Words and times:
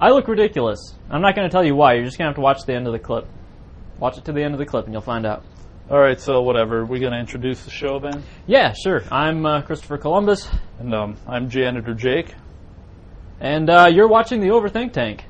I 0.00 0.10
look 0.10 0.28
ridiculous. 0.28 0.78
I'm 1.10 1.22
not 1.22 1.34
going 1.34 1.48
to 1.48 1.52
tell 1.52 1.64
you 1.64 1.74
why. 1.74 1.94
You're 1.94 2.04
just 2.04 2.18
going 2.18 2.26
to 2.26 2.30
have 2.30 2.36
to 2.36 2.42
watch 2.42 2.64
the 2.66 2.74
end 2.74 2.86
of 2.86 2.92
the 2.92 2.98
clip. 2.98 3.26
Watch 3.98 4.18
it 4.18 4.24
to 4.26 4.32
the 4.32 4.42
end 4.42 4.52
of 4.54 4.58
the 4.58 4.66
clip 4.66 4.84
and 4.84 4.92
you'll 4.92 5.00
find 5.02 5.24
out. 5.24 5.42
All 5.90 5.98
right, 5.98 6.20
so 6.20 6.42
whatever. 6.42 6.84
We're 6.84 7.00
going 7.00 7.12
to 7.12 7.18
introduce 7.18 7.64
the 7.64 7.70
show 7.70 7.98
then. 8.00 8.22
Yeah, 8.46 8.74
sure. 8.74 9.02
I'm 9.10 9.46
uh, 9.46 9.62
Christopher 9.62 9.98
Columbus, 9.98 10.48
And 10.80 10.92
um, 10.94 11.16
I'm 11.26 11.48
janitor 11.48 11.94
Jake. 11.94 12.34
and 13.40 13.70
uh, 13.70 13.88
you're 13.90 14.08
watching 14.08 14.40
the 14.40 14.48
Overthink 14.48 14.92
Tank. 14.92 15.24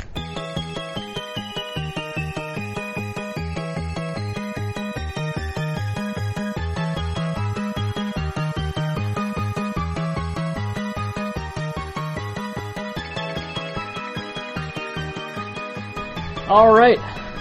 All 16.56 16.72
right, 16.72 16.98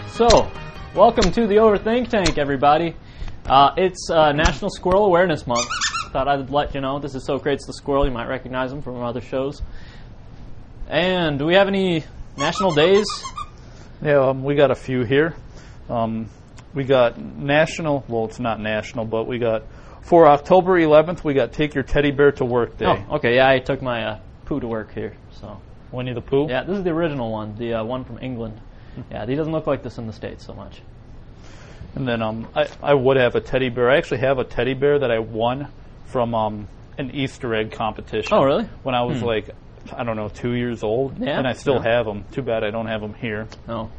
so 0.09 0.51
welcome 0.93 1.31
to 1.31 1.47
the 1.47 1.55
Overthink 1.55 2.09
Tank, 2.09 2.37
everybody. 2.37 2.97
Uh, 3.45 3.71
it's 3.77 4.09
uh, 4.11 4.33
National 4.33 4.69
Squirrel 4.69 5.05
Awareness 5.05 5.47
Month. 5.47 5.69
Thought 6.11 6.27
I'd 6.27 6.49
let 6.49 6.75
you 6.75 6.81
know. 6.81 6.99
This 6.99 7.15
is 7.15 7.25
Socrates 7.25 7.65
the 7.65 7.71
Squirrel. 7.71 8.05
You 8.05 8.11
might 8.11 8.27
recognize 8.27 8.73
him 8.73 8.81
from 8.81 9.01
other 9.01 9.21
shows. 9.21 9.61
And 10.89 11.39
do 11.39 11.45
we 11.45 11.53
have 11.53 11.69
any 11.69 12.03
national 12.37 12.73
days? 12.73 13.05
Yeah, 14.03 14.19
um, 14.19 14.43
we 14.43 14.55
got 14.55 14.69
a 14.69 14.75
few 14.75 15.05
here. 15.05 15.33
Um, 15.89 16.29
we 16.73 16.83
got 16.83 17.17
national. 17.17 18.03
Well, 18.09 18.25
it's 18.25 18.41
not 18.41 18.59
national, 18.59 19.05
but 19.05 19.27
we 19.27 19.39
got 19.39 19.63
for 20.01 20.27
October 20.27 20.73
11th. 20.77 21.23
We 21.23 21.33
got 21.33 21.53
Take 21.53 21.73
Your 21.73 21.85
Teddy 21.85 22.11
Bear 22.11 22.33
to 22.33 22.43
Work 22.43 22.79
Day. 22.79 22.85
Oh, 22.87 23.15
okay. 23.15 23.35
Yeah, 23.35 23.47
I 23.47 23.59
took 23.59 23.81
my 23.81 24.03
uh, 24.03 24.19
Pooh 24.43 24.59
to 24.59 24.67
work 24.67 24.93
here. 24.93 25.15
So 25.39 25.61
Winnie 25.93 26.13
the 26.13 26.19
Pooh. 26.19 26.49
yeah, 26.49 26.65
this 26.65 26.79
is 26.79 26.83
the 26.83 26.91
original 26.91 27.31
one, 27.31 27.55
the 27.55 27.75
uh, 27.75 27.85
one 27.85 28.03
from 28.03 28.19
England. 28.21 28.59
Yeah, 29.11 29.25
he 29.25 29.35
doesn't 29.35 29.51
look 29.53 29.67
like 29.67 29.83
this 29.83 29.97
in 29.97 30.07
the 30.07 30.13
states 30.13 30.45
so 30.45 30.53
much. 30.53 30.81
And 31.95 32.07
then 32.07 32.21
um, 32.21 32.47
I, 32.55 32.67
I 32.83 32.93
would 32.93 33.17
have 33.17 33.35
a 33.35 33.41
teddy 33.41 33.69
bear. 33.69 33.89
I 33.89 33.97
actually 33.97 34.19
have 34.19 34.37
a 34.37 34.43
teddy 34.43 34.73
bear 34.73 34.99
that 34.99 35.11
I 35.11 35.19
won 35.19 35.69
from 36.05 36.33
um, 36.35 36.67
an 36.97 37.11
Easter 37.15 37.53
egg 37.55 37.71
competition. 37.71 38.33
Oh, 38.33 38.43
really? 38.43 38.65
When 38.83 38.95
I 38.95 39.03
was 39.03 39.21
like, 39.21 39.49
I 39.95 40.03
don't 40.03 40.15
know, 40.17 40.27
two 40.29 40.53
years 40.53 40.83
old. 40.83 41.19
Yeah, 41.19 41.37
And 41.37 41.47
I 41.47 41.53
still 41.53 41.75
yeah. 41.83 41.95
have 41.97 42.05
them. 42.05 42.25
Too 42.31 42.41
bad 42.41 42.63
I 42.63 42.71
don't 42.71 42.87
have 42.87 43.01
them 43.01 43.13
here. 43.13 43.47
No, 43.67 43.91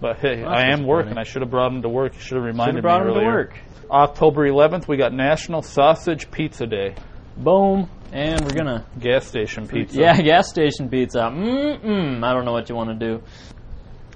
But 0.00 0.18
hey, 0.18 0.42
Well, 0.42 0.52
I 0.52 0.66
am 0.72 0.84
working. 0.86 1.18
I 1.18 1.24
should 1.24 1.42
have 1.42 1.50
brought 1.50 1.70
them 1.70 1.82
to 1.82 1.88
work. 1.88 2.14
You 2.14 2.20
should 2.20 2.36
have 2.36 2.44
reminded 2.44 2.76
should 2.76 2.84
reminded 2.84 3.04
have 3.04 3.04
brought 3.04 3.06
me 3.06 3.12
him 3.14 3.20
to 3.20 3.26
work. 3.26 3.58
October 3.90 4.48
11th, 4.48 4.86
we 4.88 4.96
got 4.96 5.12
National 5.12 5.62
Sausage 5.62 6.30
Pizza 6.30 6.66
Day. 6.66 6.94
Boom, 7.36 7.88
and 8.12 8.40
we're 8.44 8.54
gonna 8.54 8.86
Gas 9.00 9.26
station 9.26 9.66
pizza. 9.66 9.98
yeah, 9.98 10.20
gas 10.20 10.48
station 10.48 10.88
pizza. 10.88 11.18
Mm-mm. 11.18 12.22
I 12.24 12.32
don't 12.32 12.44
know 12.44 12.52
what 12.52 12.68
you 12.68 12.76
want 12.76 12.98
to 12.98 13.06
do. 13.06 13.22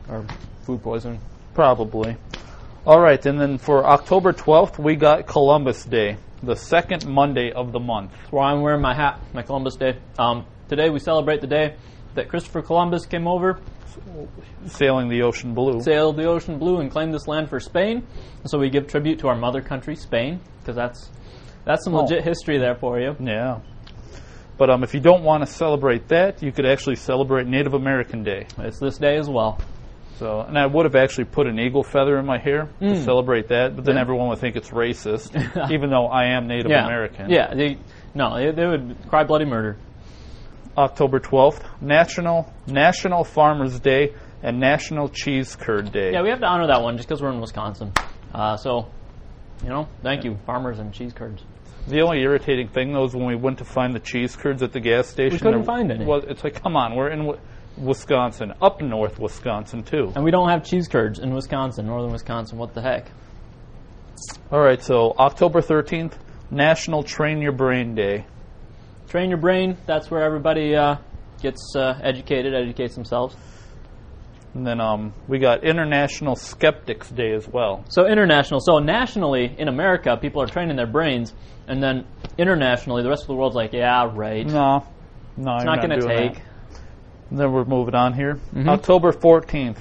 Or 0.08 0.24
food 0.62 0.82
poisoning. 0.82 1.20
Probably. 1.54 2.16
All 2.86 3.00
right, 3.00 3.24
and 3.26 3.38
then 3.40 3.58
for 3.58 3.84
October 3.86 4.32
12th, 4.32 4.78
we 4.78 4.96
got 4.96 5.26
Columbus 5.26 5.84
Day, 5.84 6.16
the 6.42 6.56
second 6.56 7.06
Monday 7.06 7.52
of 7.52 7.72
the 7.72 7.80
month. 7.80 8.12
That's 8.12 8.32
why 8.32 8.50
I'm 8.52 8.62
wearing 8.62 8.80
my 8.80 8.94
hat, 8.94 9.20
my 9.34 9.42
Columbus 9.42 9.76
Day. 9.76 9.98
Um, 10.18 10.46
today 10.68 10.88
we 10.88 10.98
celebrate 10.98 11.40
the 11.40 11.46
day 11.46 11.74
that 12.14 12.28
Christopher 12.28 12.62
Columbus 12.62 13.04
came 13.06 13.26
over, 13.26 13.60
Sailing 14.68 15.08
the 15.08 15.22
ocean 15.22 15.54
blue. 15.54 15.82
sailed 15.82 16.16
the 16.16 16.24
ocean 16.26 16.58
blue, 16.58 16.78
and 16.80 16.90
claimed 16.90 17.12
this 17.12 17.26
land 17.26 17.48
for 17.50 17.58
Spain. 17.60 18.06
And 18.42 18.50
so 18.50 18.58
we 18.58 18.70
give 18.70 18.86
tribute 18.86 19.18
to 19.20 19.28
our 19.28 19.36
mother 19.36 19.60
country, 19.60 19.96
Spain, 19.96 20.40
because 20.60 20.76
that's 20.76 21.10
that's 21.64 21.84
some 21.84 21.94
Oh. 21.94 22.02
legit 22.02 22.22
history 22.24 22.58
there 22.58 22.76
for 22.76 22.98
you. 23.00 23.16
Yeah. 23.20 23.58
But 24.56 24.70
um, 24.70 24.82
if 24.82 24.94
you 24.94 25.00
don't 25.00 25.22
want 25.24 25.44
to 25.44 25.52
celebrate 25.52 26.08
that, 26.08 26.42
you 26.42 26.52
could 26.52 26.64
actually 26.66 26.96
celebrate 26.96 27.46
Native 27.46 27.74
American 27.74 28.22
Day. 28.24 28.46
It's 28.58 28.78
this 28.78 28.98
day 28.98 29.16
as 29.16 29.28
well. 29.28 29.58
So, 30.18 30.40
and 30.40 30.58
I 30.58 30.66
would 30.66 30.84
have 30.84 30.96
actually 30.96 31.26
put 31.26 31.46
an 31.46 31.60
eagle 31.60 31.84
feather 31.84 32.18
in 32.18 32.26
my 32.26 32.38
hair 32.38 32.68
to 32.80 33.02
celebrate 33.02 33.48
that, 33.48 33.76
but 33.76 33.84
then 33.84 33.94
Yeah. 33.94 34.00
everyone 34.00 34.28
would 34.28 34.38
think 34.38 34.56
it's 34.56 34.70
racist, 34.70 35.30
even 35.70 35.90
though 35.90 36.06
I 36.06 36.36
am 36.36 36.48
Native 36.48 36.70
yeah, 36.72 36.84
American. 36.84 37.30
Yeah, 37.30 37.54
they, 37.54 37.78
no, 38.14 38.36
they, 38.36 38.50
they 38.50 38.66
would 38.66 38.96
cry 39.08 39.22
bloody 39.22 39.44
murder. 39.44 39.76
October 40.76 41.20
12th, 41.20 41.62
National 41.80 42.52
National 42.66 43.24
Farmers 43.24 43.78
Day 43.80 44.14
and 44.42 44.58
National 44.60 45.08
Cheese 45.08 45.56
Curd 45.56 45.92
Day. 45.92 46.12
Yeah, 46.12 46.22
we 46.22 46.30
have 46.30 46.40
to 46.40 46.46
honor 46.46 46.66
that 46.68 46.82
one 46.82 46.96
just 46.96 47.08
because 47.08 47.22
we're 47.22 47.32
in 47.32 47.40
Wisconsin. 47.40 47.92
Uh, 48.32 48.56
so, 48.56 48.86
you 49.62 49.68
know, 49.68 49.88
thank 50.02 50.24
you, 50.24 50.36
farmers 50.46 50.78
and 50.78 50.92
cheese 50.92 51.12
curds. 51.12 51.42
The 51.88 52.02
only 52.02 52.20
irritating 52.20 52.68
thing 52.68 52.92
though 52.92 53.04
is 53.04 53.14
when 53.14 53.26
we 53.26 53.34
went 53.34 53.58
to 53.58 53.64
find 53.64 53.94
the 53.94 54.00
cheese 54.00 54.36
curds 54.36 54.62
at 54.62 54.72
the 54.72 54.80
gas 54.80 55.08
station. 55.08 55.32
We 55.34 55.38
couldn't 55.38 55.60
there 55.60 55.64
find 55.64 55.90
any. 55.90 56.04
Was, 56.04 56.24
it's 56.28 56.44
like, 56.44 56.62
come 56.62 56.76
on, 56.76 56.94
we're 56.94 57.08
in 57.10 57.26
Wisconsin, 57.80 58.52
up 58.60 58.80
north 58.80 59.18
Wisconsin 59.18 59.82
too. 59.82 60.12
And 60.14 60.24
we 60.24 60.30
don't 60.30 60.48
have 60.48 60.64
cheese 60.64 60.88
curds 60.88 61.18
in 61.18 61.34
Wisconsin, 61.34 61.86
northern 61.86 62.12
Wisconsin. 62.12 62.58
What 62.58 62.74
the 62.74 62.82
heck? 62.82 63.10
All 64.50 64.60
right, 64.60 64.82
so 64.82 65.14
October 65.18 65.60
13th, 65.60 66.14
National 66.50 67.02
Train 67.02 67.40
Your 67.40 67.52
Brain 67.52 67.94
Day. 67.94 68.26
Train 69.08 69.30
your 69.30 69.38
brain. 69.38 69.76
That's 69.86 70.10
where 70.10 70.22
everybody 70.22 70.74
uh, 70.74 70.96
gets 71.40 71.74
uh, 71.76 71.98
educated, 72.02 72.54
educates 72.54 72.94
themselves. 72.94 73.36
And 74.54 74.66
then 74.66 74.80
um, 74.80 75.14
we 75.28 75.38
got 75.38 75.64
International 75.64 76.34
Skeptics 76.34 77.10
Day 77.10 77.32
as 77.32 77.46
well. 77.46 77.84
So 77.88 78.06
international. 78.06 78.60
So 78.60 78.78
nationally, 78.78 79.54
in 79.56 79.68
America, 79.68 80.16
people 80.20 80.42
are 80.42 80.46
training 80.46 80.76
their 80.76 80.86
brains, 80.86 81.34
and 81.66 81.82
then 81.82 82.06
internationally, 82.38 83.02
the 83.02 83.08
rest 83.08 83.22
of 83.22 83.28
the 83.28 83.34
world's 83.34 83.54
like, 83.56 83.72
yeah, 83.72 84.10
right. 84.12 84.46
No, 84.46 84.86
no, 85.36 85.56
it's 85.56 85.64
not 85.64 85.80
going 85.80 86.00
to 86.00 86.06
take. 86.06 86.42
And 87.30 87.38
then 87.38 87.52
we're 87.52 87.64
moving 87.64 87.94
on 87.94 88.14
here. 88.14 88.38
October 88.56 89.12
14th, 89.12 89.78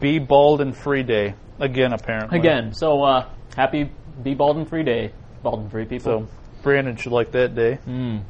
Be 0.00 0.18
Bald 0.18 0.60
and 0.60 0.76
Free 0.76 1.02
Day. 1.02 1.34
Again, 1.60 1.92
apparently. 1.92 2.38
Again, 2.38 2.72
so 2.74 3.02
uh, 3.02 3.28
happy 3.56 3.90
Be 4.22 4.34
Bald 4.34 4.56
and 4.56 4.68
Free 4.68 4.82
Day, 4.82 5.12
bald 5.42 5.60
and 5.60 5.70
free 5.70 5.84
people. 5.84 6.26
So 6.26 6.28
Brandon 6.62 6.96
should 6.96 7.12
like 7.12 7.32
that 7.32 7.54
day. 7.54 7.78
Mm. 7.86 8.22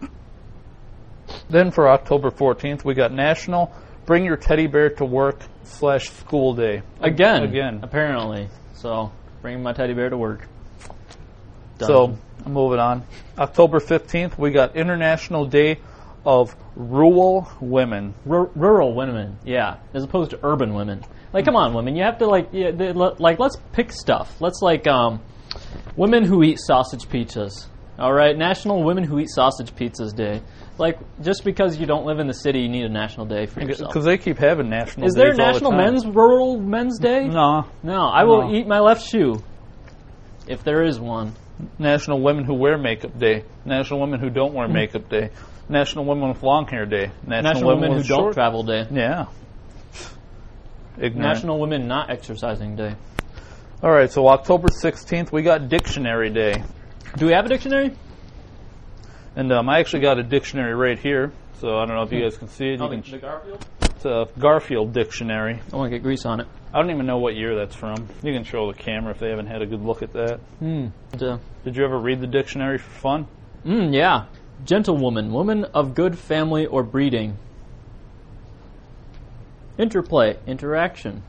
Then 1.50 1.70
for 1.70 1.88
October 1.88 2.30
14th, 2.30 2.84
we 2.84 2.94
got 2.94 3.12
National 3.12 3.72
Bring 4.06 4.24
Your 4.24 4.36
Teddy 4.36 4.66
Bear 4.68 4.90
to 4.90 5.04
Work 5.04 5.40
slash 5.64 6.10
School 6.10 6.54
Day. 6.54 6.82
Again, 7.00 7.42
Again. 7.42 7.80
apparently. 7.82 8.48
So 8.74 9.12
bringing 9.42 9.62
my 9.62 9.72
teddy 9.72 9.94
bear 9.94 10.10
to 10.10 10.16
work. 10.16 10.46
Done. 11.78 11.88
So 11.88 12.18
I'm 12.44 12.52
moving 12.52 12.78
on. 12.78 13.04
October 13.38 13.80
15th, 13.80 14.38
we 14.38 14.50
got 14.50 14.76
International 14.76 15.44
Day 15.46 15.78
of 16.26 16.54
Rural 16.74 17.48
Women. 17.60 18.14
R- 18.28 18.50
rural 18.54 18.94
women, 18.94 19.38
yeah, 19.44 19.76
as 19.94 20.02
opposed 20.04 20.32
to 20.32 20.40
urban 20.42 20.74
women. 20.74 21.02
Like, 21.32 21.44
come 21.44 21.56
on, 21.56 21.72
women, 21.74 21.96
you 21.96 22.02
have 22.02 22.18
to 22.18 22.26
like, 22.26 22.48
yeah, 22.52 22.70
they, 22.72 22.92
like, 22.92 23.38
let's 23.38 23.56
pick 23.72 23.92
stuff. 23.92 24.40
Let's 24.40 24.60
like, 24.62 24.86
um, 24.86 25.20
women 25.96 26.24
who 26.24 26.42
eat 26.42 26.58
sausage 26.58 27.04
pizzas. 27.08 27.66
All 27.98 28.12
right, 28.12 28.36
National 28.36 28.82
Women 28.84 29.04
Who 29.04 29.18
Eat 29.20 29.30
Sausage 29.30 29.74
Pizzas 29.74 30.14
Day. 30.14 30.42
Like, 30.76 30.98
just 31.22 31.44
because 31.44 31.78
you 31.78 31.86
don't 31.86 32.04
live 32.04 32.18
in 32.18 32.26
the 32.26 32.34
city, 32.34 32.60
you 32.60 32.68
need 32.68 32.84
a 32.84 32.90
national 32.90 33.24
day 33.24 33.46
for 33.46 33.62
yourself. 33.62 33.90
Because 33.90 34.04
they 34.04 34.18
keep 34.18 34.36
having 34.36 34.68
national 34.68 35.06
Is 35.06 35.14
there 35.14 35.28
a 35.28 35.30
days 35.30 35.38
all 35.40 35.46
the 35.46 35.52
National 35.52 35.70
time. 35.70 35.80
Men's 35.94 36.06
Rural 36.06 36.60
Men's 36.60 36.98
Day? 36.98 37.26
No. 37.26 37.64
No, 37.82 38.02
I 38.02 38.24
will 38.24 38.48
No. 38.50 38.54
eat 38.54 38.66
my 38.66 38.80
left 38.80 39.02
shoe 39.02 39.42
if 40.46 40.62
there 40.62 40.84
is 40.84 41.00
one. 41.00 41.32
National 41.78 42.20
Women 42.20 42.44
Who 42.44 42.52
Wear 42.52 42.76
Makeup 42.76 43.18
Day. 43.18 43.44
National 43.64 44.00
Women 44.00 44.20
Who 44.20 44.28
Don't 44.28 44.52
Wear 44.52 44.68
Makeup 44.68 45.08
Day. 45.08 45.30
National 45.68 46.04
Women 46.04 46.28
with 46.28 46.42
Long 46.42 46.66
Hair 46.66 46.86
Day. 46.86 47.10
National, 47.26 47.42
National 47.42 47.68
Women 47.74 47.90
Who 47.92 47.96
with 47.98 48.06
Don't 48.08 48.18
short- 48.18 48.34
Travel 48.34 48.62
Day. 48.62 48.86
Yeah. 48.90 49.26
Ignorant. 50.98 51.16
National 51.34 51.58
Women 51.60 51.86
Not 51.88 52.10
Exercising 52.10 52.76
Day. 52.76 52.94
All 53.82 53.90
right, 53.90 54.10
so 54.10 54.26
October 54.28 54.68
16th, 54.68 55.30
we 55.30 55.42
got 55.42 55.68
Dictionary 55.68 56.30
Day. 56.30 56.62
Do 57.18 57.26
we 57.26 57.32
have 57.32 57.44
a 57.44 57.48
dictionary? 57.48 57.92
And 59.36 59.52
um, 59.52 59.68
I 59.68 59.80
actually 59.80 60.00
got 60.00 60.18
a 60.18 60.22
dictionary 60.22 60.74
right 60.74 60.98
here, 60.98 61.32
so 61.60 61.76
I 61.76 61.84
don't 61.84 61.94
know 61.96 62.02
if 62.02 62.12
you 62.12 62.22
guys 62.22 62.38
can 62.38 62.48
see 62.48 62.68
it. 62.68 62.78
You 62.80 62.86
Oh, 62.86 62.88
can, 62.88 63.02
the 63.02 63.18
Garfield? 63.18 63.66
it's 63.82 64.04
a 64.06 64.26
Garfield 64.38 64.94
dictionary. 64.94 65.60
I 65.72 65.76
want 65.76 65.90
to 65.90 65.96
get 65.98 66.02
grease 66.02 66.24
on 66.24 66.40
it. 66.40 66.46
I 66.72 66.80
don't 66.80 66.90
even 66.90 67.04
know 67.06 67.18
what 67.18 67.34
year 67.36 67.54
that's 67.54 67.74
from. 67.76 68.08
You 68.22 68.32
can 68.32 68.44
show 68.44 68.70
the 68.72 68.78
camera 68.78 69.10
if 69.12 69.18
they 69.18 69.28
haven't 69.28 69.46
had 69.46 69.60
a 69.60 69.66
good 69.66 69.82
look 69.82 70.02
at 70.02 70.12
that. 70.14 70.40
Hmm. 70.58 70.86
Uh, 71.20 71.36
Did 71.64 71.76
you 71.76 71.84
ever 71.84 71.98
read 71.98 72.20
the 72.22 72.26
dictionary 72.26 72.78
for 72.78 72.90
fun? 72.90 73.26
Mm, 73.66 73.94
yeah. 73.94 74.24
Gentlewoman, 74.64 75.32
woman 75.32 75.64
of 75.64 75.94
good 75.94 76.18
family 76.18 76.66
or 76.66 76.82
breeding. 76.82 77.36
Interplay, 79.78 80.38
interaction. 80.46 81.22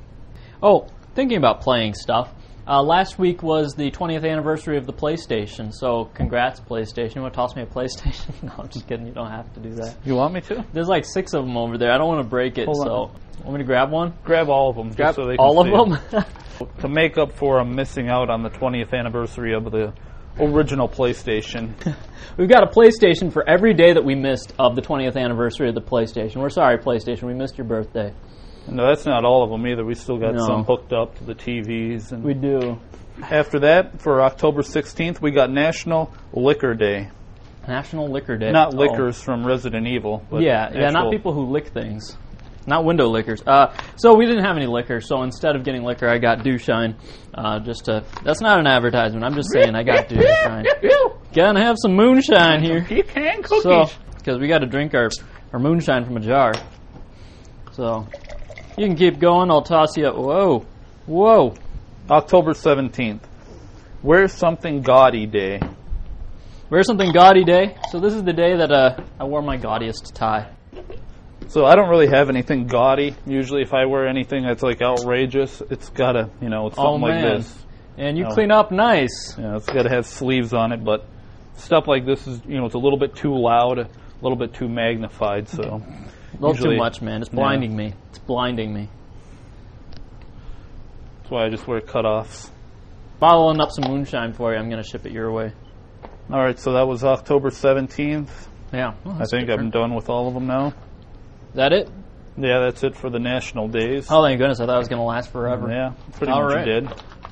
Oh, 0.64 0.88
thinking 1.16 1.38
about 1.38 1.62
playing 1.62 1.94
stuff. 1.94 2.34
Uh, 2.68 2.82
last 2.84 3.18
week 3.18 3.42
was 3.42 3.76
the 3.76 3.90
20th 3.92 4.30
anniversary 4.30 4.78
of 4.78 4.86
the 4.86 4.92
PlayStation, 4.92 5.74
so 5.74 6.06
congrats, 6.14 6.60
PlayStation. 6.60 7.16
You 7.16 7.22
want 7.22 7.34
to 7.34 7.38
toss 7.38 7.56
me 7.56 7.62
a 7.62 7.66
PlayStation? 7.66 8.32
no, 8.44 8.52
I'm 8.58 8.68
just 8.68 8.88
kidding. 8.88 9.08
You 9.08 9.14
don't 9.14 9.32
have 9.32 9.54
to 9.54 9.62
do 9.62 9.74
that. 9.76 9.96
You 10.04 10.16
want 10.16 10.34
me 10.34 10.42
to? 10.42 10.66
There's 10.74 10.90
like 10.90 11.06
six 11.06 11.34
of 11.34 11.46
them 11.46 11.56
over 11.56 11.78
there. 11.78 11.92
I 11.92 11.98
don't 11.98 12.08
want 12.08 12.24
to 12.24 12.30
break 12.30 12.58
it, 12.58 12.66
Hold 12.66 12.78
so. 12.78 12.92
on. 12.92 13.12
Want 13.46 13.54
me 13.54 13.58
to 13.60 13.64
grab 13.64 13.90
one? 13.90 14.14
Grab 14.26 14.50
all 14.50 14.70
of 14.70 14.76
them, 14.76 14.88
just 14.88 14.98
Grab 14.98 15.16
so 15.16 15.26
they 15.26 15.38
can 15.38 15.46
all 15.46 15.62
of 15.62 15.90
them? 15.90 16.26
to 16.80 16.90
make 16.90 17.18
up 17.18 17.32
for 17.32 17.60
um, 17.60 17.74
missing 17.74 18.10
out 18.10 18.30
on 18.30 18.44
the 18.44 18.50
20th 18.50 18.94
anniversary 18.94 19.54
of 19.54 19.72
the 19.72 19.94
original 20.40 20.88
PlayStation. 20.88 21.74
We've 22.38 22.50
got 22.50 22.64
a 22.64 22.68
PlayStation 22.68 23.32
for 23.32 23.48
every 23.48 23.74
day 23.74 23.94
that 23.94 24.04
we 24.04 24.16
missed 24.16 24.54
of 24.60 24.76
the 24.76 24.82
20th 24.82 25.16
anniversary 25.18 25.70
of 25.70 25.76
the 25.76 25.82
PlayStation. 25.82 26.38
We're 26.38 26.50
sorry, 26.50 26.78
PlayStation. 26.78 27.24
We 27.24 27.34
missed 27.34 27.58
your 27.58 27.66
birthday. 27.66 28.14
No, 28.68 28.86
that's 28.88 29.06
not 29.06 29.24
all 29.26 29.44
of 29.44 29.50
them 29.50 29.66
either. 29.66 29.86
We 29.86 29.96
still 29.96 30.18
got 30.18 30.36
No. 30.36 30.46
some 30.46 30.64
hooked 30.66 30.94
up 30.94 31.18
to 31.20 31.24
the 31.24 31.34
TVs. 31.34 32.12
And 32.12 32.24
We 32.24 32.34
do. 32.34 32.78
after 33.24 33.60
that, 33.62 34.02
for 34.02 34.22
October 34.22 34.62
16th, 34.62 35.22
we 35.22 35.32
got 35.32 35.50
National 35.52 36.12
Liquor 36.34 36.74
Day. 36.76 37.10
National 37.68 38.08
Liquor 38.10 38.38
Day. 38.38 38.52
Not 38.52 38.74
Oh. 38.74 38.78
Lickers 38.78 39.22
from 39.22 39.46
Resident 39.46 39.88
Evil. 39.88 40.22
But 40.30 40.42
Yeah, 40.42 40.70
yeah, 40.74 40.90
not 40.90 41.12
people 41.12 41.34
who 41.34 41.46
lick 41.46 41.68
things. 41.68 42.18
Not 42.68 42.84
window 42.84 43.08
lickers. 43.08 43.42
Uh, 43.48 43.74
so 43.96 44.16
we 44.16 44.26
didn't 44.26 44.44
have 44.44 44.58
any 44.58 44.68
liquor, 44.68 45.00
so 45.00 45.24
instead 45.24 45.56
of 45.56 45.64
getting 45.64 45.84
liquor, 45.84 46.08
I 46.08 46.18
got 46.18 46.44
Dew 46.44 46.58
Shine. 46.58 46.96
Uh, 47.34 47.60
just 47.60 47.86
to, 47.86 48.04
that's 48.24 48.42
not 48.42 48.60
an 48.60 48.68
advertisement. 48.68 49.24
I'm 49.24 49.36
just 49.36 49.52
saying 49.52 49.74
I 49.74 49.84
got 49.84 50.10
Dew 50.10 50.22
Shine. 50.44 50.66
Gonna 51.34 51.64
have 51.64 51.78
some 51.82 51.96
moonshine 51.96 52.62
here. 52.62 52.86
You 52.90 53.04
can 53.04 53.42
cookies. 53.42 53.64
So, 53.64 53.86
because 54.18 54.40
we 54.40 54.48
got 54.48 54.60
to 54.60 54.66
drink 54.66 54.94
our, 54.94 55.10
our 55.54 55.60
moonshine 55.60 56.06
from 56.06 56.18
a 56.18 56.20
jar. 56.20 56.54
So, 57.72 58.08
you 58.78 58.86
can 58.86 58.98
keep 58.98 59.20
going. 59.20 59.50
I'll 59.50 59.62
toss 59.62 59.96
you. 59.96 60.10
Whoa, 60.10 60.66
whoa. 61.06 61.56
October 62.10 62.52
17th. 62.52 63.22
Where's 64.02 64.34
something 64.34 64.82
gaudy 64.82 65.26
day. 65.26 65.60
Wear 66.70 66.84
something 66.84 67.14
gaudy 67.14 67.46
day. 67.46 67.78
So 67.92 68.02
this 68.02 68.14
is 68.14 68.24
the 68.24 68.34
day 68.34 68.58
that 68.58 68.72
uh, 68.72 69.02
I 69.18 69.24
wore 69.24 69.42
my 69.42 69.56
gaudiest 69.56 70.14
tie. 70.14 70.57
So 71.50 71.66
I 71.66 71.76
don't 71.76 71.90
really 71.90 72.08
have 72.08 72.30
anything 72.30 72.68
gaudy. 72.68 73.16
Usually, 73.26 73.62
if 73.62 73.74
I 73.74 73.86
wear 73.86 74.08
anything 74.08 74.44
that's 74.44 74.62
like 74.64 74.82
outrageous, 74.82 75.62
it's 75.70 75.90
gotta, 75.90 76.30
you 76.42 76.50
know, 76.50 76.68
it's 76.68 76.76
Oh, 76.78 76.94
something 76.94 77.02
like 77.10 77.22
this. 77.22 77.66
And 77.98 78.18
you 78.18 78.26
Oh. 78.26 78.34
clean 78.34 78.52
up 78.52 78.72
nice. 78.72 79.36
Yeah, 79.40 79.56
it's 79.56 79.66
gotta 79.66 79.90
have 79.90 80.06
sleeves 80.06 80.54
on 80.54 80.72
it, 80.72 80.84
but 80.84 81.06
stuff 81.56 81.88
like 81.88 82.06
this 82.06 82.28
is, 82.28 82.42
you 82.46 82.58
know, 82.58 82.66
it's 82.66 82.76
a 82.76 82.80
little 82.80 83.00
bit 83.00 83.16
too 83.16 83.34
loud, 83.36 83.80
a 83.80 83.88
little 84.22 84.38
bit 84.38 84.54
too 84.54 84.68
magnified. 84.68 85.48
So 85.48 85.64
A 85.64 86.34
little 86.40 86.50
Usually- 86.56 86.76
too 86.76 86.82
much, 86.84 87.02
man. 87.02 87.22
It's 87.22 87.30
blinding 87.30 87.76
me. 87.76 87.94
It's 88.10 88.20
blinding 88.20 88.74
me. 88.74 88.90
that's 91.18 91.32
why 91.32 91.46
I 91.46 91.50
just 91.50 91.68
wear 91.68 91.80
cutoffs. 91.82 92.50
Following 93.20 93.60
up 93.60 93.70
some 93.72 93.92
moonshine 93.92 94.34
for 94.34 94.54
you. 94.54 94.60
I'm 94.60 94.70
gonna 94.70 94.84
ship 94.84 95.06
it 95.06 95.12
your 95.12 95.32
way. 95.32 95.52
All 96.32 96.40
right, 96.40 96.60
so 96.60 96.74
that 96.74 96.88
was 96.88 97.04
October 97.04 97.50
17th. 97.50 98.48
Yeah. 98.74 98.92
Oh, 98.92 98.94
well, 99.06 99.16
I 99.16 99.18
that's 99.20 99.32
think 99.32 99.50
I'm 99.50 99.70
done 99.70 99.96
with 99.96 100.10
all 100.10 100.28
of 100.28 100.34
them 100.34 100.46
now. 100.46 100.74
Is 101.50 101.56
that 101.56 101.74
it? 101.74 101.90
Yeah, 102.38 102.60
that's 102.60 102.84
it 102.84 102.96
for 102.96 103.10
the 103.10 103.20
national 103.20 103.68
days. 103.68 104.08
Oh, 104.12 104.24
thank 104.24 104.40
goodness. 104.40 104.60
I 104.60 104.66
thought 104.68 104.76
it 104.76 104.80
was 104.80 104.88
gonna 104.90 105.04
last 105.06 105.32
forever. 105.32 105.70
Yeah, 105.70 105.94
pretty 106.14 106.32
All 106.32 106.44
much 106.44 106.54
right. 106.56 106.66
did. 106.66 106.86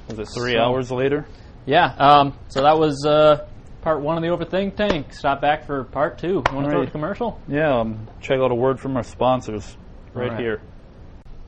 Was 0.09 0.19
it 0.19 0.27
three 0.35 0.53
So- 0.53 0.59
hours 0.59 0.91
later? 0.91 1.25
Yeah. 1.65 1.93
Um, 1.97 2.33
so 2.47 2.61
that 2.63 2.77
was 2.77 3.05
uh, 3.07 3.45
part 3.81 4.01
one 4.01 4.17
of 4.17 4.23
the 4.23 4.29
Overthink 4.29 4.75
Tank. 4.75 5.13
Stop 5.13 5.41
back 5.41 5.65
for 5.65 5.83
part 5.83 6.17
two. 6.17 6.27
You 6.27 6.33
want 6.35 6.65
to 6.65 6.69
throw 6.69 6.73
Alright. 6.77 6.87
a 6.89 6.91
commercial? 6.91 7.39
Yeah, 7.47 7.79
um, 7.79 8.07
check 8.21 8.39
out 8.39 8.51
a 8.51 8.55
word 8.55 8.79
from 8.79 8.95
our 8.97 9.03
sponsors 9.03 9.75
right 10.13 10.25
Alright. 10.29 10.39
here. 10.39 10.61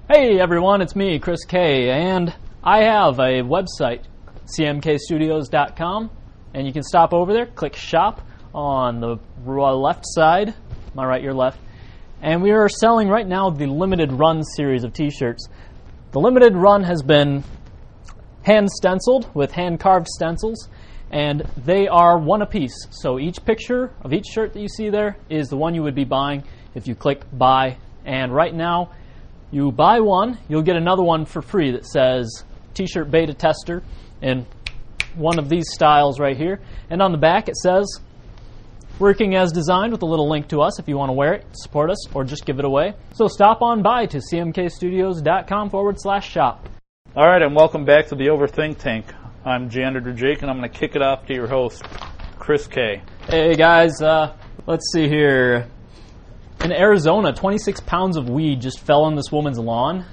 Hey 0.10 0.40
everyone, 0.40 0.82
it's 0.82 0.96
me, 0.96 1.20
Chris 1.20 1.44
K, 1.46 1.90
and 1.90 2.34
I 2.64 2.84
have 2.84 3.20
a 3.20 3.42
website, 3.44 4.04
cmkstudios.com, 4.58 6.10
and 6.54 6.66
you 6.68 6.74
can 6.74 6.84
stop 6.84 7.14
over 7.14 7.34
there, 7.34 7.46
click 7.46 7.76
shop 7.76 8.22
on 8.54 9.00
the 9.02 9.18
left 9.46 10.04
side, 10.06 10.54
my 10.94 11.06
right, 11.06 11.22
your 11.22 11.34
left, 11.34 11.60
and 12.22 12.42
we 12.42 12.52
are 12.52 12.68
selling 12.68 13.10
right 13.10 13.28
now 13.28 13.50
the 13.50 13.68
limited 13.68 14.12
run 14.12 14.44
series 14.44 14.84
of 14.84 14.94
t-shirts. 14.94 15.48
The 16.12 16.20
limited 16.20 16.56
run 16.56 16.84
has 16.84 17.02
been 17.02 17.44
hand 18.44 18.70
stenciled 18.72 19.30
with 19.36 19.52
hand 19.52 19.80
carved 19.80 20.08
stencils, 20.08 20.70
and 21.12 21.42
they 21.58 21.88
are 21.88 22.18
one 22.18 22.42
apiece. 22.42 22.88
So 22.92 23.20
each 23.20 23.44
picture 23.46 23.94
of 24.02 24.14
each 24.14 24.26
shirt 24.26 24.54
that 24.54 24.62
you 24.62 24.68
see 24.68 24.90
there 24.90 25.18
is 25.30 25.50
the 25.50 25.58
one 25.58 25.76
you 25.76 25.84
would 25.84 25.96
be 25.96 26.06
buying 26.06 26.44
if 26.74 26.88
you 26.88 26.96
click 26.96 27.22
buy. 27.32 27.78
And 28.06 28.34
right 28.34 28.54
now, 28.54 28.92
you 29.52 29.72
buy 29.72 30.00
one, 30.00 30.38
you'll 30.48 30.62
get 30.62 30.76
another 30.76 31.04
one 31.04 31.26
for 31.26 31.42
free 31.42 31.72
that 31.72 31.86
says 31.86 32.44
T-shirt 32.74 33.10
beta 33.10 33.34
tester 33.34 33.84
in 34.22 34.46
one 35.16 35.40
of 35.40 35.50
these 35.50 35.66
styles 35.74 36.20
right 36.20 36.38
here. 36.38 36.60
And 36.90 37.02
on 37.02 37.12
the 37.12 37.18
back 37.18 37.50
it 37.50 37.56
says 37.56 37.88
working 39.00 39.36
as 39.36 39.52
designed 39.52 39.92
with 39.92 40.02
a 40.02 40.06
little 40.06 40.30
link 40.30 40.48
to 40.50 40.62
us 40.62 40.80
if 40.80 40.88
you 40.88 40.98
want 40.98 41.10
to 41.10 41.14
wear 41.14 41.34
it, 41.34 41.46
support 41.54 41.90
us, 41.90 42.08
or 42.14 42.24
just 42.24 42.46
give 42.46 42.60
it 42.60 42.66
away. 42.66 42.94
So 43.14 43.28
stop 43.28 43.62
on 43.62 43.82
by 43.82 44.06
to 44.08 44.18
cmkstudios.com 44.18 45.70
forward 45.70 45.96
slash 46.00 46.30
shop. 46.30 46.68
All 47.16 47.28
right, 47.28 47.42
and 47.42 47.56
welcome 47.56 47.86
back 47.86 48.08
to 48.08 48.16
the 48.16 48.28
Overthink 48.28 48.78
Tank. 48.78 49.06
I'm 49.46 49.70
Janitor 49.70 50.14
Jake, 50.14 50.42
and 50.42 50.52
I'm 50.52 50.58
going 50.58 50.70
to 50.70 50.78
kick 50.78 50.96
it 50.96 51.02
off 51.02 51.26
to 51.28 51.34
your 51.34 51.48
host, 51.48 51.84
Chris 52.38 52.68
K. 52.68 53.02
Hey 53.28 53.56
guys, 53.56 54.02
uh, 54.02 54.36
let's 54.66 54.92
see 54.92 55.08
here. 55.08 55.68
In 56.64 56.72
Arizona, 56.72 57.34
26 57.34 57.82
pounds 57.82 58.18
of 58.18 58.30
weed 58.30 58.62
just 58.62 58.80
fell 58.80 59.04
on 59.04 59.16
this 59.16 59.32
woman's 59.32 59.60
lawn. 59.60 60.06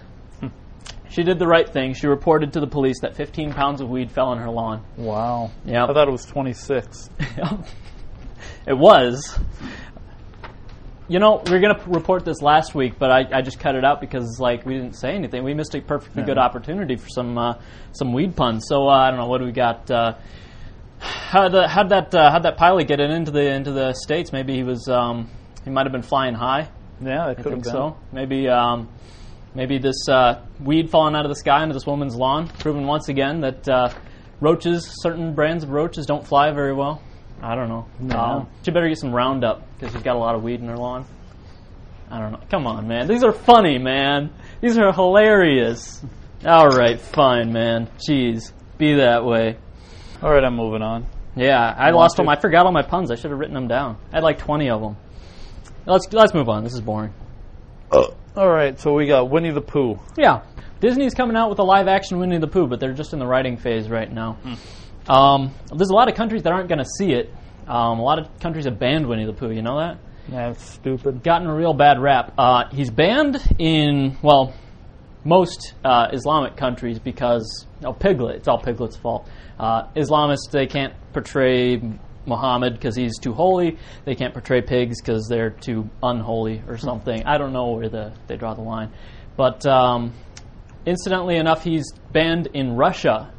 She 1.14 1.22
did 1.22 1.38
the 1.38 1.46
right 1.46 1.68
thing. 1.68 1.94
She 1.94 2.08
reported 2.08 2.54
to 2.54 2.60
the 2.60 2.66
police 2.66 2.96
that 3.02 3.14
15 3.14 3.52
pounds 3.52 3.80
of 3.80 3.88
weed 3.88 4.10
fell 4.10 4.26
on 4.26 4.38
her 4.38 4.50
lawn. 4.50 4.84
Wow. 4.96 5.52
Yeah. 5.64 5.84
I 5.84 5.92
thought 5.92 6.08
it 6.08 6.10
was 6.10 6.24
26. 6.26 7.08
it 8.66 8.74
was. 8.76 9.38
You 11.06 11.18
know, 11.18 11.42
we 11.46 11.52
are 11.52 11.60
going 11.60 11.76
to 11.76 11.82
report 11.90 12.24
this 12.24 12.40
last 12.40 12.74
week, 12.74 12.94
but 12.98 13.10
I, 13.10 13.38
I 13.38 13.42
just 13.42 13.60
cut 13.60 13.74
it 13.74 13.84
out 13.84 14.00
because 14.00 14.38
like 14.40 14.64
we 14.64 14.74
didn't 14.74 14.94
say 14.96 15.10
anything. 15.14 15.44
We 15.44 15.52
missed 15.52 15.74
a 15.74 15.80
perfectly 15.82 16.22
Yeah. 16.22 16.26
good 16.28 16.38
opportunity 16.38 16.96
for 16.96 17.08
some 17.10 17.36
uh, 17.36 17.54
some 17.92 18.14
weed 18.14 18.34
puns. 18.34 18.64
So 18.68 18.88
uh, 18.88 18.92
I 18.92 19.10
don't 19.10 19.18
know 19.20 19.26
what 19.26 19.38
do 19.38 19.44
we 19.44 19.52
got. 19.52 19.90
Uh, 19.90 20.14
how 21.00 21.50
the 21.50 21.68
how'd 21.68 21.90
that 21.90 22.14
uh, 22.14 22.30
how'd 22.30 22.44
that 22.44 22.56
pilot 22.56 22.88
get 22.88 23.00
it 23.00 23.10
into 23.10 23.30
the 23.30 23.52
into 23.52 23.70
the 23.72 23.92
states? 23.92 24.32
Maybe 24.32 24.54
he 24.54 24.62
was 24.62 24.88
um, 24.88 25.28
he 25.64 25.70
might 25.70 25.84
have 25.84 25.92
been 25.92 26.00
flying 26.02 26.32
high. 26.34 26.70
Yeah, 27.02 27.30
it 27.32 27.38
I 27.40 27.42
think 27.42 27.66
so. 27.66 27.98
Maybe 28.10 28.48
um, 28.48 28.88
maybe 29.54 29.76
this 29.76 30.08
uh, 30.08 30.40
weed 30.58 30.88
falling 30.88 31.14
out 31.14 31.26
of 31.26 31.28
the 31.28 31.36
sky 31.36 31.62
into 31.62 31.74
this 31.74 31.86
woman's 31.86 32.16
lawn, 32.16 32.48
proving 32.60 32.86
once 32.86 33.10
again 33.10 33.42
that 33.42 33.68
uh, 33.68 33.90
roaches, 34.40 34.88
certain 35.02 35.34
brands 35.34 35.64
of 35.64 35.70
roaches, 35.70 36.06
don't 36.06 36.26
fly 36.26 36.50
very 36.52 36.72
well. 36.72 37.02
I 37.44 37.54
don't 37.54 37.68
know. 37.68 37.86
No. 38.00 38.18
Um, 38.18 38.48
she 38.64 38.70
better 38.70 38.88
get 38.88 38.96
some 38.98 39.12
Roundup 39.12 39.62
because 39.74 39.92
she's 39.92 40.02
got 40.02 40.16
a 40.16 40.18
lot 40.18 40.34
of 40.34 40.42
weed 40.42 40.60
in 40.60 40.68
her 40.68 40.78
lawn. 40.78 41.04
I 42.10 42.18
don't 42.18 42.32
know. 42.32 42.40
Come 42.50 42.66
on, 42.66 42.88
man. 42.88 43.06
These 43.06 43.22
are 43.22 43.32
funny, 43.32 43.76
man. 43.76 44.30
These 44.62 44.78
are 44.78 44.92
hilarious. 44.92 46.02
All 46.46 46.68
right, 46.68 46.98
fine, 46.98 47.52
man. 47.52 47.88
Jeez, 48.08 48.52
be 48.78 48.94
that 48.94 49.24
way. 49.24 49.58
All 50.22 50.30
right, 50.30 50.42
I'm 50.42 50.56
moving 50.56 50.80
on. 50.82 51.06
Yeah, 51.36 51.58
I 51.60 51.86
Want 51.86 51.96
lost 51.96 52.16
them. 52.16 52.28
I 52.28 52.40
forgot 52.40 52.64
all 52.64 52.72
my 52.72 52.82
puns. 52.82 53.10
I 53.10 53.16
should 53.16 53.30
have 53.30 53.38
written 53.38 53.54
them 53.54 53.68
down. 53.68 53.98
I 54.12 54.16
had 54.16 54.24
like 54.24 54.38
twenty 54.38 54.70
of 54.70 54.80
them. 54.80 54.96
Let's 55.86 56.10
let's 56.12 56.32
move 56.32 56.48
on. 56.48 56.64
This 56.64 56.72
is 56.72 56.80
boring. 56.80 57.12
All 58.36 58.48
right, 58.48 58.78
so 58.80 58.92
we 58.94 59.06
got 59.06 59.30
Winnie 59.30 59.50
the 59.50 59.60
Pooh. 59.60 59.98
Yeah, 60.16 60.42
Disney's 60.80 61.14
coming 61.14 61.36
out 61.36 61.50
with 61.50 61.58
a 61.58 61.62
live 61.62 61.88
action 61.88 62.18
Winnie 62.18 62.38
the 62.38 62.46
Pooh, 62.48 62.66
but 62.66 62.80
they're 62.80 62.94
just 62.94 63.12
in 63.12 63.18
the 63.18 63.26
writing 63.26 63.56
phase 63.56 63.88
right 63.88 64.10
now. 64.10 64.38
Um, 65.08 65.52
there's 65.74 65.90
a 65.90 65.94
lot 65.94 66.08
of 66.08 66.14
countries 66.16 66.42
that 66.44 66.52
aren't 66.52 66.68
going 66.68 66.78
to 66.78 66.88
see 66.98 67.12
it. 67.12 67.32
Um, 67.66 67.98
a 67.98 68.02
lot 68.02 68.18
of 68.18 68.38
countries 68.40 68.64
have 68.66 68.78
banned 68.78 69.06
Winnie 69.06 69.26
the 69.26 69.32
Pooh. 69.32 69.50
You 69.50 69.62
know 69.62 69.78
that? 69.78 69.98
That's 70.28 70.64
stupid. 70.64 71.22
Gotten 71.22 71.48
a 71.48 71.54
real 71.54 71.74
bad 71.74 72.00
rap. 72.00 72.32
Uh, 72.38 72.64
he's 72.70 72.90
banned 72.90 73.36
in 73.58 74.16
well, 74.22 74.54
most 75.24 75.74
uh, 75.84 76.08
Islamic 76.12 76.56
countries 76.56 76.98
because 76.98 77.66
oh, 77.84 77.92
Piglet. 77.92 78.36
It's 78.36 78.48
all 78.48 78.58
Piglet's 78.58 78.96
fault. 78.96 79.28
Uh, 79.58 79.88
Islamists 79.94 80.50
they 80.50 80.66
can't 80.66 80.94
portray 81.12 81.80
Muhammad 82.26 82.74
because 82.74 82.96
he's 82.96 83.18
too 83.18 83.32
holy. 83.32 83.78
They 84.04 84.14
can't 84.14 84.32
portray 84.32 84.62
pigs 84.62 85.00
because 85.00 85.26
they're 85.28 85.50
too 85.50 85.88
unholy 86.02 86.62
or 86.66 86.78
something. 86.78 87.24
I 87.24 87.38
don't 87.38 87.52
know 87.52 87.72
where 87.72 87.88
the 87.88 88.12
they 88.26 88.36
draw 88.36 88.54
the 88.54 88.62
line, 88.62 88.92
but 89.36 89.64
um, 89.66 90.14
incidentally 90.86 91.36
enough, 91.36 91.62
he's 91.62 91.92
banned 92.12 92.48
in 92.48 92.76
Russia 92.76 93.32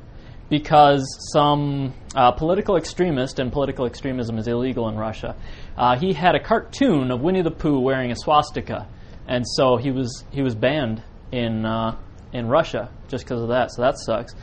because 0.49 1.03
some 1.33 1.93
uh, 2.15 2.31
political 2.31 2.77
extremist, 2.77 3.39
and 3.39 3.51
political 3.51 3.85
extremism 3.85 4.37
is 4.37 4.47
illegal 4.47 4.87
in 4.89 4.95
Russia, 4.95 5.35
uh, 5.77 5.97
he 5.97 6.13
had 6.13 6.35
a 6.35 6.39
cartoon 6.39 7.11
of 7.11 7.21
Winnie 7.21 7.41
the 7.41 7.51
Pooh 7.51 7.79
wearing 7.79 8.11
a 8.11 8.15
swastika, 8.15 8.87
and 9.27 9.43
so 9.47 9.77
he 9.77 9.91
was 9.91 10.23
he 10.31 10.41
was 10.41 10.55
banned 10.55 11.01
in 11.31 11.65
uh, 11.65 11.97
in 12.33 12.47
Russia 12.47 12.89
just 13.07 13.23
because 13.23 13.41
of 13.41 13.49
that. 13.49 13.71
So 13.71 13.81
that 13.81 13.97
sucks. 13.97 14.35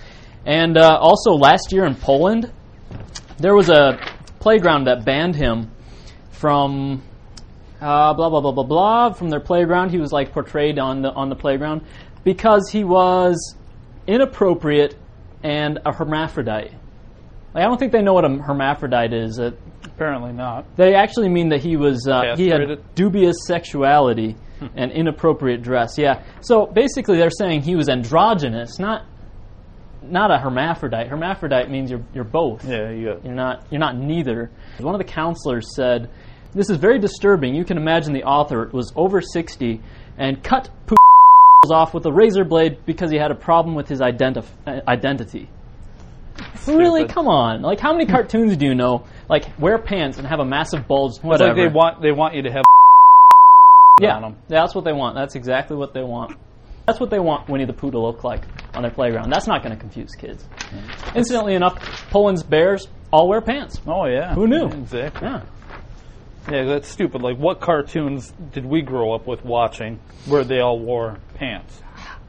And 0.45 0.77
uh, 0.77 0.99
also 1.01 1.33
last 1.33 1.73
year 1.73 1.85
in 1.85 1.95
Poland, 1.95 2.53
there 3.39 3.55
was 3.55 3.69
a 3.69 3.99
playground 4.41 4.85
that 4.85 5.05
banned 5.05 5.37
him 5.37 5.71
from 6.31 7.03
uh, 7.81 8.13
blah 8.15 8.29
blah 8.29 8.41
blah 8.41 8.53
blah 8.53 8.65
blah 8.65 9.13
from 9.13 9.31
their 9.31 9.41
playground. 9.41 9.91
He 9.91 9.99
was 9.99 10.13
like 10.13 10.33
portrayed 10.33 10.79
on 10.79 11.03
the 11.03 11.13
on 11.13 11.29
the 11.29 11.37
playground 11.37 11.83
because 12.25 12.69
he 12.71 12.83
was 12.83 13.57
inappropriate 14.09 14.97
and 15.43 15.79
a 15.85 15.93
hermaphrodite. 15.93 16.73
Like, 17.55 17.65
I 17.65 17.67
don't 17.67 17.79
think 17.79 17.93
they 17.93 18.03
know 18.03 18.15
what 18.15 18.25
a 18.25 18.31
hermaphrodite 18.31 19.13
is. 19.13 19.39
Apparently 19.85 20.33
not. 20.33 20.77
they 20.77 20.95
actually 20.95 21.29
mean 21.29 21.51
that 21.51 21.61
he 21.61 21.77
was 21.77 22.09
uh, 22.09 22.35
he 22.37 22.49
had 22.49 22.95
dubious 22.95 23.37
sexuality 23.47 24.37
and 24.75 24.91
inappropriate 24.93 25.63
dress. 25.63 25.99
Yeah. 25.99 26.23
So 26.41 26.67
basically, 26.67 27.19
they're 27.19 27.31
saying 27.31 27.63
he 27.63 27.77
was 27.77 27.89
androgynous, 27.89 28.79
not 28.79 29.05
not 30.03 30.31
a 30.31 30.39
hermaphrodite. 30.39 31.09
Hermaphrodite 31.09 31.71
means 31.71 31.91
you're 31.91 32.05
you're 32.15 32.25
both. 32.25 32.65
Yeah, 32.65 32.91
you. 32.91 33.21
You're 33.23 33.35
not 33.35 33.67
you're 33.71 33.81
not 33.81 33.97
neither. 33.97 34.51
One 34.79 34.95
of 34.95 34.99
the 34.99 35.05
counselors 35.13 35.75
said, 35.77 36.09
"This 36.53 36.71
is 36.71 36.79
very 36.79 36.99
disturbing. 36.99 37.55
You 37.55 37.65
can 37.65 37.77
imagine 37.77 38.13
the 38.13 38.25
author 38.25 38.71
was 38.73 38.93
over 38.97 39.21
60 39.21 39.81
and 40.19 40.43
cut 40.43 40.71
Pooh 40.87 40.97
off 41.71 41.95
with 41.95 42.05
a 42.07 42.13
razor 42.13 42.45
blade 42.45 42.79
because 42.85 43.11
he 43.11 43.17
had 43.17 43.31
a 43.31 43.35
problem 43.37 43.75
with 43.77 43.89
his 43.89 44.01
identif- 44.01 44.51
uh, 44.67 44.81
identity." 44.89 45.49
Really? 46.67 47.07
Come 47.07 47.29
on. 47.29 47.63
Like 47.63 47.79
how 47.79 47.93
many 47.93 48.07
cartoons 48.07 48.57
do 48.57 48.67
you 48.67 48.75
know 48.75 49.05
like 49.29 49.45
wear 49.59 49.79
pants 49.79 50.19
and 50.19 50.27
have 50.27 50.41
a 50.41 50.45
massive 50.45 50.89
bulge 50.89 51.13
It's 51.17 51.23
whatever. 51.25 51.55
like 51.55 51.57
they 51.57 51.73
want 51.75 52.03
they 52.03 52.13
want 52.13 52.35
you 52.35 52.43
to 52.43 52.51
have 52.53 52.65
yeah, 54.01 54.17
on 54.17 54.25
'em. 54.25 54.37
that's 54.49 54.75
what 54.75 54.85
they 54.85 54.93
want. 54.93 55.15
That's 55.15 55.35
exactly 55.37 55.77
what 55.77 55.93
they 55.95 56.03
want. 56.03 56.37
That's 56.87 56.99
what 56.99 57.11
they 57.11 57.21
want 57.21 57.49
Winnie 57.49 57.65
the 57.67 57.73
Pooh 57.73 57.91
to 57.93 57.99
look 58.01 58.25
like 58.25 58.43
on 58.75 58.83
their 58.83 58.91
playground. 58.91 59.31
That's 59.31 59.47
not 59.47 59.63
going 59.63 59.75
to 59.75 59.81
confuse 59.81 60.15
kids. 60.17 60.45
Incidentally 61.15 61.55
enough, 61.55 61.77
Poland's 62.11 62.43
bears 62.43 62.89
all 63.13 63.29
wear 63.29 63.41
pants. 63.41 63.81
Oh 63.87 64.07
yeah. 64.07 64.35
Who 64.35 64.47
knew? 64.49 64.67
Exactly. 64.67 65.29
Yeah. 65.29 65.43
Yeah, 66.51 66.65
that's 66.65 66.89
stupid. 66.89 67.23
Like, 67.23 67.37
what 67.39 67.61
cartoons 67.61 68.33
did 68.53 68.65
we 68.67 68.83
grow 68.83 69.13
up 69.15 69.27
with 69.27 69.45
watching 69.45 70.01
where 70.27 70.45
they 70.45 70.61
all 70.61 70.79
wore 70.79 71.19
pants? 71.35 71.81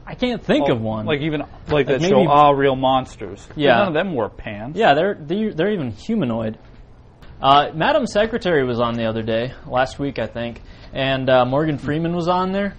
I 0.06 0.14
can't 0.14 0.42
think 0.44 0.68
of 0.68 0.80
one. 0.80 1.06
Like 1.06 1.22
even 1.22 1.42
like 1.68 1.86
that 1.86 2.00
maybe- 2.02 2.10
show, 2.10 2.28
Ah, 2.28 2.50
Real 2.50 2.76
Monsters. 2.76 3.46
Yeah. 3.56 3.76
none 3.78 3.88
of 3.88 3.94
them 3.94 4.12
wore 4.12 4.28
pants. 4.28 4.78
yeah, 4.78 4.92
they're 4.94 5.14
they're, 5.18 5.54
they're 5.54 5.72
even 5.72 5.90
humanoid. 5.92 6.58
Uh, 7.40 7.70
Madam 7.74 8.06
Secretary 8.06 8.64
was 8.64 8.80
on 8.80 8.94
the 8.94 9.06
other 9.06 9.22
day, 9.22 9.52
last 9.66 9.98
week 9.98 10.18
I 10.18 10.26
think, 10.26 10.60
and 10.92 11.28
uh, 11.28 11.44
Morgan 11.46 11.78
Freeman 11.78 12.14
was 12.14 12.28
on 12.28 12.52
there, 12.52 12.74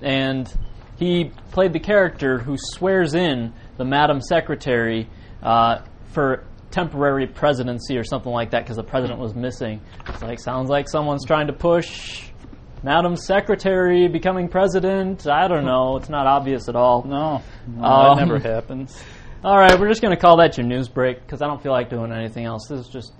and 0.00 0.52
he 0.98 1.30
played 1.52 1.72
the 1.72 1.80
character 1.80 2.38
who 2.38 2.56
swears 2.58 3.14
in 3.14 3.52
the 3.76 3.84
Madam 3.84 4.20
Secretary 4.20 5.08
uh, 5.42 5.78
for 6.12 6.44
temporary 6.72 7.26
presidency 7.26 7.96
or 7.96 8.04
something 8.04 8.32
like 8.32 8.50
that 8.50 8.64
because 8.64 8.76
the 8.76 8.82
president 8.82 9.20
was 9.20 9.34
missing. 9.34 9.80
It's 10.08 10.22
like 10.22 10.40
sounds 10.40 10.68
like 10.68 10.88
someone's 10.88 11.24
trying 11.24 11.46
to 11.46 11.52
push 11.52 12.24
Madam 12.82 13.14
Secretary 13.14 14.08
becoming 14.08 14.48
president. 14.48 15.28
I 15.28 15.46
don't 15.46 15.64
know. 15.64 15.96
It's 15.98 16.08
not 16.08 16.26
obvious 16.26 16.68
at 16.68 16.74
all. 16.74 17.04
No, 17.04 17.42
no 17.68 17.84
Um, 17.84 18.18
that 18.18 18.26
never 18.26 18.38
happens. 18.38 19.00
All 19.44 19.58
right, 19.58 19.78
we're 19.78 19.88
just 19.88 20.00
going 20.00 20.14
to 20.14 20.20
call 20.20 20.36
that 20.36 20.56
your 20.56 20.64
news 20.64 20.88
break 20.88 21.20
because 21.20 21.42
I 21.42 21.48
don't 21.48 21.60
feel 21.60 21.72
like 21.72 21.90
doing 21.90 22.12
anything 22.12 22.44
else. 22.44 22.68
This 22.68 22.86
is 22.86 22.88
just. 22.88 23.12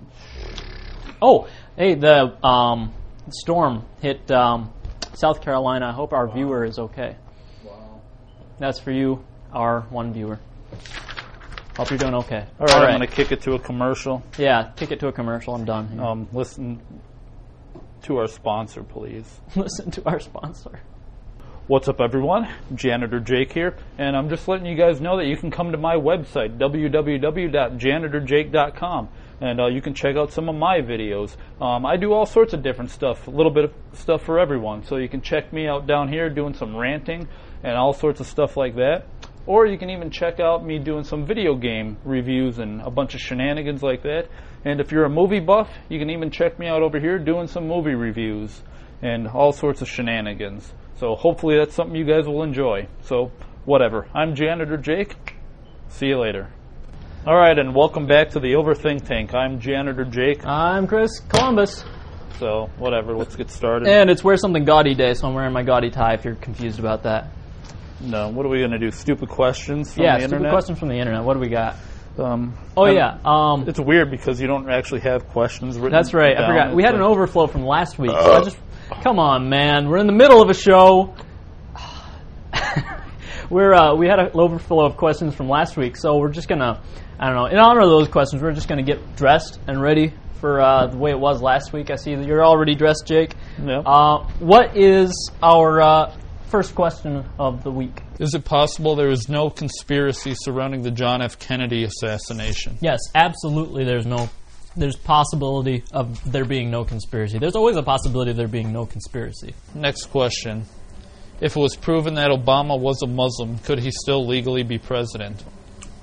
Oh, 1.21 1.49
hey, 1.75 1.95
the 1.95 2.37
um, 2.45 2.93
storm 3.29 3.85
hit 4.01 4.31
um, 4.31 4.71
South 5.15 5.41
Carolina. 5.41 5.87
I 5.87 5.91
hope 5.91 6.13
our 6.13 6.33
viewer 6.33 6.63
is 6.63 6.79
okay. 6.79 7.17
Wow. 7.65 8.01
That's 8.57 8.79
for 8.79 8.91
you, 8.91 9.23
our 9.51 9.81
one 9.89 10.13
viewer. 10.13 10.39
Hope 11.75 11.89
you're 11.89 11.97
doing 11.97 12.13
okay. 12.15 12.45
All 12.59 12.67
right, 12.67 12.75
I'm 12.75 12.99
going 12.99 13.01
to 13.01 13.07
kick 13.07 13.31
it 13.31 13.41
to 13.43 13.53
a 13.53 13.59
commercial. 13.59 14.21
Yeah, 14.37 14.71
kick 14.75 14.91
it 14.91 14.99
to 14.99 15.07
a 15.07 15.11
commercial. 15.11 15.55
I'm 15.55 15.65
done. 15.65 15.87
here. 15.87 16.03
Um, 16.03 16.27
listen 16.31 16.79
to 18.03 18.17
our 18.17 18.27
sponsor, 18.27 18.83
please. 18.83 19.39
Listen 19.55 19.89
to 19.91 20.05
our 20.05 20.19
sponsor. 20.19 20.81
What's 21.67 21.87
up, 21.87 22.01
everyone? 22.01 22.49
Janitor 22.75 23.21
Jake 23.21 23.53
here, 23.53 23.77
and 23.97 24.17
I'm 24.17 24.27
just 24.29 24.49
letting 24.49 24.65
you 24.65 24.75
guys 24.75 24.99
know 24.99 25.15
that 25.15 25.27
you 25.27 25.37
can 25.37 25.49
come 25.49 25.71
to 25.71 25.77
my 25.77 25.95
website, 25.95 26.57
www.janitorjake.com, 26.57 29.09
and 29.39 29.61
uh, 29.61 29.67
you 29.67 29.81
can 29.81 29.93
check 29.93 30.17
out 30.17 30.33
some 30.33 30.49
of 30.49 30.55
my 30.55 30.81
videos. 30.81 31.37
Um, 31.61 31.85
I 31.85 31.95
do 31.95 32.11
all 32.11 32.25
sorts 32.25 32.51
of 32.53 32.61
different 32.61 32.91
stuff, 32.91 33.27
a 33.27 33.31
little 33.31 33.51
bit 33.51 33.63
of 33.63 33.73
stuff 33.93 34.23
for 34.23 34.39
everyone, 34.39 34.83
so 34.83 34.97
you 34.97 35.07
can 35.07 35.21
check 35.21 35.53
me 35.53 35.67
out 35.67 35.87
down 35.87 36.09
here 36.09 36.29
doing 36.29 36.53
some 36.53 36.75
ranting 36.75 37.29
and 37.63 37.77
all 37.77 37.93
sorts 37.93 38.19
of 38.19 38.27
stuff 38.27 38.57
like 38.57 38.75
that. 38.75 39.05
Or 39.45 39.65
you 39.65 39.77
can 39.77 39.89
even 39.89 40.09
check 40.09 40.39
out 40.39 40.65
me 40.65 40.79
doing 40.79 41.03
some 41.03 41.25
video 41.25 41.55
game 41.55 41.97
reviews 42.05 42.59
and 42.59 42.81
a 42.81 42.89
bunch 42.89 43.13
of 43.13 43.19
shenanigans 43.19 43.83
like 43.83 44.03
that. 44.03 44.29
And 44.63 44.79
if 44.79 44.91
you're 44.91 45.03
a 45.03 45.09
movie 45.09 45.41
buff, 45.41 45.69
you 45.89 45.99
can 45.99 46.09
even 46.09 46.31
check 46.31 46.57
me 46.57 46.67
out 46.67 46.81
over 46.81 46.97
here 46.97 47.19
doing 47.19 47.47
some 47.47 47.67
movie 47.67 47.93
reviews 47.95 48.61
and 49.01 49.27
all 49.27 49.51
sorts 49.51 49.81
of 49.81 49.89
shenanigans. 49.89 50.73
So 50.95 51.15
hopefully 51.15 51.57
that's 51.57 51.75
something 51.75 51.95
you 51.95 52.05
guys 52.05 52.25
will 52.25 52.43
enjoy. 52.43 52.87
So 53.01 53.31
whatever. 53.65 54.07
I'm 54.13 54.33
Janitor 54.33 54.77
Jake. 54.77 55.35
See 55.89 56.07
you 56.07 56.19
later. 56.19 56.49
All 57.27 57.37
right, 57.37 57.57
and 57.57 57.75
welcome 57.75 58.05
back 58.05 58.29
to 58.31 58.39
the 58.39 58.53
Overthink 58.53 59.05
Tank. 59.05 59.33
I'm 59.33 59.59
Janitor 59.59 60.05
Jake. 60.05 60.45
I'm 60.45 60.87
Chris 60.87 61.19
Columbus. 61.29 61.83
So 62.39 62.69
whatever, 62.77 63.15
let's 63.15 63.35
get 63.35 63.49
started. 63.49 63.87
And 63.87 64.09
it's 64.09 64.23
Wear 64.23 64.37
Something 64.37 64.65
Gaudy 64.65 64.95
Day, 64.95 65.13
so 65.13 65.27
I'm 65.27 65.33
wearing 65.33 65.53
my 65.53 65.63
gaudy 65.63 65.89
tie 65.89 66.13
if 66.13 66.25
you're 66.25 66.35
confused 66.35 66.79
about 66.79 67.03
that. 67.03 67.27
No, 68.03 68.29
what 68.29 68.45
are 68.45 68.49
we 68.49 68.61
gonna 68.61 68.79
do? 68.79 68.91
Stupid 68.91 69.29
questions 69.29 69.93
from 69.93 70.03
yeah, 70.03 70.15
the 70.15 70.21
stupid 70.21 70.33
internet. 70.35 70.51
question 70.53 70.75
from 70.75 70.89
the 70.89 70.95
internet. 70.97 71.23
What 71.23 71.33
do 71.35 71.39
we 71.39 71.49
got? 71.49 71.75
Um, 72.17 72.53
Oh, 72.77 72.83
I 72.83 72.87
don't- 72.87 72.95
yeah. 72.97 73.17
Um, 73.25 73.65
It's 73.67 73.79
weird 73.79 74.11
because 74.11 74.39
you 74.39 74.47
don't 74.47 74.69
actually 74.69 75.01
have 75.01 75.27
questions 75.29 75.77
written. 75.77 75.91
That's 75.93 76.13
right. 76.13 76.37
I 76.37 76.47
forgot. 76.47 76.75
We 76.75 76.83
had 76.83 76.93
an 76.95 77.01
overflow 77.01 77.47
from 77.47 77.65
last 77.65 77.97
week. 77.97 78.11
So 78.11 78.33
I 78.33 78.41
just 78.43 78.57
come 79.01 79.17
on, 79.19 79.49
man. 79.49 79.89
We're 79.89 79.97
in 79.97 80.07
the 80.07 80.13
middle 80.13 80.41
of 80.41 80.49
a 80.49 80.53
show. 80.53 81.13
we're 83.49 83.73
uh, 83.73 83.95
we 83.95 84.07
had 84.07 84.19
an 84.19 84.31
overflow 84.33 84.85
of 84.85 84.97
questions 84.97 85.35
from 85.35 85.49
last 85.49 85.77
week, 85.77 85.97
so 85.97 86.17
we're 86.17 86.31
just 86.31 86.47
gonna 86.47 86.81
I 87.19 87.27
don't 87.27 87.35
know. 87.35 87.45
In 87.45 87.57
honor 87.57 87.81
of 87.81 87.89
those 87.89 88.07
questions, 88.07 88.41
we're 88.41 88.51
just 88.53 88.67
gonna 88.67 88.83
get 88.83 89.15
dressed 89.15 89.59
and 89.67 89.81
ready 89.81 90.13
for 90.39 90.59
uh, 90.59 90.87
the 90.87 90.97
way 90.97 91.11
it 91.11 91.19
was 91.19 91.41
last 91.41 91.71
week. 91.73 91.89
I 91.89 91.95
see 91.95 92.15
that 92.15 92.25
you're 92.27 92.43
already 92.43 92.75
dressed, 92.75 93.05
Jake. 93.05 93.33
Yeah. 93.63 93.79
Uh, 93.79 94.27
what 94.39 94.75
is 94.77 95.31
our 95.41 95.81
uh, 95.81 96.15
first 96.53 96.75
question 96.75 97.25
of 97.39 97.63
the 97.63 97.71
week? 97.71 97.99
Is 98.19 98.35
it 98.35 98.45
possible 98.45 98.95
there 98.95 99.09
is 99.09 99.27
no 99.27 99.49
conspiracy 99.49 100.35
surrounding 100.35 100.83
the 100.83 100.91
John 100.91 101.19
F. 101.19 101.39
Kennedy 101.39 101.83
assassination? 101.83 102.77
Yes, 102.79 102.99
absolutely. 103.15 103.85
There's 103.85 104.05
no. 104.05 104.29
There's 104.75 104.95
possibility 104.95 105.83
of 105.91 106.31
there 106.31 106.45
being 106.45 106.69
no 106.69 106.85
conspiracy. 106.85 107.39
There's 107.39 107.55
always 107.55 107.75
a 107.75 107.81
possibility 107.81 108.31
of 108.31 108.37
there 108.37 108.47
being 108.47 108.71
no 108.71 108.85
conspiracy. 108.85 109.55
Next 109.73 110.05
question. 110.11 110.65
If 111.41 111.55
it 111.55 111.59
was 111.59 111.75
proven 111.75 112.13
that 112.15 112.29
Obama 112.29 112.79
was 112.79 113.01
a 113.01 113.07
Muslim, 113.07 113.57
could 113.57 113.79
he 113.79 113.89
still 113.89 114.27
legally 114.27 114.61
be 114.61 114.77
president? 114.77 115.41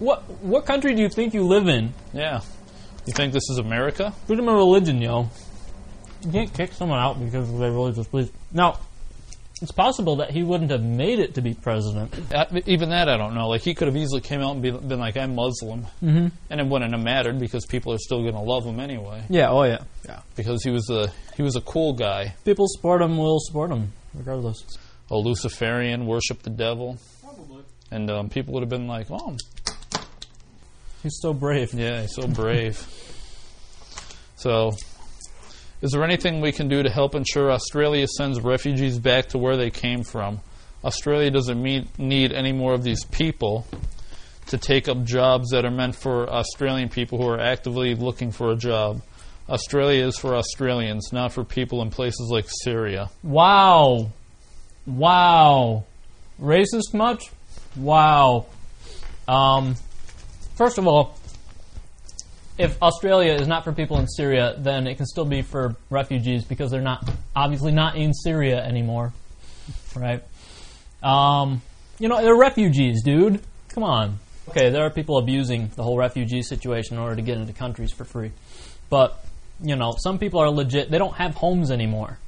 What 0.01 0.23
what 0.43 0.67
country 0.67 0.95
do 0.97 1.01
you 1.03 1.09
think 1.09 1.33
you 1.33 1.45
live 1.45 1.69
in? 1.69 1.95
Yeah. 2.13 2.41
You 3.07 3.13
think 3.13 3.33
this 3.33 3.49
is 3.51 3.59
America? 3.59 4.13
Freedom 4.27 4.49
of 4.49 4.57
religion, 4.57 5.01
yo. 5.01 5.31
You 6.25 6.33
can't 6.33 6.53
kick 6.53 6.73
someone 6.73 6.99
out 6.99 7.25
because 7.25 7.49
of 7.49 7.59
their 7.59 7.71
religious 7.71 8.09
beliefs. 8.09 8.33
Now, 8.53 8.81
it's 9.63 9.73
possible 9.73 10.17
that 10.17 10.31
he 10.31 10.43
wouldn't 10.43 10.71
have 10.71 10.83
made 10.83 11.19
it 11.19 11.35
to 11.35 11.43
be 11.43 11.55
president. 11.55 12.15
Uh, 12.33 12.47
even 12.67 12.91
that 12.91 13.09
I 13.09 13.17
don't 13.17 13.35
know. 13.35 13.49
Like 13.49 13.61
he 13.63 13.75
could 13.75 13.89
have 13.89 13.97
easily 13.97 14.21
came 14.21 14.41
out 14.41 14.53
and 14.53 14.63
be, 14.63 14.71
been 14.71 14.99
like, 14.99 15.17
"I'm 15.17 15.35
Muslim," 15.35 15.83
mm-hmm. 16.03 16.29
and 16.49 16.61
it 16.61 16.67
wouldn't 16.67 16.93
have 16.93 17.03
mattered 17.03 17.39
because 17.39 17.67
people 17.67 17.93
are 17.93 17.99
still 17.99 18.23
going 18.23 18.35
to 18.35 18.41
love 18.41 18.65
him 18.65 18.81
anyway. 18.81 19.23
Yeah, 19.29 19.51
oh 19.51 19.65
yeah. 19.65 19.79
Yeah. 20.07 20.21
Because 20.37 20.63
he 20.65 20.71
was 20.71 20.89
a 20.91 21.13
he 21.37 21.43
was 21.43 21.57
a 21.57 21.61
cool 21.61 21.93
guy, 21.93 22.35
People 22.45 22.67
support 22.69 23.03
him 23.03 23.17
will 23.19 23.39
support 23.41 23.71
him, 23.71 23.93
regardless. 24.15 24.65
a 25.11 25.17
Luciferian, 25.17 26.07
worship 26.07 26.43
the 26.43 26.51
devil, 26.51 26.99
Probably. 27.23 27.63
and 27.91 28.11
um, 28.11 28.29
people 28.29 28.55
would 28.55 28.63
have 28.63 28.71
been 28.71 28.87
like, 28.87 29.07
"Oh, 29.11 29.37
He's 31.03 31.19
so 31.21 31.33
brave. 31.33 31.73
Yeah, 31.73 32.03
he's 32.03 32.15
so 32.15 32.27
brave. 32.27 32.77
so, 34.37 34.73
is 35.83 35.93
there 35.93 36.05
anything 36.05 36.41
we 36.41 36.53
can 36.53 36.69
do 36.69 36.83
to 36.83 36.91
help 36.91 37.15
ensure 37.15 37.51
Australia 37.51 38.07
sends 38.07 38.41
refugees 38.41 38.99
back 38.99 39.27
to 39.29 39.39
where 39.39 39.57
they 39.57 39.71
came 39.71 40.03
from? 40.03 40.41
Australia 40.85 41.31
doesn't 41.31 41.63
meet, 41.63 41.99
need 41.99 42.33
any 42.33 42.53
more 42.53 42.75
of 42.75 42.83
these 42.83 43.05
people 43.05 43.67
to 44.47 44.59
take 44.59 44.89
up 44.89 45.05
jobs 45.05 45.51
that 45.51 45.65
are 45.65 45.71
meant 45.71 45.95
for 45.95 46.29
Australian 46.29 46.89
people 46.89 47.19
who 47.19 47.29
are 47.29 47.41
actively 47.41 47.95
looking 47.95 48.33
for 48.33 48.51
a 48.51 48.57
job. 48.57 49.01
Australia 49.49 50.05
is 50.07 50.19
for 50.19 50.35
Australians, 50.35 51.13
not 51.13 51.33
for 51.33 51.45
people 51.45 51.83
in 51.83 51.91
places 51.91 52.29
like 52.31 52.47
Syria. 52.49 53.11
Wow. 53.23 54.11
Wow. 54.87 55.85
Racist 56.41 56.95
much? 56.95 57.31
Wow. 57.77 58.47
Um, 59.29 59.77
first 60.57 60.79
of 60.79 60.87
all, 60.87 61.17
if 62.59 62.81
Australia 62.83 63.33
is 63.35 63.49
not 63.49 63.65
for 63.65 63.73
people 63.73 63.99
in 63.99 64.07
Syria, 64.07 64.55
then 64.59 64.87
it 64.87 64.97
can 64.97 65.07
still 65.07 65.25
be 65.25 65.43
for 65.43 65.77
refugees 65.89 66.45
because 66.45 66.71
they're 66.71 66.81
not 66.81 67.09
obviously 67.35 67.73
not 67.73 67.97
in 67.97 68.13
Syria 68.13 68.63
anymore, 68.63 69.13
right? 69.97 70.23
Um, 71.03 71.63
you 71.99 72.09
know, 72.09 72.21
they're 72.21 72.37
refugees, 72.37 73.03
dude. 73.03 73.41
Come 73.69 73.85
on. 73.85 74.19
Okay, 74.49 74.71
there 74.71 74.85
are 74.85 74.91
people 74.91 75.19
abusing 75.19 75.71
the 75.77 75.83
whole 75.83 75.97
refugee 75.97 76.43
situation 76.43 76.97
in 76.97 77.03
order 77.03 77.17
to 77.17 77.23
get 77.23 77.39
into 77.39 77.53
countries 77.53 77.93
for 77.93 78.05
free, 78.05 78.33
but 78.89 79.25
you 79.63 79.77
know, 79.77 79.95
some 79.99 80.19
people 80.19 80.41
are 80.41 80.51
legit. 80.51 80.91
They 80.91 80.99
don't 80.99 81.15
have 81.15 81.35
homes 81.35 81.71
anymore. 81.71 82.19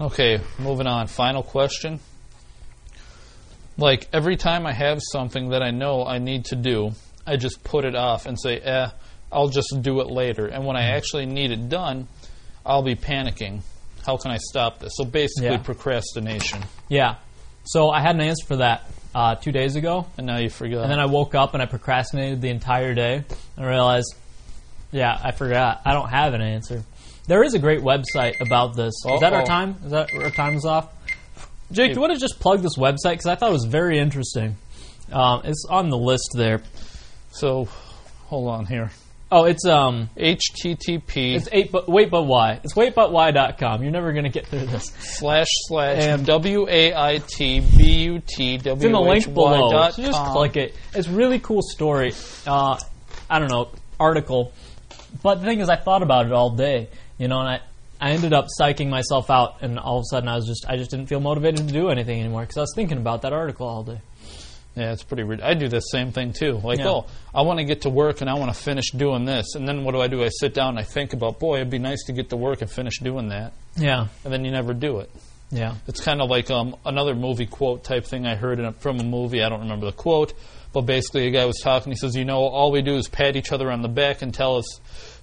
Okay, 0.00 0.40
moving 0.58 0.86
on. 0.86 1.08
Final 1.08 1.42
question. 1.42 2.00
Like 3.76 4.08
every 4.12 4.36
time 4.36 4.66
I 4.66 4.72
have 4.72 5.00
something 5.12 5.50
that 5.50 5.62
I 5.62 5.70
know 5.70 6.04
I 6.04 6.18
need 6.18 6.46
to 6.46 6.56
do, 6.56 6.92
I 7.28 7.36
just 7.36 7.62
put 7.64 7.84
it 7.84 7.94
off 7.94 8.26
and 8.26 8.38
say, 8.40 8.58
"Eh, 8.58 8.88
I'll 9.30 9.48
just 9.48 9.82
do 9.82 10.00
it 10.00 10.08
later." 10.08 10.46
And 10.46 10.64
when 10.66 10.76
I 10.76 10.90
actually 10.96 11.26
need 11.26 11.50
it 11.50 11.68
done, 11.68 12.08
I'll 12.66 12.82
be 12.82 12.94
panicking. 12.96 13.60
How 14.06 14.16
can 14.16 14.30
I 14.30 14.38
stop 14.38 14.78
this? 14.78 14.92
So 14.96 15.04
basically, 15.04 15.50
Yeah. 15.50 15.58
procrastination. 15.58 16.62
Yeah. 16.88 17.16
So 17.64 17.90
I 17.90 18.00
had 18.00 18.14
an 18.14 18.22
answer 18.22 18.46
for 18.46 18.56
that. 18.56 18.82
uh, 19.14 19.34
two 19.34 19.50
days 19.52 19.74
ago, 19.74 20.06
And 20.18 20.26
now 20.26 20.36
you 20.36 20.48
forgot. 20.50 20.82
and 20.82 20.92
then 20.92 21.00
I 21.00 21.06
woke 21.06 21.34
up 21.34 21.54
and 21.54 21.62
I 21.62 21.66
procrastinated 21.66 22.40
the 22.42 22.50
entire 22.50 22.94
day. 22.94 23.24
And 23.56 23.66
realized, 23.66 24.14
yeah, 24.92 25.18
I 25.24 25.32
forgot. 25.32 25.80
I 25.84 25.92
don't 25.94 26.10
have 26.10 26.34
an 26.34 26.42
answer. 26.42 26.84
There 27.26 27.42
is 27.42 27.54
a 27.54 27.58
great 27.58 27.80
website 27.80 28.40
about 28.40 28.76
this. 28.76 28.94
Is 29.12 29.20
that 29.20 29.32
our 29.32 29.44
time? 29.44 29.76
Is 29.84 29.90
that 29.90 30.10
our 30.14 30.30
time 30.30 30.54
is 30.56 30.64
off? 30.66 30.88
Jake, 31.72 31.88
do 31.90 31.94
you 31.96 32.00
want 32.00 32.12
to 32.12 32.18
just 32.20 32.38
plug 32.38 32.60
this 32.62 32.76
website 32.76 33.12
because 33.12 33.26
I 33.26 33.34
thought 33.34 33.48
it 33.48 33.52
was 33.54 33.64
very 33.64 33.98
interesting. 33.98 34.56
Um, 35.10 35.40
it's 35.44 35.64
on 35.68 35.88
the 35.88 35.98
list 35.98 36.28
there. 36.34 36.62
So, 37.38 37.68
hold 38.26 38.48
on 38.50 38.66
here. 38.66 38.90
Oh, 39.30 39.44
it's 39.44 39.66
um, 39.66 40.08
HTTP 40.16 41.34
it's 41.34 41.48
eight 41.52 41.70
but 41.70 41.86
wait 41.86 42.10
but 42.10 42.22
why? 42.22 42.60
It's 42.64 42.72
waitbutwhy.com. 42.72 43.82
You're 43.82 43.92
never 43.92 44.14
gonna 44.14 44.30
get 44.30 44.46
through 44.46 44.66
this. 44.66 44.86
slash 45.00 45.48
slash 45.66 46.02
And- 46.02 46.24
W 46.24 46.66
A 46.66 46.94
I 46.94 47.18
T 47.18 47.60
B 47.60 48.04
U 48.04 48.22
T 48.26 48.54
It's 48.54 48.66
in 48.66 48.92
the 48.92 49.00
link 49.00 49.32
below. 49.34 49.90
So 49.90 50.02
just 50.02 50.24
click 50.32 50.56
it. 50.56 50.74
It's 50.94 51.08
a 51.08 51.12
really 51.12 51.40
cool 51.40 51.60
story. 51.60 52.14
Uh, 52.46 52.78
I 53.28 53.38
don't 53.38 53.50
know 53.50 53.68
article, 54.00 54.52
but 55.22 55.36
the 55.36 55.46
thing 55.46 55.60
is, 55.60 55.68
I 55.68 55.76
thought 55.76 56.02
about 56.02 56.24
it 56.26 56.32
all 56.32 56.50
day. 56.50 56.88
You 57.18 57.28
know, 57.28 57.40
and 57.40 57.48
I 57.48 57.60
I 58.00 58.12
ended 58.12 58.32
up 58.32 58.46
psyching 58.58 58.88
myself 58.88 59.28
out, 59.28 59.60
and 59.60 59.78
all 59.78 59.98
of 59.98 60.02
a 60.02 60.04
sudden, 60.04 60.28
I 60.28 60.36
was 60.36 60.46
just 60.46 60.64
I 60.68 60.76
just 60.76 60.90
didn't 60.90 61.08
feel 61.08 61.20
motivated 61.20 61.66
to 61.66 61.72
do 61.72 61.90
anything 61.90 62.18
anymore 62.20 62.42
because 62.42 62.56
I 62.56 62.60
was 62.60 62.72
thinking 62.74 62.96
about 62.96 63.22
that 63.22 63.32
article 63.34 63.66
all 63.66 63.82
day. 63.82 64.00
Yeah, 64.78 64.92
it's 64.92 65.02
pretty 65.02 65.24
weird. 65.24 65.40
I 65.40 65.54
do 65.54 65.68
the 65.68 65.80
same 65.80 66.12
thing 66.12 66.32
too. 66.32 66.60
Like, 66.62 66.78
Yeah. 66.78 66.88
oh, 66.88 67.06
I 67.34 67.42
want 67.42 67.58
to 67.58 67.64
get 67.64 67.82
to 67.82 67.90
work 67.90 68.20
and 68.20 68.30
I 68.30 68.34
want 68.34 68.54
to 68.54 68.58
finish 68.60 68.90
doing 68.92 69.24
this. 69.24 69.54
And 69.54 69.66
then 69.68 69.84
what 69.84 69.92
do 69.92 70.00
I 70.00 70.06
do? 70.08 70.22
I 70.24 70.28
sit 70.28 70.54
down 70.54 70.70
and 70.70 70.78
I 70.78 70.82
think 70.84 71.12
about, 71.12 71.38
boy, 71.38 71.56
it'd 71.56 71.70
be 71.70 71.78
nice 71.78 72.04
to 72.04 72.12
get 72.12 72.30
to 72.30 72.36
work 72.36 72.62
and 72.62 72.70
finish 72.70 72.98
doing 73.00 73.28
that. 73.30 73.52
Yeah, 73.76 74.06
And 74.24 74.32
then 74.32 74.44
you 74.44 74.50
never 74.50 74.74
do 74.74 74.98
it. 75.00 75.10
yeah, 75.50 75.74
It's 75.86 76.00
kind 76.00 76.20
of 76.22 76.28
like 76.30 76.50
um, 76.50 76.76
another 76.84 77.14
movie 77.14 77.46
quote 77.46 77.82
type 77.84 78.04
thing 78.04 78.26
I 78.26 78.34
heard 78.36 78.58
in 78.58 78.66
a, 78.66 78.72
from 78.72 79.00
a 79.00 79.04
movie. 79.04 79.42
I 79.42 79.48
don't 79.48 79.60
remember 79.60 79.86
the 79.86 79.92
quote, 79.92 80.34
but 80.72 80.82
basically 80.82 81.26
a 81.26 81.30
guy 81.30 81.44
was 81.46 81.58
talking. 81.62 81.90
He 81.92 81.96
says, 81.96 82.14
"You 82.14 82.24
know, 82.26 82.40
all 82.42 82.70
we 82.70 82.82
do 82.82 82.96
is 82.96 83.08
pat 83.08 83.34
each 83.36 83.50
other 83.52 83.70
on 83.70 83.80
the 83.82 83.88
back 83.88 84.20
and 84.22 84.34
tell 84.34 84.56
us, 84.56 84.66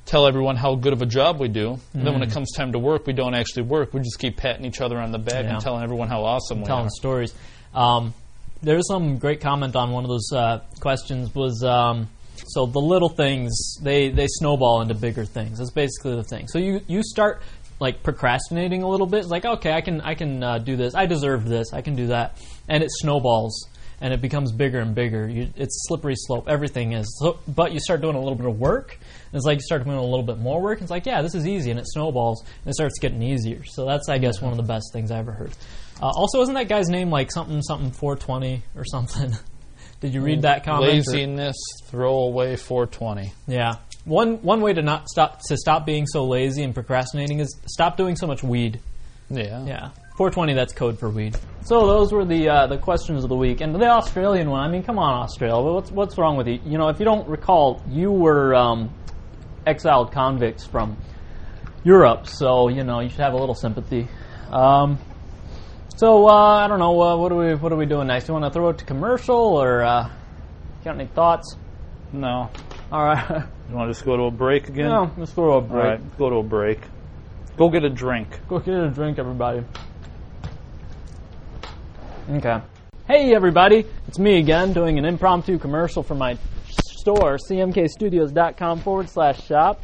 tell 0.06 0.26
everyone 0.26 0.56
how 0.56 0.74
good 0.76 0.94
of 0.94 1.02
a 1.02 1.06
job 1.06 1.40
we 1.40 1.48
do. 1.48 1.80
And 1.94 2.06
then 2.06 2.14
when 2.14 2.24
it 2.24 2.32
comes 2.32 2.52
time 2.54 2.72
to 2.72 2.80
work, 2.80 3.06
we 3.06 3.14
don't 3.14 3.36
actually 3.36 3.64
work. 3.64 3.94
We 3.94 4.00
just 4.02 4.18
keep 4.20 4.38
patting 4.38 4.66
each 4.66 4.82
other 4.82 4.98
on 5.00 5.12
the 5.12 5.20
back 5.20 5.44
Yeah. 5.46 5.54
and 5.54 5.60
telling 5.62 5.84
everyone 5.84 6.08
how 6.08 6.24
awesome 6.24 6.60
we 6.62 6.66
telling 6.66 6.86
are." 6.88 6.90
Telling 6.90 6.90
stories. 6.92 7.34
Um, 7.76 8.14
there 8.66 8.76
was 8.76 8.88
some 8.88 9.18
great 9.18 9.42
comment 9.42 9.76
on 9.76 9.92
one 9.92 10.04
of 10.04 10.10
those 10.10 10.32
uh, 10.34 10.60
questions. 10.80 11.34
Was 11.34 11.64
um, 11.64 12.10
so 12.48 12.66
the 12.66 12.80
little 12.80 13.10
things 13.10 13.78
they 13.82 14.10
they 14.10 14.28
snowball 14.28 14.82
into 14.82 14.96
bigger 14.96 15.24
things. 15.24 15.60
That's 15.60 15.72
basically 15.72 16.16
the 16.16 16.24
thing. 16.24 16.48
So 16.48 16.58
you 16.58 16.82
you 16.88 17.04
start 17.04 17.42
like 17.80 18.04
procrastinating 18.04 18.82
a 18.84 18.90
little 18.90 19.08
bit. 19.08 19.20
It's 19.20 19.30
like 19.30 19.46
okay, 19.46 19.72
I 19.72 19.82
can 19.82 20.02
I 20.02 20.16
can 20.16 20.44
uh, 20.44 20.58
do 20.58 20.76
this. 20.76 20.96
I 20.96 21.06
deserve 21.06 21.46
this. 21.46 21.74
I 21.74 21.82
can 21.82 21.96
do 21.96 22.08
that, 22.08 22.42
and 22.68 22.84
it 22.84 22.90
snowballs. 22.92 23.70
And 24.02 24.14
it 24.14 24.22
becomes 24.22 24.52
bigger 24.52 24.80
and 24.80 24.94
bigger. 24.94 25.26
You, 25.26 25.44
it's 25.56 25.74
a 25.74 25.84
slippery 25.88 26.16
slope. 26.18 26.50
Everything 26.50 26.92
is. 26.92 27.18
So, 27.18 27.40
but 27.48 27.72
you 27.72 27.80
start 27.80 28.02
doing 28.02 28.18
a 28.18 28.20
little 28.20 28.36
bit 28.36 28.46
of 28.46 28.60
work. 28.60 29.00
And 29.00 29.36
it's 29.36 29.46
like 29.46 29.56
you 29.56 29.62
start 29.62 29.86
doing 29.86 29.96
a 29.96 30.04
little 30.04 30.22
bit 30.22 30.38
more 30.38 30.62
work. 30.62 30.80
And 30.80 30.84
it's 30.84 30.92
like, 30.92 31.06
yeah, 31.06 31.22
this 31.22 31.34
is 31.34 31.48
easy, 31.48 31.72
and 31.72 31.80
it 31.80 31.88
snowballs, 31.88 32.44
and 32.44 32.70
it 32.70 32.74
starts 32.74 33.00
getting 33.00 33.22
easier. 33.22 33.64
So 33.64 33.86
that's, 33.86 34.10
I 34.10 34.18
guess, 34.18 34.42
one 34.42 34.52
of 34.52 34.58
the 34.58 34.64
best 34.64 34.92
things 34.92 35.12
I 35.12 35.20
ever 35.20 35.32
heard. 35.32 35.52
Uh, 36.02 36.08
also, 36.08 36.42
isn't 36.42 36.56
that 36.56 36.68
guy's 36.68 36.90
name 36.90 37.10
like 37.10 37.32
something 37.32 37.62
something 37.62 37.92
420 37.92 38.64
or 38.76 38.84
something? 38.86 39.34
Did 40.02 40.14
you 40.14 40.22
read 40.22 40.42
that 40.44 40.64
comment? 40.66 40.92
or- 40.92 40.96
Laziness, 40.96 41.56
throwaway 41.86 42.56
420. 42.58 43.32
Yeah. 43.48 43.76
One 44.04 44.36
one 44.44 44.62
way 44.62 44.74
to 44.74 44.82
not 44.82 45.08
stop 45.10 45.40
to 45.48 45.58
stop 45.58 45.86
being 45.86 46.06
so 46.06 46.26
lazy 46.26 46.64
and 46.64 46.74
procrastinating 46.74 47.40
is 47.40 47.58
stop 47.66 47.98
doing 47.98 48.16
so 48.16 48.28
much 48.28 48.44
weed. 48.44 48.80
Yeah. 49.30 49.66
Yeah. 49.66 49.90
420 50.18 50.54
that's 50.54 50.74
code 50.74 51.00
for 51.00 51.10
weed. 51.10 51.36
So 51.64 51.88
those 51.88 52.12
were 52.14 52.24
the 52.24 52.48
uh, 52.50 52.68
the 52.68 52.78
questions 52.78 53.24
of 53.24 53.30
the 53.30 53.36
week 53.36 53.62
and 53.62 53.74
the 53.74 53.86
Australian 53.88 54.50
one. 54.50 54.62
I 54.62 54.72
mean, 54.72 54.84
come 54.84 55.00
on 55.00 55.24
Australia. 55.24 55.74
What's 55.74 55.92
what's 55.92 56.18
wrong 56.18 56.38
with 56.38 56.48
you? 56.48 56.60
You 56.66 56.78
know, 56.78 56.90
if 56.90 57.00
you 57.00 57.06
don't 57.06 57.28
recall, 57.28 57.82
you 57.90 58.12
were 58.12 58.54
um, 58.54 58.94
exiled 59.66 60.12
convicts 60.12 60.66
from 60.66 60.98
Europe, 61.84 62.28
so 62.28 62.68
you 62.70 62.84
know, 62.84 63.00
you 63.00 63.10
should 63.10 63.20
have 63.22 63.34
a 63.34 63.38
little 63.38 63.56
sympathy. 63.56 64.08
Um, 64.52 65.00
so 65.96 66.28
uh, 66.28 66.32
I 66.64 66.68
don't 66.68 66.80
know. 66.80 67.02
Uh, 67.02 67.18
what 67.18 67.32
are 67.32 67.36
we 67.36 67.56
What 67.56 67.72
are 67.72 67.76
we 67.78 67.86
doing 67.86 68.08
next? 68.08 68.28
You 68.28 68.34
want 68.34 68.46
to 68.46 68.52
throw 68.52 68.70
it 68.70 68.78
to 68.80 68.86
commercial, 68.86 69.36
or 69.36 69.82
uh, 69.84 70.10
got 70.84 70.96
any 70.96 71.08
thoughts? 71.08 71.56
No. 72.14 72.50
All 72.92 73.04
right. 73.04 73.44
You 73.68 73.76
want 73.76 73.90
to 73.90 73.94
just 73.96 74.06
go 74.06 74.16
to 74.16 74.24
a 74.26 74.32
break 74.32 74.70
again? 74.70 74.90
no, 74.90 75.12
let's 75.18 75.32
throw 75.32 75.58
a 75.58 75.62
break. 75.62 75.84
right, 75.84 76.18
go 76.20 76.30
to 76.30 76.36
a 76.36 76.44
break. 76.44 76.80
Go 77.58 77.68
get 77.68 77.84
a 77.84 77.90
drink. 77.90 78.28
Go 78.48 78.60
get 78.60 78.76
a 78.76 78.90
drink, 78.92 79.18
everybody. 79.18 79.64
Okay. 82.30 82.62
Hey, 83.08 83.34
everybody. 83.34 83.86
It's 84.08 84.20
me 84.20 84.38
again 84.38 84.72
doing 84.74 85.00
an 85.00 85.06
impromptu 85.06 85.58
commercial 85.58 86.04
for 86.04 86.14
my 86.14 86.38
store, 86.70 87.38
cmkstudios.com 87.50 88.82
forward 88.82 89.10
slash 89.10 89.44
shop. 89.46 89.82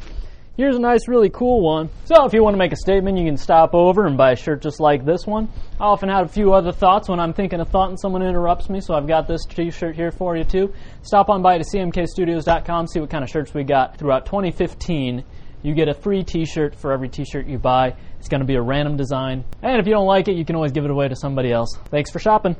Here's 0.54 0.76
a 0.76 0.80
nice, 0.80 1.08
really 1.08 1.30
cool 1.30 1.62
one. 1.62 1.88
So, 2.04 2.26
if 2.26 2.34
you 2.34 2.42
want 2.42 2.52
to 2.52 2.58
make 2.58 2.72
a 2.72 2.76
statement, 2.76 3.16
you 3.16 3.24
can 3.24 3.38
stop 3.38 3.74
over 3.74 4.06
and 4.06 4.18
buy 4.18 4.32
a 4.32 4.36
shirt 4.36 4.60
just 4.60 4.80
like 4.80 5.02
this 5.02 5.26
one. 5.26 5.48
I 5.80 5.84
often 5.84 6.10
have 6.10 6.26
a 6.26 6.28
few 6.28 6.52
other 6.52 6.72
thoughts 6.72 7.08
when 7.08 7.18
I'm 7.18 7.32
thinking 7.32 7.60
a 7.60 7.64
thought 7.64 7.88
and 7.88 7.98
someone 7.98 8.22
interrupts 8.22 8.68
me, 8.68 8.82
so 8.82 8.92
I've 8.92 9.08
got 9.08 9.26
this 9.26 9.46
t 9.46 9.70
shirt 9.70 9.96
here 9.96 10.10
for 10.10 10.36
you 10.36 10.44
too. 10.44 10.74
Stop 11.00 11.30
on 11.30 11.40
by 11.40 11.56
to 11.56 11.64
cmkstudios.com, 11.64 12.86
see 12.86 13.00
what 13.00 13.08
kind 13.08 13.24
of 13.24 13.30
shirts 13.30 13.54
we 13.54 13.64
got 13.64 13.96
throughout 13.96 14.26
2015. 14.26 15.24
You 15.62 15.74
get 15.74 15.88
a 15.88 15.94
free 15.94 16.22
t 16.22 16.44
shirt 16.44 16.74
for 16.74 16.92
every 16.92 17.08
t 17.08 17.24
shirt 17.24 17.46
you 17.46 17.56
buy. 17.56 17.96
It's 18.18 18.28
going 18.28 18.40
to 18.40 18.46
be 18.46 18.56
a 18.56 18.62
random 18.62 18.98
design. 18.98 19.44
And 19.62 19.80
if 19.80 19.86
you 19.86 19.94
don't 19.94 20.06
like 20.06 20.28
it, 20.28 20.36
you 20.36 20.44
can 20.44 20.54
always 20.54 20.72
give 20.72 20.84
it 20.84 20.90
away 20.90 21.08
to 21.08 21.16
somebody 21.16 21.50
else. 21.50 21.78
Thanks 21.86 22.10
for 22.10 22.18
shopping. 22.18 22.56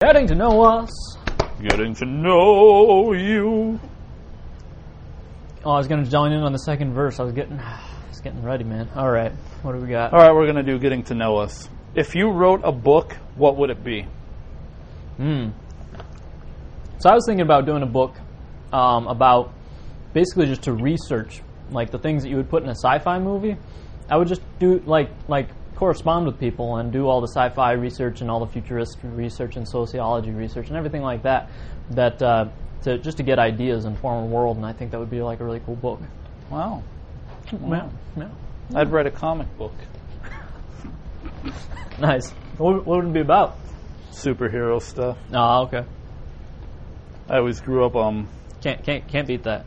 Getting 0.00 0.26
to 0.28 0.34
know 0.34 0.62
us. 0.62 0.88
Getting 1.60 1.94
to 1.96 2.06
know 2.06 3.12
you. 3.12 3.78
Oh, 5.62 5.72
I 5.72 5.76
was 5.76 5.88
going 5.88 6.02
to 6.02 6.10
join 6.10 6.32
in 6.32 6.42
on 6.42 6.52
the 6.52 6.58
second 6.58 6.94
verse. 6.94 7.20
I 7.20 7.22
was 7.22 7.34
getting, 7.34 7.58
I 7.60 7.80
was 8.08 8.20
getting 8.20 8.42
ready, 8.42 8.64
man. 8.64 8.88
All 8.94 9.10
right, 9.10 9.32
what 9.62 9.72
do 9.72 9.78
we 9.78 9.88
got? 9.88 10.12
All 10.12 10.18
right, 10.18 10.32
we're 10.32 10.46
gonna 10.46 10.62
do 10.62 10.78
getting 10.78 11.02
to 11.04 11.14
know 11.14 11.36
us. 11.36 11.68
If 11.94 12.14
you 12.14 12.30
wrote 12.30 12.62
a 12.64 12.72
book, 12.72 13.16
what 13.36 13.56
would 13.56 13.68
it 13.68 13.84
be? 13.84 14.06
Hmm. 15.16 15.50
So 16.98 17.10
I 17.10 17.14
was 17.14 17.24
thinking 17.26 17.42
about 17.42 17.66
doing 17.66 17.82
a 17.82 17.86
book 17.86 18.14
um, 18.72 19.06
about 19.06 19.52
basically 20.12 20.46
just 20.46 20.62
to 20.62 20.72
research 20.72 21.42
like 21.70 21.90
the 21.90 21.98
things 21.98 22.22
that 22.22 22.30
you 22.30 22.36
would 22.36 22.48
put 22.48 22.62
in 22.62 22.68
a 22.68 22.74
sci-fi 22.74 23.18
movie. 23.18 23.56
I 24.08 24.16
would 24.16 24.28
just 24.28 24.42
do 24.58 24.82
like 24.86 25.10
like 25.28 25.48
correspond 25.76 26.26
with 26.26 26.38
people 26.38 26.76
and 26.76 26.92
do 26.92 27.06
all 27.06 27.20
the 27.20 27.28
sci-fi 27.28 27.72
research 27.72 28.20
and 28.20 28.30
all 28.30 28.40
the 28.40 28.52
futurist 28.52 28.98
research 29.02 29.56
and 29.56 29.68
sociology 29.68 30.30
research 30.30 30.68
and 30.68 30.76
everything 30.76 31.02
like 31.02 31.22
that. 31.22 31.50
That 31.90 32.22
uh, 32.22 32.48
to 32.84 32.98
just 32.98 33.16
to 33.18 33.22
get 33.22 33.38
ideas 33.38 33.84
and 33.84 33.98
form 33.98 34.24
a 34.24 34.26
world. 34.26 34.56
And 34.56 34.66
I 34.66 34.72
think 34.72 34.90
that 34.92 35.00
would 35.00 35.10
be 35.10 35.22
like 35.22 35.40
a 35.40 35.44
really 35.44 35.60
cool 35.60 35.76
book. 35.76 36.00
Wow. 36.50 36.82
Yeah, 37.52 37.88
yeah. 38.16 38.28
I'd 38.74 38.90
write 38.92 39.06
a 39.06 39.10
comic 39.10 39.48
book. 39.58 39.72
Nice. 41.98 42.30
What, 42.56 42.86
what 42.86 42.98
would 42.98 43.06
it 43.08 43.12
be 43.12 43.20
about? 43.20 43.58
Superhero 44.12 44.80
stuff. 44.80 45.18
Oh, 45.32 45.62
okay. 45.64 45.84
I 47.28 47.36
always 47.36 47.60
grew 47.60 47.84
up 47.84 47.94
um 47.94 48.28
Can't 48.62 48.82
can't 48.82 49.06
can't 49.06 49.26
beat 49.28 49.42
that. 49.44 49.64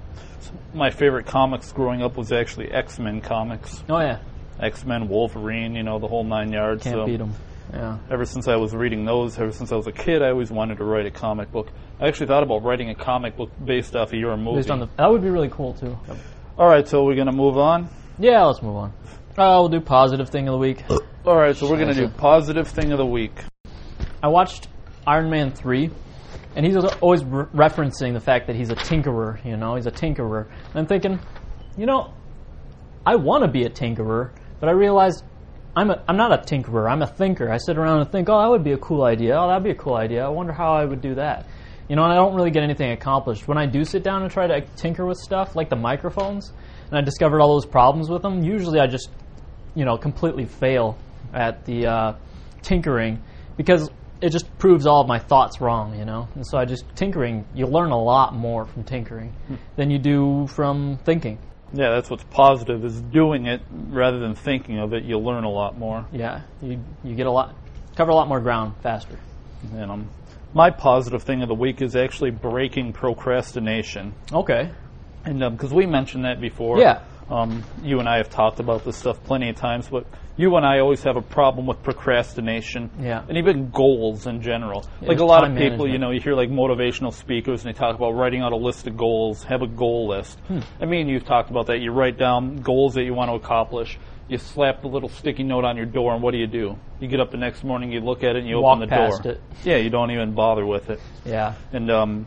my 0.74 0.90
favorite 0.90 1.26
comics 1.28 1.72
growing 1.72 2.02
up 2.02 2.18
was 2.18 2.32
actually 2.32 2.72
X-Men 2.72 3.22
comics. 3.22 3.84
Oh 3.88 4.00
yeah, 4.00 4.20
X-Men, 4.60 5.08
Wolverine, 5.08 5.76
you 5.76 5.84
know, 5.84 6.00
the 6.00 6.08
whole 6.08 6.24
9 6.24 6.52
yards. 6.52 6.84
can't 6.84 6.96
so 6.96 7.06
beat 7.06 7.18
them. 7.18 7.34
Yeah. 7.74 7.98
ever 8.12 8.26
since 8.26 8.48
I 8.48 8.56
was 8.56 8.74
reading 8.76 9.04
those, 9.04 9.38
ever 9.40 9.52
since 9.52 9.72
I 9.72 9.76
was 9.76 9.88
a 9.88 9.92
kid, 9.92 10.22
I 10.22 10.30
always 10.30 10.52
wanted 10.52 10.78
to 10.78 10.84
write 10.84 11.06
a 11.08 11.12
comic 11.12 11.52
book. 11.52 11.70
I 12.00 12.08
actually 12.08 12.28
thought 12.28 12.44
about 12.44 12.64
writing 12.64 12.90
a 12.90 12.96
comic 12.96 13.36
book 13.36 13.50
based 13.64 13.96
off 13.96 14.14
of 14.14 14.20
your 14.20 14.38
movie. 14.38 14.58
Based 14.58 14.70
on 14.72 14.80
the 14.80 14.88
that 14.98 15.10
would 15.10 15.22
be 15.24 15.30
really 15.30 15.50
cool 15.50 15.74
too. 15.74 15.98
All 16.58 16.68
right, 16.68 16.88
so 16.88 17.04
we're 17.04 17.16
going 17.16 17.28
to 17.28 17.36
move 17.36 17.58
on. 17.58 17.90
Yeah, 18.20 18.44
let's 18.44 18.62
move 18.62 18.76
on. 18.76 18.94
Uh, 19.36 19.58
we'll 19.60 19.70
do 19.70 19.82
positive 19.82 20.30
thing 20.30 20.48
of 20.48 20.52
the 20.52 20.60
week. 20.60 20.84
All 21.26 21.36
right, 21.36 21.56
so 21.56 21.68
we're 21.68 21.78
going 21.78 21.94
to 21.94 21.96
do 21.96 22.10
positive 22.10 22.68
thing 22.68 22.92
of 22.92 23.00
the 23.00 23.06
week. 23.06 23.34
I 24.22 24.28
watched 24.28 24.68
Iron 25.08 25.30
Man 25.32 25.52
3, 25.52 25.90
and 26.56 26.66
he's 26.66 26.76
always 26.76 27.24
re- 27.24 27.46
referencing 27.46 28.14
the 28.14 28.20
fact 28.20 28.48
that 28.48 28.56
he's 28.56 28.70
a 28.70 28.76
tinkerer, 28.76 29.44
you 29.44 29.58
know, 29.58 29.76
he's 29.76 29.88
a 29.88 29.92
tinkerer. 29.92 30.46
And 30.46 30.76
I'm 30.76 30.86
thinking, 30.86 31.20
you 31.76 31.88
know, 31.88 32.14
I 33.06 33.16
want 33.16 33.44
to 33.44 33.50
be 33.50 33.64
a 33.64 33.70
tinkerer, 33.70 34.32
but 34.60 34.70
I 34.70 34.74
realized 34.74 35.24
I'm, 35.76 35.90
a, 35.90 36.04
I'm 36.08 36.18
not 36.18 36.32
a 36.32 36.38
tinkerer, 36.38 36.90
I'm 36.90 37.02
a 37.02 37.08
thinker. 37.08 37.52
I 37.52 37.58
sit 37.58 37.78
around 37.78 38.02
and 38.02 38.12
think, 38.12 38.30
oh, 38.30 38.40
that 38.42 38.50
would 38.50 38.64
be 38.64 38.74
a 38.74 38.78
cool 38.78 39.04
idea, 39.04 39.36
oh, 39.40 39.48
that'd 39.48 39.64
be 39.64 39.72
a 39.72 39.76
cool 39.76 39.96
idea, 39.96 40.26
I 40.26 40.30
wonder 40.30 40.54
how 40.54 40.74
I 40.74 40.86
would 40.86 41.02
do 41.02 41.16
that. 41.16 41.48
You 41.90 41.96
know, 41.96 42.04
and 42.04 42.14
I 42.14 42.16
don't 42.16 42.36
really 42.36 42.52
get 42.52 42.64
anything 42.64 42.92
accomplished. 42.92 43.48
When 43.48 43.58
I 43.58 43.66
do 43.66 43.84
sit 43.84 44.04
down 44.04 44.22
and 44.22 44.32
try 44.32 44.48
to 44.48 44.62
tinker 44.78 45.06
with 45.06 45.18
stuff, 45.18 45.56
like 45.56 45.70
the 45.70 45.76
microphones, 45.76 46.54
and 46.88 46.98
I 46.98 47.02
discovered 47.02 47.42
all 47.42 47.54
those 47.54 47.66
problems 47.66 48.10
with 48.10 48.22
them, 48.22 48.44
usually 48.44 48.80
I 48.80 48.88
just 48.88 49.10
you 49.76 49.86
know, 49.86 49.98
completely 49.98 50.46
fail 50.46 50.98
at 51.34 51.66
the 51.66 51.88
uh, 51.88 52.14
tinkering 52.62 53.22
because 53.58 53.90
it 54.22 54.32
just 54.32 54.58
proves 54.58 54.86
all 54.86 55.02
of 55.02 55.08
my 55.08 55.20
thoughts 55.20 55.60
wrong, 55.60 55.98
you 55.98 56.06
know. 56.06 56.28
And 56.36 56.46
so 56.46 56.58
I 56.58 56.66
just 56.66 56.86
tinkering. 56.96 57.46
You 57.54 57.66
learn 57.66 57.92
a 57.92 58.00
lot 58.00 58.34
more 58.34 58.66
from 58.66 58.84
tinkering 58.84 59.34
than 59.76 59.90
you 59.90 60.00
do 60.00 60.48
from 60.48 60.98
thinking. 61.04 61.40
Yeah, 61.74 61.90
that's 61.90 62.10
what's 62.10 62.24
positive 62.26 62.86
is 62.86 63.02
doing 63.02 63.48
it 63.48 63.62
rather 63.90 64.20
than 64.20 64.36
thinking 64.36 64.78
of 64.80 64.94
it. 64.94 65.04
You'll 65.04 65.24
learn 65.24 65.44
a 65.44 65.50
lot 65.50 65.78
more. 65.78 66.06
Yeah, 66.12 66.42
you 66.62 66.80
you 67.04 67.16
get 67.16 67.26
a 67.26 67.32
lot, 67.32 67.56
cover 67.96 68.12
a 68.12 68.16
lot 68.16 68.28
more 68.28 68.40
ground 68.40 68.76
faster. 68.84 69.18
And 69.74 69.92
um, 69.92 70.10
my 70.54 70.70
positive 70.70 71.24
thing 71.24 71.42
of 71.42 71.48
the 71.48 71.56
week 71.56 71.82
is 71.82 71.96
actually 71.96 72.32
breaking 72.32 72.94
procrastination. 72.94 74.14
Okay. 74.32 74.70
And 75.26 75.40
because 75.40 75.74
we 75.74 75.86
mentioned 75.86 76.26
that 76.26 76.40
before, 76.40 76.80
Yeah. 76.80 77.02
Um, 77.30 77.64
you 77.82 78.00
and 78.00 78.08
I 78.10 78.18
have 78.18 78.30
talked 78.30 78.60
about 78.60 78.84
this 78.86 78.98
stuff 78.98 79.24
plenty 79.24 79.50
of 79.50 79.56
times, 79.56 79.88
but 79.88 80.06
you 80.36 80.56
and 80.56 80.66
I 80.66 80.80
always 80.80 81.04
have 81.04 81.16
a 81.16 81.22
problem 81.22 81.68
with 81.68 81.82
procrastination, 81.84 82.90
Yeah. 83.00 83.24
and 83.28 83.38
even 83.38 83.70
goals 83.70 84.26
in 84.28 84.42
general. 84.42 84.84
like 85.02 85.20
a 85.20 85.26
lot 85.26 85.50
of 85.50 85.56
people, 85.58 85.88
you 85.88 85.98
know, 86.00 86.12
you 86.12 86.20
hear 86.20 86.34
like 86.36 86.50
motivational 86.50 87.14
speakers, 87.14 87.64
and 87.66 87.74
they 87.74 87.78
talk 87.78 87.96
about 87.96 88.12
writing 88.16 88.42
out 88.42 88.52
a 88.52 88.56
list 88.58 88.88
of 88.88 88.98
goals, 88.98 89.44
have 89.44 89.62
a 89.62 89.68
goal 89.68 90.08
list. 90.08 90.40
Hmm. 90.48 90.60
I 90.82 90.86
mean, 90.86 91.08
you've 91.08 91.26
talked 91.26 91.50
about 91.52 91.68
that. 91.68 91.80
You 91.82 91.92
write 91.92 92.18
down 92.18 92.58
goals 92.58 92.96
that 92.96 93.04
you 93.04 93.14
want 93.14 93.30
to 93.30 93.36
accomplish. 93.36 93.98
You 94.28 94.38
slap 94.38 94.82
the 94.82 94.88
little 94.88 95.10
sticky 95.10 95.44
note 95.44 95.66
on 95.66 95.76
your 95.78 95.86
door, 95.86 96.14
and 96.14 96.24
what 96.24 96.32
do 96.32 96.38
you 96.38 96.48
do? 96.48 96.78
You 97.00 97.08
get 97.08 97.20
up 97.20 97.30
the 97.30 97.38
next 97.38 97.64
morning, 97.64 97.92
you 97.92 98.00
look 98.00 98.24
at 98.24 98.36
it, 98.36 98.40
and 98.40 98.48
you 98.48 98.60
Walk 98.60 98.78
open 98.78 98.90
the 98.90 98.96
past 98.96 99.24
door. 99.24 99.34
it. 99.34 99.42
Yeah, 99.64 99.78
you 99.78 99.90
don't 99.90 100.12
even 100.12 100.34
bother 100.34 100.66
with 100.66 100.90
it. 100.90 101.00
Yeah. 101.26 101.54
And 101.74 101.92
um, 101.92 102.26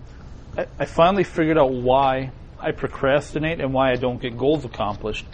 I, 0.57 0.67
I 0.79 0.85
finally 0.85 1.25
figured 1.25 1.59
out 1.59 1.73
why 1.73 2.31
I 2.61 2.73
procrastinate 2.73 3.61
and 3.61 3.73
why 3.73 3.93
I 3.93 3.97
don't 3.97 4.21
get 4.21 4.37
goals 4.37 4.65
accomplished. 4.65 5.25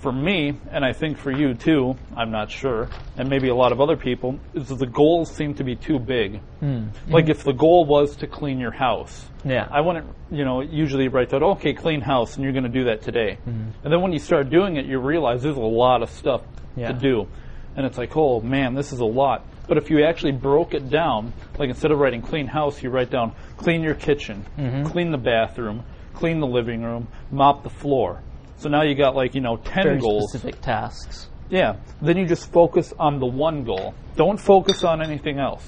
For 0.00 0.12
me, 0.12 0.54
and 0.70 0.84
I 0.84 0.92
think 0.92 1.16
for 1.18 1.32
you 1.32 1.54
too, 1.54 1.96
I'm 2.14 2.30
not 2.30 2.50
sure, 2.50 2.88
and 3.16 3.28
maybe 3.28 3.48
a 3.48 3.54
lot 3.54 3.72
of 3.72 3.80
other 3.80 3.96
people, 3.96 4.38
is 4.54 4.68
that 4.68 4.78
the 4.78 4.86
goals 4.86 5.30
seem 5.34 5.54
to 5.54 5.64
be 5.64 5.74
too 5.74 5.98
big. 5.98 6.40
Like 7.08 7.28
if 7.28 7.42
the 7.42 7.52
goal 7.52 7.84
was 7.86 8.14
to 8.16 8.26
clean 8.26 8.58
your 8.60 8.70
house. 8.70 9.26
Yeah. 9.44 9.66
I 9.70 9.80
wouldn't, 9.80 10.06
you 10.30 10.44
know, 10.44 10.60
usually 10.60 11.08
write 11.08 11.30
that, 11.30 11.42
okay, 11.42 11.72
clean 11.72 12.02
house, 12.02 12.36
and 12.36 12.44
you're 12.44 12.52
going 12.52 12.64
to 12.64 12.70
do 12.70 12.84
that 12.84 13.02
today. 13.02 13.38
Mm-hmm. 13.48 13.70
And 13.84 13.92
then 13.92 14.00
when 14.00 14.12
you 14.12 14.18
start 14.18 14.50
doing 14.50 14.76
it, 14.76 14.84
you 14.86 14.98
realize 15.00 15.42
there's 15.42 15.56
a 15.56 15.60
lot 15.60 16.02
of 16.02 16.10
stuff 16.10 16.42
Yeah. 16.76 16.92
to 16.92 16.94
do. 16.98 17.26
And 17.74 17.84
it's 17.86 17.98
like, 17.98 18.16
oh 18.16 18.40
man, 18.40 18.74
this 18.74 18.92
is 18.92 19.00
a 19.00 19.04
lot. 19.04 19.44
But 19.66 19.76
if 19.78 19.90
you 19.90 20.04
actually 20.04 20.32
broke 20.32 20.72
it 20.74 20.88
down, 20.88 21.32
like 21.58 21.68
instead 21.70 21.90
of 21.90 21.98
writing 21.98 22.22
clean 22.22 22.46
house, 22.46 22.82
you 22.82 22.90
write 22.90 23.10
down 23.10 23.32
clean 23.56 23.82
your 23.82 23.94
kitchen, 23.94 24.44
Mm-hmm. 24.58 24.84
clean 24.90 25.10
the 25.10 25.18
bathroom, 25.18 25.82
clean 26.16 26.40
the 26.40 26.46
living 26.46 26.82
room, 26.82 27.08
mop 27.30 27.62
the 27.62 27.70
floor. 27.70 28.22
So 28.58 28.68
now 28.68 28.82
you 28.82 28.94
got 28.94 29.14
like, 29.14 29.34
you 29.34 29.40
know, 29.40 29.56
10 29.58 29.82
Very 29.84 30.00
goals. 30.00 30.30
specific 30.30 30.60
tasks. 30.60 31.28
Yeah. 31.50 31.76
Then 32.00 32.16
you 32.16 32.26
just 32.26 32.50
focus 32.50 32.92
on 32.98 33.20
the 33.20 33.26
one 33.26 33.64
goal. 33.64 33.94
Don't 34.16 34.38
focus 34.38 34.82
on 34.82 35.02
anything 35.02 35.38
else. 35.38 35.64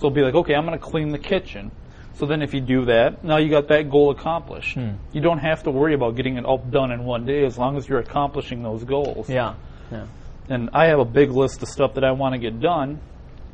So 0.00 0.10
be 0.10 0.20
like, 0.22 0.34
okay, 0.34 0.54
I'm 0.54 0.66
going 0.66 0.78
to 0.78 0.84
clean 0.84 1.10
the 1.10 1.18
kitchen. 1.18 1.70
So 2.16 2.26
then 2.26 2.42
if 2.42 2.52
you 2.54 2.60
do 2.60 2.84
that, 2.86 3.24
now 3.24 3.38
you 3.38 3.48
got 3.48 3.68
that 3.68 3.90
goal 3.90 4.10
accomplished. 4.10 4.74
Hmm. 4.74 4.92
You 5.12 5.20
don't 5.20 5.38
have 5.38 5.62
to 5.64 5.70
worry 5.70 5.94
about 5.94 6.16
getting 6.16 6.36
it 6.36 6.44
all 6.44 6.58
done 6.58 6.92
in 6.92 7.04
one 7.04 7.24
day 7.24 7.44
as 7.44 7.56
long 7.58 7.76
as 7.76 7.88
you're 7.88 7.98
accomplishing 8.00 8.62
those 8.62 8.84
goals. 8.84 9.28
Yeah. 9.28 9.54
Yeah. 9.90 10.06
And 10.48 10.70
I 10.72 10.86
have 10.86 10.98
a 10.98 11.04
big 11.04 11.30
list 11.30 11.62
of 11.62 11.68
stuff 11.68 11.94
that 11.94 12.04
I 12.04 12.12
want 12.12 12.34
to 12.34 12.38
get 12.38 12.60
done, 12.60 13.00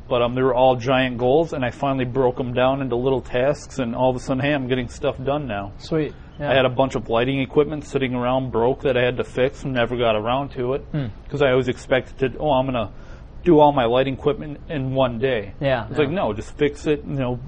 but 0.09 0.21
um, 0.21 0.35
they 0.35 0.41
were 0.41 0.53
all 0.53 0.75
giant 0.75 1.17
goals, 1.17 1.53
and 1.53 1.63
I 1.63 1.71
finally 1.71 2.05
broke 2.05 2.35
them 2.37 2.53
down 2.53 2.81
into 2.81 2.97
little 2.97 3.21
tasks, 3.21 3.79
and 3.79 3.95
all 3.95 4.09
of 4.09 4.15
a 4.17 4.19
sudden, 4.19 4.43
hey, 4.43 4.53
I'm 4.53 4.67
getting 4.67 4.89
stuff 4.89 5.15
done 5.23 5.47
now. 5.47 5.71
Sweet. 5.77 6.13
Yeah. 6.41 6.49
I 6.51 6.55
had 6.55 6.65
a 6.65 6.69
bunch 6.69 6.95
of 6.95 7.07
lighting 7.07 7.39
equipment 7.39 7.85
sitting 7.85 8.15
around 8.15 8.51
broke 8.51 8.81
that 8.81 8.97
I 8.97 9.03
had 9.03 9.17
to 9.17 9.23
fix 9.23 9.63
and 9.63 9.73
never 9.73 9.95
got 9.95 10.15
around 10.15 10.49
to 10.53 10.73
it 10.73 10.81
Hmm. 10.91 11.05
because 11.23 11.41
I 11.43 11.51
always 11.51 11.67
expected 11.67 12.33
to. 12.33 12.39
Oh, 12.39 12.51
I'm 12.51 12.65
gonna 12.65 12.89
do 13.43 13.59
all 13.59 13.71
my 13.71 13.85
lighting 13.85 14.15
equipment 14.15 14.59
in 14.67 14.93
one 14.95 15.19
day. 15.19 15.53
Yeah, 15.61 15.83
It's 15.87 15.91
yeah. 15.93 15.97
like 15.99 16.09
no, 16.09 16.33
just 16.33 16.51
fix 16.57 16.87
it. 16.87 17.03
You 17.05 17.13
know, 17.13 17.39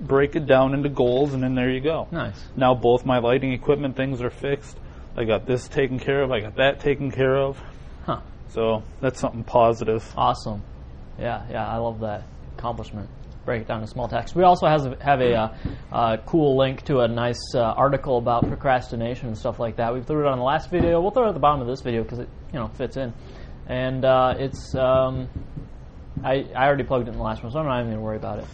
break 0.00 0.34
it 0.34 0.46
down 0.46 0.72
into 0.74 0.88
goals, 0.88 1.34
and 1.34 1.42
then 1.42 1.54
there 1.54 1.70
you 1.70 1.80
go. 1.80 2.08
Nice. 2.10 2.42
Now 2.56 2.74
both 2.74 3.04
my 3.04 3.18
lighting 3.18 3.52
equipment 3.52 3.96
things 3.96 4.22
are 4.22 4.30
fixed. 4.30 4.78
I 5.16 5.24
got 5.24 5.44
this 5.46 5.68
taken 5.68 5.98
care 5.98 6.22
of. 6.22 6.32
I 6.32 6.40
got 6.40 6.56
that 6.56 6.80
taken 6.80 7.10
care 7.10 7.36
of. 7.36 7.60
Huh. 8.06 8.20
So 8.48 8.82
that's 9.02 9.20
something 9.20 9.44
positive. 9.44 10.10
Awesome. 10.16 10.62
Yeah, 11.18 11.42
yeah, 11.50 11.68
I 11.68 11.76
love 11.76 12.00
that 12.00 12.22
accomplishment. 12.56 13.08
Break 13.48 13.62
it 13.62 13.66
down 13.66 13.80
to 13.80 13.86
small 13.86 14.08
tasks. 14.08 14.34
We 14.34 14.42
also 14.42 14.66
has, 14.66 14.86
have 15.00 15.22
a 15.22 15.32
uh, 15.32 15.56
uh, 15.90 16.16
cool 16.26 16.58
link 16.58 16.82
to 16.82 16.98
a 16.98 17.08
nice 17.08 17.40
uh, 17.54 17.60
article 17.60 18.18
about 18.18 18.46
procrastination 18.46 19.28
and 19.28 19.38
stuff 19.38 19.58
like 19.58 19.76
that. 19.76 19.94
We 19.94 20.02
threw 20.02 20.26
it 20.26 20.30
on 20.30 20.36
the 20.36 20.44
last 20.44 20.68
video. 20.68 21.00
We'll 21.00 21.12
throw 21.12 21.24
it 21.24 21.28
at 21.28 21.32
the 21.32 21.40
bottom 21.40 21.62
of 21.62 21.66
this 21.66 21.80
video 21.80 22.02
because 22.02 22.18
it 22.18 22.28
you 22.52 22.58
know 22.58 22.68
fits 22.68 22.98
in, 22.98 23.14
and 23.66 24.04
uh, 24.04 24.34
it's 24.36 24.74
um, 24.74 25.30
I 26.22 26.44
I 26.54 26.66
already 26.66 26.84
plugged 26.84 27.08
it 27.08 27.12
in 27.12 27.16
the 27.16 27.22
last 27.22 27.42
one, 27.42 27.50
so 27.50 27.58
I'm 27.58 27.64
not 27.64 27.80
even 27.80 27.92
gonna 27.92 28.02
worry 28.02 28.18
about 28.18 28.40
it. 28.40 28.44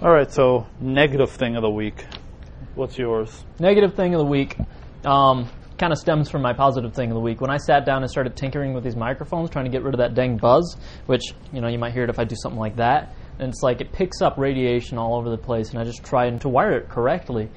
All 0.00 0.10
right. 0.10 0.32
So 0.32 0.66
negative 0.80 1.30
thing 1.32 1.56
of 1.56 1.60
the 1.60 1.70
week. 1.70 2.06
What's 2.76 2.96
yours? 2.96 3.44
Negative 3.58 3.94
thing 3.94 4.14
of 4.14 4.20
the 4.20 4.26
week 4.26 4.56
um, 5.04 5.50
kind 5.76 5.92
of 5.92 5.98
stems 5.98 6.30
from 6.30 6.40
my 6.40 6.54
positive 6.54 6.94
thing 6.94 7.10
of 7.10 7.14
the 7.14 7.20
week. 7.20 7.42
When 7.42 7.50
I 7.50 7.58
sat 7.58 7.84
down 7.84 8.00
and 8.00 8.10
started 8.10 8.36
tinkering 8.36 8.72
with 8.72 8.84
these 8.84 8.96
microphones, 8.96 9.50
trying 9.50 9.66
to 9.66 9.70
get 9.70 9.82
rid 9.82 9.92
of 9.92 9.98
that 9.98 10.14
dang 10.14 10.38
buzz, 10.38 10.78
which 11.04 11.34
you 11.52 11.60
know 11.60 11.68
you 11.68 11.78
might 11.78 11.92
hear 11.92 12.04
it 12.04 12.08
if 12.08 12.18
I 12.18 12.24
do 12.24 12.36
something 12.36 12.58
like 12.58 12.76
that, 12.76 13.14
and 13.40 13.48
it's 13.48 13.62
like 13.62 13.80
it 13.80 13.92
picks 13.92 14.20
up 14.22 14.36
radiation 14.38 14.98
all 14.98 15.16
over 15.16 15.30
the 15.30 15.38
place, 15.38 15.70
and 15.70 15.78
I 15.78 15.84
just 15.84 16.04
try 16.04 16.30
to 16.30 16.48
wire 16.48 16.76
it 16.78 16.88
correctly. 16.88 17.48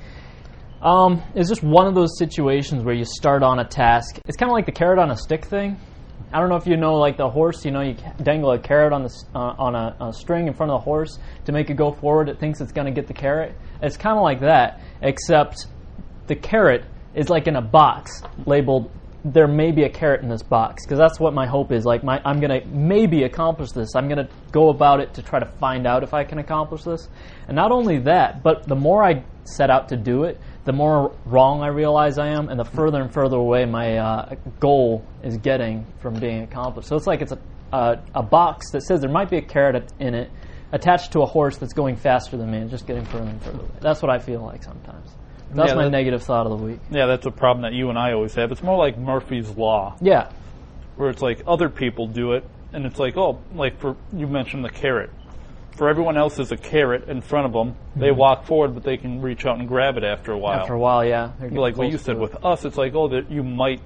Um, 0.81 1.21
it's 1.35 1.49
just 1.49 1.63
one 1.63 1.87
of 1.87 1.95
those 1.95 2.17
situations 2.17 2.83
where 2.83 2.95
you 2.95 3.05
start 3.05 3.43
on 3.43 3.59
a 3.59 3.65
task. 3.65 4.19
It's 4.25 4.37
kind 4.37 4.49
of 4.49 4.53
like 4.53 4.65
the 4.65 4.71
carrot 4.71 4.99
on 4.99 5.11
a 5.11 5.17
stick 5.17 5.45
thing. 5.45 5.79
I 6.31 6.39
don't 6.39 6.49
know 6.49 6.55
if 6.55 6.65
you 6.65 6.77
know, 6.77 6.95
like 6.95 7.17
the 7.17 7.29
horse. 7.29 7.63
You 7.63 7.71
know, 7.71 7.81
you 7.81 7.95
dangle 8.21 8.51
a 8.51 8.59
carrot 8.59 8.91
on 8.91 9.03
the 9.03 9.13
uh, 9.35 9.55
on 9.57 9.75
a, 9.75 9.95
a 9.99 10.13
string 10.13 10.47
in 10.47 10.53
front 10.53 10.71
of 10.71 10.81
the 10.81 10.83
horse 10.83 11.19
to 11.45 11.51
make 11.51 11.69
it 11.69 11.75
go 11.75 11.91
forward. 11.91 12.27
It 12.27 12.39
thinks 12.39 12.59
it's 12.59 12.71
going 12.71 12.87
to 12.87 12.91
get 12.91 13.07
the 13.07 13.13
carrot. 13.13 13.55
It's 13.81 13.97
kind 13.97 14.17
of 14.17 14.23
like 14.23 14.39
that, 14.41 14.81
except 15.01 15.67
the 16.27 16.35
carrot 16.35 16.85
is 17.13 17.29
like 17.29 17.47
in 17.47 17.55
a 17.55 17.61
box 17.61 18.23
labeled 18.45 18.89
there 19.25 19.47
may 19.47 19.71
be 19.71 19.83
a 19.83 19.89
carrot 19.89 20.21
in 20.21 20.27
this 20.27 20.43
box 20.43 20.85
because 20.85 20.97
that's 20.97 21.19
what 21.19 21.33
my 21.33 21.45
hope 21.45 21.71
is. 21.71 21.85
Like 21.85 22.03
my, 22.03 22.21
i'm 22.25 22.39
going 22.41 22.61
to 22.61 22.67
maybe 22.67 23.23
accomplish 23.23 23.71
this. 23.71 23.95
I'm 23.95 24.07
going 24.09 24.25
to 24.25 24.29
go 24.51 24.69
about 24.69 24.99
it 24.99 25.13
to 25.13 25.21
try 25.21 25.39
to 25.39 25.45
find 25.45 25.87
out 25.87 26.03
if 26.03 26.13
i 26.13 26.23
can 26.23 26.39
accomplish 26.39 26.83
this. 26.83 27.07
And 27.47 27.55
not 27.55 27.71
only 27.71 27.99
that 27.99 28.43
but 28.43 28.67
the 28.67 28.75
more 28.75 29.03
i 29.03 29.23
set 29.45 29.69
out 29.69 29.89
to 29.89 29.97
do 29.97 30.23
it 30.23 30.39
the 30.63 30.71
more 30.71 31.13
wrong 31.25 31.61
i 31.61 31.67
realize 31.67 32.17
i 32.17 32.27
am 32.27 32.47
and 32.47 32.57
the 32.57 32.63
further 32.65 33.01
and 33.01 33.13
further 33.13 33.35
away 33.35 33.65
my 33.65 33.97
uh, 33.97 34.35
goal 34.61 35.05
is 35.21 35.37
getting 35.37 35.85
from 35.99 36.13
being 36.19 36.43
accomplished. 36.43 36.87
So 36.87 36.95
it's 36.95 37.07
like 37.07 37.21
it's 37.21 37.33
a, 37.33 37.39
a, 37.71 37.99
a 38.15 38.23
box 38.23 38.71
that 38.71 38.83
says 38.83 39.01
there 39.01 39.09
might 39.09 39.29
be 39.29 39.37
a 39.37 39.41
carrot 39.41 39.91
in 39.99 40.13
it 40.13 40.29
attached 40.71 41.11
to 41.13 41.21
a 41.21 41.25
horse 41.25 41.57
that's 41.57 41.73
going 41.73 41.95
faster 41.95 42.35
than 42.35 42.51
me 42.51 42.57
and 42.57 42.69
just 42.69 42.87
getting 42.87 43.05
further 43.05 43.29
and 43.29 43.41
further 43.41 43.59
away. 43.59 43.79
That's 43.79 44.01
what 44.01 44.11
i 44.11 44.19
feel 44.19 44.41
like 44.41 44.63
sometimes 44.63 45.15
that's 45.53 45.69
Yeah, 45.69 45.75
my 45.75 45.83
that- 45.83 45.89
negative 45.91 46.23
thought 46.23 46.45
of 46.45 46.57
the 46.57 46.65
week. 46.65 46.79
Yeah, 46.91 47.05
that's 47.05 47.25
a 47.25 47.31
problem 47.31 47.63
that 47.63 47.73
you 47.73 47.89
and 47.89 47.97
I 47.97 48.13
always 48.13 48.35
have. 48.35 48.51
It's 48.51 48.63
more 48.63 48.77
like 48.77 48.97
Murphy's 48.97 49.49
Law. 49.51 49.95
Yeah. 50.01 50.29
where 50.95 51.09
it's 51.09 51.21
like 51.23 51.41
other 51.47 51.69
people 51.69 52.05
do 52.05 52.33
it, 52.33 52.43
and 52.71 52.85
it's 52.85 52.99
like, 52.99 53.17
oh, 53.17 53.39
like 53.55 53.79
for 53.79 53.95
you 54.15 54.27
mentioned 54.27 54.63
the 54.63 54.69
carrot. 54.69 55.09
For 55.75 55.89
everyone 55.89 56.17
else, 56.17 56.35
there's 56.35 56.51
a 56.51 56.57
carrot 56.57 57.09
in 57.09 57.21
front 57.21 57.47
of 57.47 57.53
them. 57.53 57.75
They 57.95 58.11
walk 58.11 58.45
forward, 58.45 58.75
but 58.75 58.83
they 58.83 58.97
can 58.97 59.19
reach 59.19 59.43
out 59.43 59.57
and 59.57 59.67
grab 59.67 59.97
it 59.97 60.03
after 60.03 60.31
a 60.31 60.37
while. 60.37 60.53
Mm-hmm. 60.53 60.61
After 60.61 60.73
a 60.75 60.79
while, 60.79 61.03
yeah. 61.03 61.31
like 61.49 61.77
what 61.77 61.91
you 61.91 61.97
said 61.97 62.19
with 62.19 62.45
us, 62.45 62.63
it's 62.63 62.77
like, 62.77 62.93
oh, 62.93 63.07
that 63.07 63.31
you 63.31 63.41
might 63.41 63.81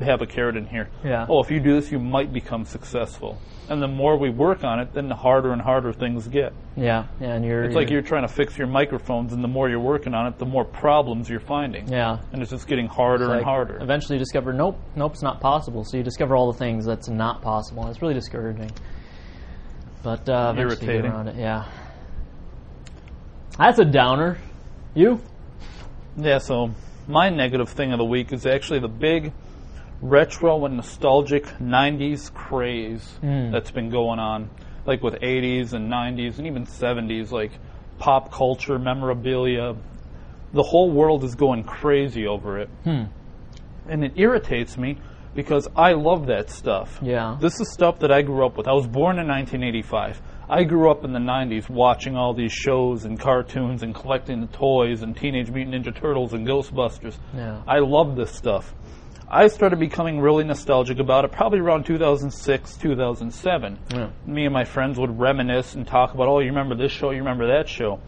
have 0.00 0.22
a 0.22 0.26
carrot 0.26 0.56
in 0.56 0.66
here. 0.66 0.88
Yeah. 1.04 1.26
Oh, 1.28 1.42
if 1.42 1.50
you 1.50 1.60
do 1.60 1.74
this, 1.80 1.90
you 1.90 1.98
might 1.98 2.32
become 2.32 2.64
successful. 2.64 3.38
And 3.68 3.82
the 3.82 3.88
more 3.88 4.18
we 4.18 4.28
work 4.28 4.62
on 4.62 4.78
it, 4.80 4.92
then 4.92 5.08
the 5.08 5.14
harder 5.14 5.52
and 5.52 5.62
harder 5.62 5.92
things 5.92 6.28
get. 6.28 6.52
Yeah, 6.76 7.06
yeah, 7.18 7.32
and 7.34 7.44
you're. 7.44 7.64
It's 7.64 7.74
like 7.74 7.88
you're 7.88 8.02
trying 8.02 8.28
to 8.28 8.32
fix 8.32 8.58
your 8.58 8.66
microphones, 8.66 9.32
and 9.32 9.42
the 9.42 9.48
more 9.48 9.70
you're 9.70 9.80
working 9.80 10.12
on 10.12 10.26
it, 10.26 10.38
the 10.38 10.44
more 10.44 10.66
problems 10.66 11.30
you're 11.30 11.40
finding. 11.40 11.88
Yeah. 11.88 12.18
And 12.32 12.42
it's 12.42 12.50
just 12.50 12.68
getting 12.68 12.86
harder 12.86 13.26
Like, 13.26 13.38
and 13.38 13.44
harder. 13.44 13.78
Eventually, 13.80 14.16
you 14.16 14.18
discover, 14.18 14.52
nope, 14.52 14.78
nope, 14.96 15.12
it's 15.12 15.22
not 15.22 15.40
possible. 15.40 15.82
So 15.84 15.96
you 15.96 16.02
discover 16.02 16.36
all 16.36 16.52
the 16.52 16.58
things 16.58 16.84
that's 16.84 17.08
not 17.08 17.40
possible. 17.40 17.82
and 17.84 17.90
It's 17.90 18.02
really 18.02 18.12
discouraging. 18.14 18.70
But 20.02 20.28
uh, 20.28 20.52
eventually 20.52 20.86
Irritating. 20.88 21.10
around 21.10 21.28
it. 21.28 21.36
Yeah. 21.36 21.64
That's 23.58 23.78
a 23.78 23.84
downer. 23.84 24.36
You? 24.94 25.20
Yeah, 26.18 26.38
so 26.38 26.72
my 27.08 27.30
negative 27.30 27.70
thing 27.70 27.92
of 27.92 27.98
the 27.98 28.04
week 28.04 28.32
is 28.32 28.44
actually 28.46 28.80
the 28.80 28.88
big 28.88 29.32
retro 30.02 30.64
and 30.66 30.76
nostalgic 30.76 31.44
90s 31.60 32.32
craze 32.32 33.18
Mm. 33.22 33.52
that's 33.52 33.70
been 33.70 33.90
going 33.90 34.18
on. 34.18 34.50
Like 34.86 35.02
with 35.02 35.14
80s 35.22 35.72
and 35.72 35.88
90s 35.90 36.38
and 36.38 36.46
even 36.46 36.66
70s, 36.66 37.30
like 37.32 37.52
pop 37.98 38.30
culture, 38.32 38.78
memorabilia. 38.78 39.74
The 40.52 40.62
whole 40.62 40.90
world 40.90 41.24
is 41.24 41.34
going 41.34 41.64
crazy 41.64 42.26
over 42.26 42.58
it. 42.58 42.68
Hmm. 42.84 43.04
And 43.88 44.04
it 44.04 44.12
irritates 44.16 44.76
me 44.78 44.98
because 45.34 45.68
I 45.74 45.92
love 45.92 46.26
that 46.26 46.50
stuff. 46.50 46.98
Yeah. 47.02 47.36
This 47.40 47.60
is 47.60 47.72
stuff 47.72 47.98
that 48.00 48.12
I 48.12 48.22
grew 48.22 48.44
up 48.46 48.56
with. 48.56 48.68
I 48.68 48.72
was 48.72 48.86
born 48.86 49.18
in 49.18 49.26
1985. 49.26 50.20
I 50.48 50.64
grew 50.64 50.90
up 50.90 51.04
in 51.04 51.12
the 51.12 51.18
90s 51.18 51.68
watching 51.70 52.16
all 52.16 52.34
these 52.34 52.52
shows 52.52 53.04
and 53.06 53.18
cartoons 53.18 53.82
and 53.82 53.94
collecting 53.94 54.42
the 54.42 54.46
toys 54.48 55.02
and 55.02 55.16
Teenage 55.16 55.50
Mutant 55.50 55.86
Ninja 55.86 55.94
Turtles 55.98 56.34
and 56.34 56.46
Ghostbusters. 56.46 57.16
Yeah. 57.34 57.62
I 57.66 57.78
love 57.78 58.14
this 58.16 58.30
stuff. 58.30 58.74
I 59.28 59.48
started 59.48 59.78
becoming 59.78 60.20
really 60.20 60.44
nostalgic 60.44 60.98
about 60.98 61.24
it 61.24 61.32
probably 61.32 61.58
around 61.58 61.86
2006, 61.86 62.76
2007. 62.76 63.78
Yeah. 63.90 64.10
Me 64.26 64.44
and 64.44 64.52
my 64.52 64.64
friends 64.64 64.98
would 64.98 65.18
reminisce 65.18 65.74
and 65.74 65.86
talk 65.86 66.14
about, 66.14 66.28
oh, 66.28 66.40
you 66.40 66.48
remember 66.48 66.74
this 66.76 66.92
show, 66.92 67.10
you 67.10 67.18
remember 67.18 67.46
that 67.56 67.68
show. 67.68 68.00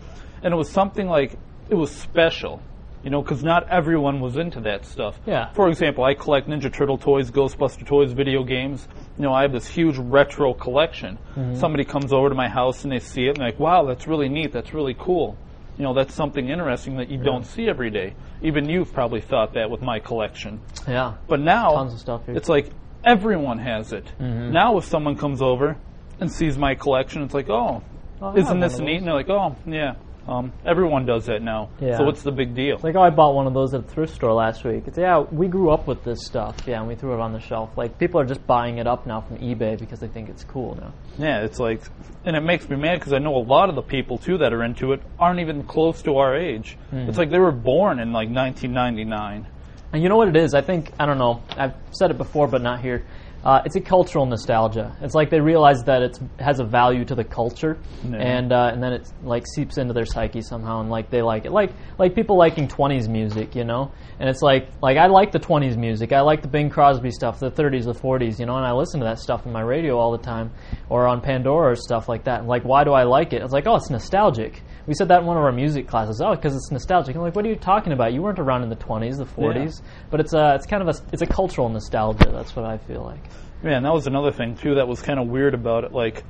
And 0.42 0.52
it 0.52 0.56
was 0.56 0.70
something 0.70 1.06
like, 1.06 1.38
it 1.68 1.74
was 1.74 1.90
special 1.90 2.60
You 3.06 3.10
know, 3.10 3.22
because 3.22 3.44
not 3.44 3.68
everyone 3.68 4.18
was 4.18 4.36
into 4.36 4.60
that 4.62 4.84
stuff. 4.84 5.16
Yeah. 5.26 5.52
For 5.52 5.68
example, 5.68 6.02
I 6.02 6.14
collect 6.14 6.48
Ninja 6.48 6.72
Turtle 6.72 6.98
toys, 6.98 7.30
Ghostbuster 7.30 7.86
toys, 7.86 8.10
video 8.10 8.42
games. 8.42 8.88
You 9.16 9.22
know, 9.22 9.32
I 9.32 9.42
have 9.42 9.52
this 9.52 9.68
huge 9.68 9.96
retro 9.96 10.54
collection. 10.54 11.16
Mm-hmm. 11.36 11.54
Somebody 11.54 11.84
comes 11.84 12.12
over 12.12 12.28
to 12.28 12.34
my 12.34 12.48
house 12.48 12.82
and 12.82 12.92
they 12.92 12.98
see 12.98 13.26
it 13.26 13.28
and 13.28 13.36
they're 13.36 13.50
like, 13.50 13.60
wow, 13.60 13.84
that's 13.84 14.08
really 14.08 14.28
neat. 14.28 14.50
That's 14.52 14.74
really 14.74 14.96
cool. 14.98 15.38
You 15.78 15.84
know, 15.84 15.92
that's 15.94 16.14
something 16.14 16.48
interesting 16.48 16.96
that 16.96 17.10
you 17.10 17.18
don't 17.18 17.44
see 17.44 17.68
every 17.68 17.90
day. 17.90 18.14
Even 18.42 18.68
you've 18.68 18.92
probably 18.92 19.20
thought 19.20 19.54
that 19.54 19.70
with 19.70 19.82
my 19.82 19.98
collection. 19.98 20.60
Yeah. 20.88 21.14
But 21.28 21.40
now, 21.40 21.72
Tons 21.74 21.92
of 21.94 22.00
stuff 22.00 22.20
here. 22.24 22.32
Mm-hmm. 22.32 22.38
it's 22.38 22.48
like 22.48 22.70
everyone 23.04 23.58
has 23.58 23.92
it. 23.92 24.10
Now, 24.18 24.78
if 24.78 24.84
someone 24.84 25.16
comes 25.16 25.42
over 25.42 25.76
and 26.18 26.32
sees 26.32 26.56
my 26.56 26.74
collection, 26.74 27.22
it's 27.22 27.34
like, 27.34 27.48
oh, 27.50 27.82
Oh, 28.22 28.34
isn't 28.34 28.60
this 28.60 28.78
neat? 28.78 28.96
And 28.96 29.06
they're 29.06 29.14
like, 29.14 29.28
oh, 29.28 29.54
yeah. 29.66 29.96
Um, 30.28 30.52
everyone 30.64 31.06
does 31.06 31.26
that 31.26 31.40
now. 31.42 31.70
Yeah. 31.80 31.98
So 31.98 32.04
what's 32.04 32.22
the 32.22 32.32
big 32.32 32.54
deal? 32.54 32.78
Like, 32.82 32.96
oh, 32.96 33.00
I 33.02 33.10
bought 33.10 33.34
one 33.34 33.46
of 33.46 33.54
those 33.54 33.74
at 33.74 33.80
a 33.80 33.82
thrift 33.84 34.14
store 34.14 34.32
last 34.32 34.64
week. 34.64 34.84
It's, 34.86 34.98
yeah, 34.98 35.20
we 35.20 35.46
grew 35.46 35.70
up 35.70 35.86
with 35.86 36.02
this 36.02 36.26
stuff. 36.26 36.56
Yeah, 36.66 36.80
and 36.80 36.88
we 36.88 36.96
threw 36.96 37.14
it 37.14 37.20
on 37.20 37.32
the 37.32 37.40
shelf. 37.40 37.70
Like, 37.76 37.98
people 37.98 38.20
are 38.20 38.24
just 38.24 38.44
buying 38.46 38.78
it 38.78 38.86
up 38.86 39.06
now 39.06 39.20
from 39.20 39.38
eBay 39.38 39.78
because 39.78 40.00
they 40.00 40.08
think 40.08 40.28
it's 40.28 40.42
cool 40.44 40.76
now. 40.80 40.92
yeah, 41.18 41.42
it's 41.44 41.60
like, 41.60 41.80
and 42.24 42.34
it 42.34 42.40
makes 42.42 42.68
me 42.68 42.76
mad 42.76 42.98
because 42.98 43.12
I 43.12 43.18
know 43.18 43.36
a 43.36 43.38
lot 43.46 43.68
of 43.68 43.76
the 43.76 43.82
people 43.82 44.18
too 44.18 44.38
that 44.38 44.52
are 44.52 44.64
into 44.64 44.92
it 44.92 45.00
aren't 45.18 45.38
even 45.40 45.62
close 45.62 46.02
to 46.02 46.16
our 46.16 46.36
age. 46.36 46.76
Hmm. 46.90 47.08
It's 47.08 47.18
like 47.18 47.30
they 47.30 47.38
were 47.38 47.52
born 47.52 48.00
in 48.00 48.12
like 48.12 48.28
1999. 48.28 49.46
And 49.92 50.02
you 50.02 50.08
know 50.08 50.16
what 50.16 50.28
it 50.28 50.36
is? 50.36 50.52
I 50.54 50.60
think 50.60 50.92
I 50.98 51.06
don't 51.06 51.18
know. 51.18 51.42
I've 51.56 51.74
said 51.92 52.10
it 52.10 52.18
before, 52.18 52.48
but 52.48 52.60
not 52.60 52.80
here. 52.80 53.04
Uh, 53.46 53.62
it's 53.64 53.76
a 53.76 53.80
cultural 53.80 54.26
nostalgia. 54.26 54.96
It's 55.00 55.14
like 55.14 55.30
they 55.30 55.38
realize 55.40 55.84
that 55.84 56.02
it 56.02 56.18
has 56.40 56.58
a 56.58 56.64
value 56.64 57.04
to 57.04 57.14
the 57.14 57.22
culture, 57.22 57.78
Yeah. 58.04 58.16
and 58.18 58.52
uh, 58.52 58.70
and 58.72 58.82
then 58.82 58.92
it 58.92 59.08
like 59.22 59.44
seeps 59.54 59.78
into 59.78 59.94
their 59.94 60.04
psyche 60.04 60.42
somehow, 60.42 60.80
and 60.80 60.90
like 60.90 61.10
they 61.10 61.22
like 61.22 61.44
it. 61.44 61.52
Like 61.52 61.70
like 61.96 62.16
people 62.16 62.36
liking 62.36 62.66
'20s 62.66 63.08
music, 63.08 63.54
you 63.54 63.62
know. 63.62 63.92
And 64.18 64.28
it's 64.28 64.42
like 64.42 64.68
like 64.82 64.96
I 64.96 65.06
like 65.06 65.30
the 65.30 65.38
'20s 65.38 65.76
music. 65.76 66.12
I 66.12 66.22
like 66.22 66.42
the 66.42 66.48
Bing 66.48 66.70
Crosby 66.70 67.12
stuff, 67.12 67.38
the 67.38 67.50
'30s, 67.52 67.84
the 67.84 67.94
'40s, 67.94 68.40
you 68.40 68.46
know. 68.46 68.56
And 68.56 68.66
I 68.66 68.72
listen 68.72 68.98
to 68.98 69.06
that 69.06 69.20
stuff 69.20 69.46
on 69.46 69.52
my 69.52 69.60
radio 69.62 69.96
all 69.96 70.10
the 70.10 70.24
time, 70.24 70.50
or 70.88 71.06
on 71.06 71.20
Pandora 71.20 71.70
or 71.70 71.76
stuff 71.76 72.08
like 72.08 72.24
that. 72.24 72.40
And 72.40 72.48
like, 72.48 72.64
why 72.64 72.82
do 72.82 72.92
I 72.94 73.04
like 73.04 73.32
it? 73.32 73.42
It's 73.42 73.52
like, 73.52 73.68
oh, 73.68 73.76
it's 73.76 73.90
nostalgic. 73.90 74.60
We 74.86 74.94
said 74.94 75.08
that 75.08 75.20
in 75.20 75.26
one 75.26 75.36
of 75.36 75.42
our 75.42 75.52
music 75.52 75.88
classes. 75.88 76.20
Oh, 76.20 76.34
because 76.34 76.54
it's 76.54 76.70
nostalgic. 76.70 77.16
I'm 77.16 77.22
like, 77.22 77.34
what 77.34 77.44
are 77.44 77.48
you 77.48 77.56
talking 77.56 77.92
about? 77.92 78.12
You 78.12 78.22
weren't 78.22 78.38
around 78.38 78.62
in 78.62 78.68
the 78.68 78.76
20s, 78.76 79.16
the 79.18 79.24
40s. 79.24 79.82
But 80.10 80.20
it's 80.20 80.32
a, 80.32 80.54
it's 80.54 80.66
kind 80.66 80.86
of 80.86 80.88
a, 80.88 81.00
it's 81.12 81.22
a 81.22 81.26
cultural 81.26 81.68
nostalgia. 81.68 82.30
That's 82.32 82.54
what 82.54 82.64
I 82.64 82.78
feel 82.78 83.02
like. 83.02 83.24
Yeah, 83.64 83.76
and 83.76 83.84
that 83.84 83.92
was 83.92 84.06
another 84.06 84.30
thing 84.32 84.56
too 84.56 84.76
that 84.76 84.86
was 84.86 85.02
kind 85.02 85.18
of 85.18 85.26
weird 85.26 85.54
about 85.54 85.84
it. 85.84 85.92
Like, 85.92 86.22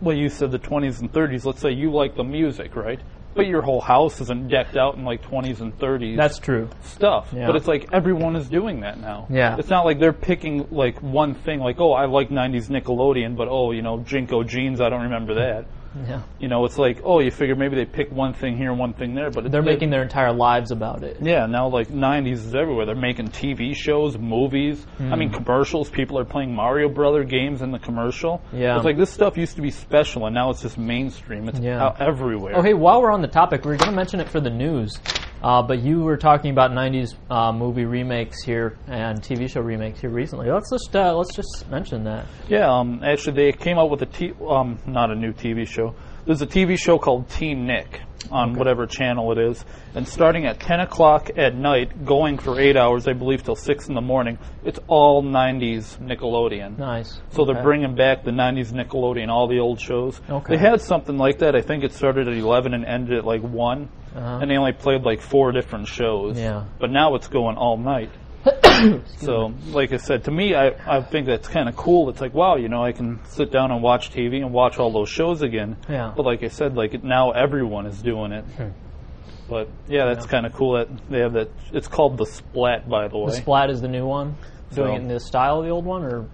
well, 0.00 0.16
you 0.16 0.28
said 0.28 0.50
the 0.52 0.58
20s 0.58 1.00
and 1.00 1.12
30s. 1.12 1.44
Let's 1.44 1.60
say 1.60 1.70
you 1.70 1.90
like 1.90 2.16
the 2.16 2.24
music, 2.24 2.76
right? 2.76 3.00
But 3.34 3.46
your 3.48 3.60
whole 3.60 3.82
house 3.82 4.20
isn't 4.22 4.48
decked 4.48 4.76
out 4.78 4.94
in 4.96 5.04
like 5.04 5.22
20s 5.22 5.60
and 5.60 5.78
30s 5.78 6.16
That's 6.16 6.38
true. 6.38 6.70
stuff. 6.82 7.28
Yeah. 7.34 7.46
But 7.46 7.56
it's 7.56 7.66
like 7.66 7.88
everyone 7.92 8.34
is 8.34 8.48
doing 8.48 8.80
that 8.80 8.98
now. 8.98 9.26
Yeah. 9.28 9.56
It's 9.58 9.68
not 9.68 9.84
like 9.84 9.98
they're 10.00 10.14
picking 10.14 10.66
like 10.70 11.02
one 11.02 11.34
thing. 11.34 11.60
Like, 11.60 11.78
oh, 11.78 11.92
I 11.92 12.06
like 12.06 12.30
90s 12.30 12.70
Nickelodeon, 12.70 13.36
but 13.36 13.48
oh, 13.48 13.72
you 13.72 13.82
know, 13.82 13.98
JNCO 13.98 14.46
jeans. 14.48 14.80
I 14.80 14.88
don't 14.88 15.02
remember 15.02 15.34
that. 15.34 15.66
Yeah. 16.08 16.22
You 16.38 16.48
know, 16.48 16.64
it's 16.64 16.78
like, 16.78 17.00
oh, 17.04 17.20
you 17.20 17.30
figure 17.30 17.54
maybe 17.54 17.76
they 17.76 17.84
pick 17.86 18.10
one 18.12 18.34
thing 18.34 18.56
here, 18.56 18.70
and 18.70 18.78
one 18.78 18.92
thing 18.92 19.14
there, 19.14 19.30
but 19.30 19.50
They're 19.50 19.62
making 19.62 19.90
their 19.90 20.02
entire 20.02 20.32
lives 20.32 20.70
about 20.70 21.02
it. 21.02 21.18
yeah, 21.20 21.46
now 21.46 21.68
like 21.68 21.88
90s 21.88 22.44
is 22.46 22.54
everywhere. 22.54 22.86
They're 22.86 22.94
making 22.94 23.28
TV 23.28 23.74
shows, 23.74 24.18
movies. 24.18 24.86
I 24.98 25.02
Hmm. 25.04 25.18
mean, 25.18 25.30
commercials. 25.30 25.88
People 25.90 26.18
are 26.18 26.24
playing 26.24 26.54
Mario 26.54 26.88
Brother 26.88 27.24
games 27.24 27.62
in 27.62 27.70
the 27.70 27.78
commercial. 27.78 28.40
Yeah. 28.52 28.76
It's 28.76 28.84
like 28.84 28.96
this 28.98 29.10
stuff 29.10 29.36
used 29.38 29.56
to 29.56 29.62
be 29.62 29.70
special, 29.70 30.26
and 30.26 30.34
now 30.34 30.50
it's 30.50 30.62
just 30.62 30.76
mainstream. 30.78 31.48
It's 31.48 31.60
Yeah. 31.60 31.82
out 31.82 32.00
everywhere. 32.00 32.54
Oh, 32.56 32.62
hey, 32.62 32.74
while 32.74 33.00
we're 33.00 33.12
on 33.12 33.22
the 33.22 33.28
topic, 33.28 33.64
we 33.64 33.72
are 33.72 33.76
going 33.76 33.90
to 33.90 33.96
mention 33.96 34.20
it 34.20 34.28
for 34.28 34.40
the 34.40 34.50
news. 34.50 34.98
Uh, 35.42 35.62
but 35.62 35.80
you 35.80 36.00
were 36.00 36.16
talking 36.16 36.50
about 36.50 36.70
'90s 36.70 37.14
uh, 37.30 37.52
movie 37.52 37.84
remakes 37.84 38.42
here 38.42 38.78
and 38.86 39.20
TV 39.20 39.48
show 39.48 39.60
remakes 39.60 40.00
here 40.00 40.10
recently. 40.10 40.50
Let's 40.50 40.70
just 40.70 40.94
uh, 40.96 41.14
let's 41.16 41.34
just 41.34 41.68
mention 41.70 42.04
that. 42.04 42.26
Yeah, 42.48 42.70
um, 42.70 43.02
actually, 43.04 43.36
they 43.36 43.52
came 43.52 43.78
out 43.78 43.90
with 43.90 44.02
a 44.02 44.06
t- 44.06 44.34
um, 44.46 44.78
not 44.86 45.10
a 45.10 45.14
new 45.14 45.32
TV 45.32 45.66
show. 45.66 45.94
There's 46.24 46.42
a 46.42 46.46
TV 46.46 46.76
show 46.78 46.98
called 46.98 47.28
Teen 47.30 47.66
Nick 47.66 48.00
on 48.32 48.54
whatever 48.54 48.86
channel 48.86 49.30
it 49.32 49.38
is, 49.38 49.64
and 49.94 50.06
starting 50.06 50.46
at 50.46 50.58
10 50.58 50.80
o'clock 50.80 51.30
at 51.36 51.54
night, 51.54 52.04
going 52.04 52.38
for 52.38 52.58
eight 52.58 52.76
hours, 52.76 53.06
I 53.06 53.12
believe, 53.12 53.44
till 53.44 53.54
six 53.54 53.88
in 53.88 53.94
the 53.94 54.00
morning. 54.00 54.38
It's 54.64 54.80
all 54.88 55.22
90s 55.22 55.98
Nickelodeon. 55.98 56.78
Nice. 56.78 57.20
So 57.30 57.44
they're 57.44 57.62
bringing 57.62 57.94
back 57.94 58.24
the 58.24 58.32
90s 58.32 58.72
Nickelodeon, 58.72 59.28
all 59.28 59.46
the 59.46 59.60
old 59.60 59.80
shows. 59.80 60.20
Okay. 60.28 60.56
They 60.56 60.58
had 60.60 60.80
something 60.80 61.16
like 61.16 61.38
that. 61.38 61.54
I 61.54 61.60
think 61.60 61.84
it 61.84 61.92
started 61.92 62.26
at 62.26 62.34
11 62.34 62.74
and 62.74 62.84
ended 62.84 63.18
at 63.18 63.24
like 63.24 63.42
1. 63.42 63.88
Uh-huh. 64.16 64.38
And 64.40 64.50
they 64.50 64.56
only 64.56 64.72
played 64.72 65.02
like 65.02 65.20
four 65.20 65.52
different 65.52 65.88
shows. 65.88 66.38
Yeah. 66.38 66.64
But 66.78 66.90
now 66.90 67.14
it's 67.16 67.28
going 67.28 67.56
all 67.56 67.76
night. 67.76 68.10
so, 69.18 69.52
like 69.70 69.92
I 69.92 69.96
said, 69.96 70.24
to 70.24 70.30
me, 70.30 70.54
I, 70.54 70.68
I 70.86 71.02
think 71.02 71.26
that's 71.26 71.48
kind 71.48 71.68
of 71.68 71.76
cool. 71.76 72.08
It's 72.10 72.20
like, 72.20 72.32
wow, 72.32 72.56
you 72.56 72.68
know, 72.68 72.82
I 72.82 72.92
can 72.92 73.20
sit 73.26 73.50
down 73.50 73.70
and 73.72 73.82
watch 73.82 74.10
TV 74.10 74.36
and 74.36 74.52
watch 74.52 74.78
all 74.78 74.92
those 74.92 75.08
shows 75.08 75.42
again. 75.42 75.76
Yeah. 75.88 76.12
But 76.16 76.24
like 76.24 76.42
I 76.42 76.48
said, 76.48 76.76
like 76.76 77.02
now 77.02 77.32
everyone 77.32 77.86
is 77.86 78.00
doing 78.00 78.32
it. 78.32 78.44
But 79.48 79.68
yeah, 79.88 80.06
that's 80.06 80.26
kind 80.26 80.46
of 80.46 80.52
cool 80.52 80.74
that 80.74 80.88
they 81.08 81.20
have 81.20 81.34
that. 81.34 81.50
It's 81.72 81.88
called 81.88 82.16
the 82.18 82.26
Splat, 82.26 82.88
by 82.88 83.08
the 83.08 83.18
way. 83.18 83.30
The 83.30 83.36
Splat 83.36 83.70
is 83.70 83.80
the 83.80 83.88
new 83.88 84.06
one. 84.06 84.36
Doing 84.74 84.88
So- 84.88 84.92
it 84.94 84.96
in 84.96 85.08
the 85.08 85.20
style 85.20 85.58
of 85.60 85.64
the 85.64 85.70
old 85.70 85.84
one, 85.84 86.02
or 86.04 86.26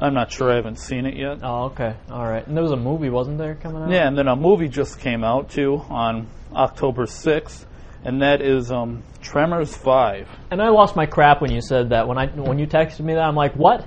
I'm 0.00 0.14
not 0.14 0.32
sure. 0.32 0.50
I 0.50 0.56
haven't 0.56 0.78
seen 0.78 1.04
it 1.06 1.16
yet. 1.16 1.40
oh, 1.42 1.64
okay, 1.66 1.94
all 2.10 2.26
right. 2.26 2.46
And 2.46 2.56
there 2.56 2.62
was 2.62 2.72
a 2.72 2.76
movie, 2.76 3.10
wasn't 3.10 3.38
there, 3.38 3.54
coming 3.54 3.82
out? 3.82 3.90
Yeah, 3.90 4.08
and 4.08 4.16
then 4.16 4.28
a 4.28 4.36
movie 4.36 4.68
just 4.68 4.98
came 5.00 5.22
out 5.24 5.50
too 5.50 5.82
on 5.90 6.26
October 6.54 7.04
6th, 7.04 7.64
and 8.04 8.22
that 8.22 8.40
is 8.40 8.72
um, 8.72 9.02
Tremors 9.20 9.76
5. 9.76 10.26
And 10.50 10.62
I 10.62 10.68
lost 10.70 10.96
my 10.96 11.06
crap 11.06 11.40
when 11.42 11.52
you 11.52 11.60
said 11.60 11.90
that. 11.90 12.08
When 12.08 12.16
I 12.18 12.26
when 12.28 12.58
you 12.58 12.66
texted 12.66 13.00
me 13.00 13.14
that, 13.14 13.24
I'm 13.24 13.36
like, 13.36 13.54
what? 13.54 13.86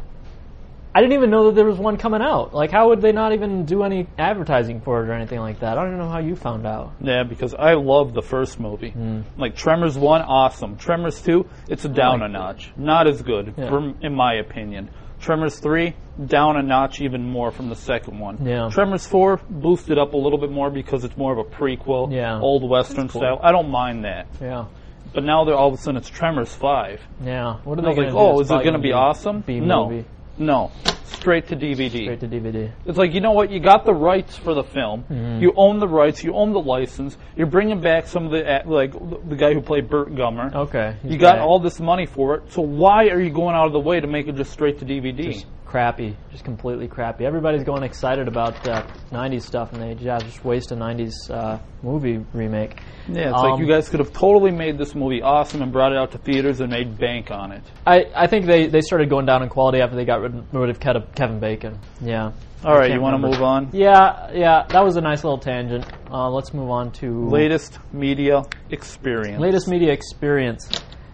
I 0.95 1.01
didn't 1.01 1.13
even 1.13 1.31
know 1.31 1.45
that 1.47 1.55
there 1.55 1.65
was 1.65 1.79
one 1.79 1.97
coming 1.97 2.21
out. 2.21 2.53
Like, 2.53 2.69
how 2.69 2.89
would 2.89 3.01
they 3.01 3.11
not 3.11 3.33
even 3.33 3.65
do 3.65 3.81
any 3.81 4.05
advertising 4.19 4.79
for 4.81 5.03
it 5.03 5.09
or 5.09 5.13
anything 5.13 5.39
like 5.39 5.61
that? 5.61 5.75
I 5.75 5.81
don't 5.81 5.95
even 5.95 5.97
know 6.05 6.09
how 6.11 6.19
you 6.19 6.35
found 6.35 6.67
out. 6.67 6.93
Yeah, 7.01 7.23
because 7.23 7.55
I 7.55 7.73
love 7.73 8.13
the 8.13 8.21
first 8.21 8.59
movie. 8.59 8.93
Like 9.35 9.55
Tremors 9.55 9.97
1, 9.97 10.21
awesome. 10.21 10.77
Tremors 10.77 11.19
2, 11.23 11.49
it's 11.67 11.83
a 11.85 11.89
down 11.89 12.21
a 12.21 12.25
liked 12.25 12.29
it. 12.29 12.37
notch. 12.37 12.73
Not 12.77 13.07
as 13.07 13.23
good, 13.23 13.55
Yeah. 13.57 13.69
from, 13.69 13.95
in 14.03 14.13
my 14.13 14.35
opinion. 14.35 14.91
Tremors 15.23 15.57
3, 15.59 15.95
down 16.25 16.57
a 16.57 16.61
notch 16.61 16.99
even 16.99 17.25
more 17.25 17.49
from 17.49 17.69
the 17.69 17.75
second 17.75 18.19
one. 18.19 18.45
Yeah. 18.45 18.69
Tremors 18.69 19.07
4, 19.07 19.39
boosted 19.49 19.97
up 19.97 20.13
a 20.13 20.17
little 20.17 20.37
bit 20.37 20.51
more 20.51 20.69
because 20.69 21.05
it's 21.05 21.15
more 21.15 21.31
of 21.31 21.39
a 21.39 21.43
prequel, 21.49 22.11
Yeah. 22.11 22.39
old 22.41 22.69
Western 22.69 23.07
cool. 23.07 23.21
style. 23.21 23.39
I 23.41 23.53
don't 23.53 23.69
mind 23.69 24.03
that. 24.03 24.27
Yeah, 24.41 24.65
But 25.13 25.23
now 25.23 25.45
they're 25.45 25.55
all 25.55 25.69
of 25.69 25.75
a 25.75 25.77
sudden 25.77 25.95
it's 25.97 26.09
Tremors 26.09 26.53
5. 26.53 26.99
yeah. 27.23 27.55
What 27.63 27.79
are 27.79 27.83
they 27.83 27.95
going 27.95 28.07
like, 28.13 28.15
oh, 28.15 28.41
is 28.41 28.51
it 28.51 28.55
going 28.63 28.73
to 28.73 28.79
be 28.79 28.91
a 28.91 28.95
awesome? 28.95 29.41
B 29.41 29.61
no. 29.61 30.03
No. 30.37 30.71
Straight 31.05 31.47
to 31.47 31.55
DVD. 31.55 31.89
Straight 31.89 32.19
to 32.19 32.27
DVD. 32.27 32.71
It's 32.85 32.97
like 32.97 33.13
you 33.13 33.21
know 33.21 33.31
what? 33.31 33.49
You 33.49 33.59
got 33.59 33.85
the 33.85 33.93
rights 33.93 34.35
for 34.35 34.53
the 34.53 34.63
film. 34.63 35.03
Mm-hmm. 35.03 35.41
You 35.41 35.53
own 35.55 35.79
the 35.79 35.87
rights. 35.87 36.23
You 36.23 36.33
own 36.33 36.51
the 36.51 36.59
license. 36.59 37.17
You're 37.37 37.47
bringing 37.47 37.79
back 37.79 38.07
some 38.07 38.25
of 38.25 38.31
the 38.31 38.61
like 38.65 38.91
the 38.91 39.35
guy 39.35 39.53
who 39.53 39.61
played 39.61 39.89
Burt 39.89 40.13
Gummer. 40.13 40.53
Okay. 40.53 40.97
You 41.03 41.17
got 41.17 41.37
back. 41.37 41.45
all 41.45 41.59
this 41.59 41.79
money 41.79 42.05
for 42.05 42.35
it. 42.35 42.51
So 42.51 42.61
why 42.61 43.07
are 43.07 43.21
you 43.21 43.29
going 43.29 43.55
out 43.55 43.67
of 43.67 43.73
the 43.73 43.79
way 43.79 43.99
to 43.99 44.07
make 44.07 44.27
it 44.27 44.35
just 44.35 44.51
straight 44.51 44.79
to 44.79 44.85
DVD? 44.85 45.33
Just 45.33 45.45
crappy, 45.73 46.15
just 46.31 46.43
completely 46.45 46.87
crappy. 46.87 47.25
Everybody's 47.25 47.63
going 47.63 47.81
excited 47.81 48.27
about 48.27 48.53
uh, 48.67 48.83
'90s 49.11 49.41
stuff, 49.41 49.73
and 49.73 49.81
they 49.81 49.93
yeah, 50.03 50.19
just 50.19 50.45
waste 50.45 50.71
a 50.71 50.75
'90s 50.75 51.13
uh, 51.31 51.57
movie 51.81 52.23
remake. 52.31 52.79
yeah, 53.09 53.29
it's 53.29 53.37
Um, 53.39 53.49
like 53.49 53.59
you 53.59 53.65
guys 53.67 53.89
could 53.89 53.99
have 53.99 54.13
totally 54.13 54.51
made 54.51 54.77
this 54.77 54.93
movie 54.93 55.23
awesome 55.23 55.63
and 55.63 55.71
brought 55.71 55.91
it 55.91 55.97
out 55.97 56.11
to 56.11 56.19
theaters 56.19 56.59
and 56.59 56.69
made 56.71 56.99
bank 56.99 57.31
on 57.31 57.51
it. 57.51 57.63
I, 57.87 58.05
I 58.15 58.27
think 58.27 58.45
they, 58.45 58.67
they 58.67 58.81
started 58.81 59.09
going 59.09 59.25
down 59.25 59.41
in 59.41 59.49
quality 59.49 59.81
after 59.81 59.95
they 59.95 60.05
got 60.05 60.21
rid, 60.21 60.43
rid 60.53 60.69
of 60.69 60.79
Kevin 60.79 61.39
Bacon. 61.39 61.79
Yeah. 62.01 62.33
All 62.63 62.75
right, 62.77 62.91
you 62.91 63.01
want 63.01 63.19
to 63.19 63.27
move 63.27 63.41
on? 63.41 63.71
Yeah, 63.73 64.31
yeah, 64.31 64.65
that 64.69 64.83
was 64.83 64.95
a 64.95 65.01
nice 65.01 65.23
little 65.23 65.39
tangent. 65.39 65.85
Uh, 66.09 66.29
let's 66.29 66.53
move 66.53 66.69
on 66.69 66.91
to 66.93 67.27
Latest 67.27 67.79
media 67.91 68.43
experience. 68.69 69.41
latest 69.41 69.67
media 69.67 69.91
experience. 69.91 70.69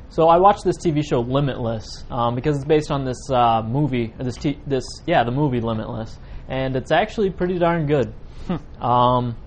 So 0.10 0.28
I 0.28 0.38
watched 0.38 0.64
this 0.64 0.78
TV 0.78 1.04
show 1.08 1.20
Limitless 1.20 2.04
um, 2.10 2.34
because 2.36 2.56
it's 2.56 2.66
based 2.66 2.90
on 2.92 3.06
this 3.06 3.30
uh, 3.32 3.62
movie, 3.62 4.14
this 4.20 4.36
t- 4.38 4.60
this 4.66 4.84
yeah, 5.06 5.24
the 5.24 5.32
movie 5.32 5.60
Limitless, 5.62 6.18
and 6.48 6.76
it's 6.76 6.92
actually 6.92 7.30
pretty 7.30 7.60
darn 7.60 7.86
good. 7.86 8.14
Um, 8.82 9.38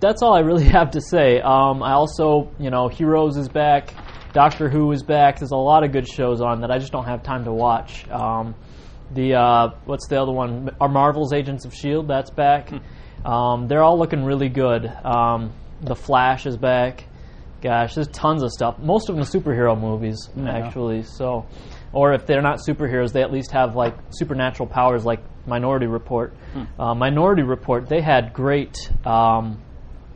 that's 0.00 0.22
all 0.22 0.32
I 0.34 0.40
really 0.40 0.64
have 0.78 0.92
to 0.92 1.00
say. 1.00 1.40
Um, 1.40 1.82
I 1.82 1.92
also, 1.92 2.50
you 2.58 2.70
know, 2.70 2.88
Heroes 2.88 3.36
is 3.36 3.48
back, 3.48 3.92
Doctor 4.32 4.70
Who 4.70 4.90
is 4.92 5.02
back. 5.02 5.38
There's 5.40 5.50
a 5.50 5.56
lot 5.56 5.84
of 5.84 5.92
good 5.92 6.08
shows 6.08 6.40
on 6.40 6.62
that 6.62 6.70
I 6.70 6.78
just 6.78 6.92
don't 6.92 7.04
have 7.04 7.22
time 7.22 7.44
to 7.44 7.52
watch. 7.52 8.08
Um, 8.08 8.54
the 9.12 9.34
uh, 9.34 9.68
what's 9.84 10.08
the 10.08 10.20
other 10.20 10.32
one? 10.32 10.70
Our 10.80 10.88
Marvel's 10.88 11.34
Agents 11.34 11.66
of 11.66 11.74
Shield. 11.74 12.08
That's 12.08 12.30
back. 12.30 12.70
Um, 13.24 13.68
they're 13.68 13.82
all 13.82 13.98
looking 13.98 14.24
really 14.24 14.48
good. 14.48 14.86
Um, 14.86 15.52
the 15.82 15.94
Flash 15.94 16.46
is 16.46 16.56
back. 16.56 17.04
Gosh, 17.64 17.94
there's 17.94 18.08
tons 18.08 18.42
of 18.42 18.50
stuff. 18.52 18.78
Most 18.78 19.08
of 19.08 19.16
them 19.16 19.22
are 19.22 19.26
superhero 19.26 19.74
movies, 19.80 20.28
actually. 20.46 21.02
So, 21.02 21.46
or 21.94 22.12
if 22.12 22.26
they're 22.26 22.42
not 22.42 22.58
superheroes, 22.58 23.12
they 23.12 23.22
at 23.22 23.32
least 23.32 23.52
have 23.52 23.74
like 23.74 23.94
supernatural 24.10 24.68
powers, 24.68 25.04
like 25.06 25.20
Minority 25.46 25.86
Report. 25.86 26.34
Uh, 26.78 26.94
Minority 26.94 27.42
Report, 27.42 27.88
they 27.88 28.02
had 28.02 28.34
great 28.34 28.76
um, 29.06 29.62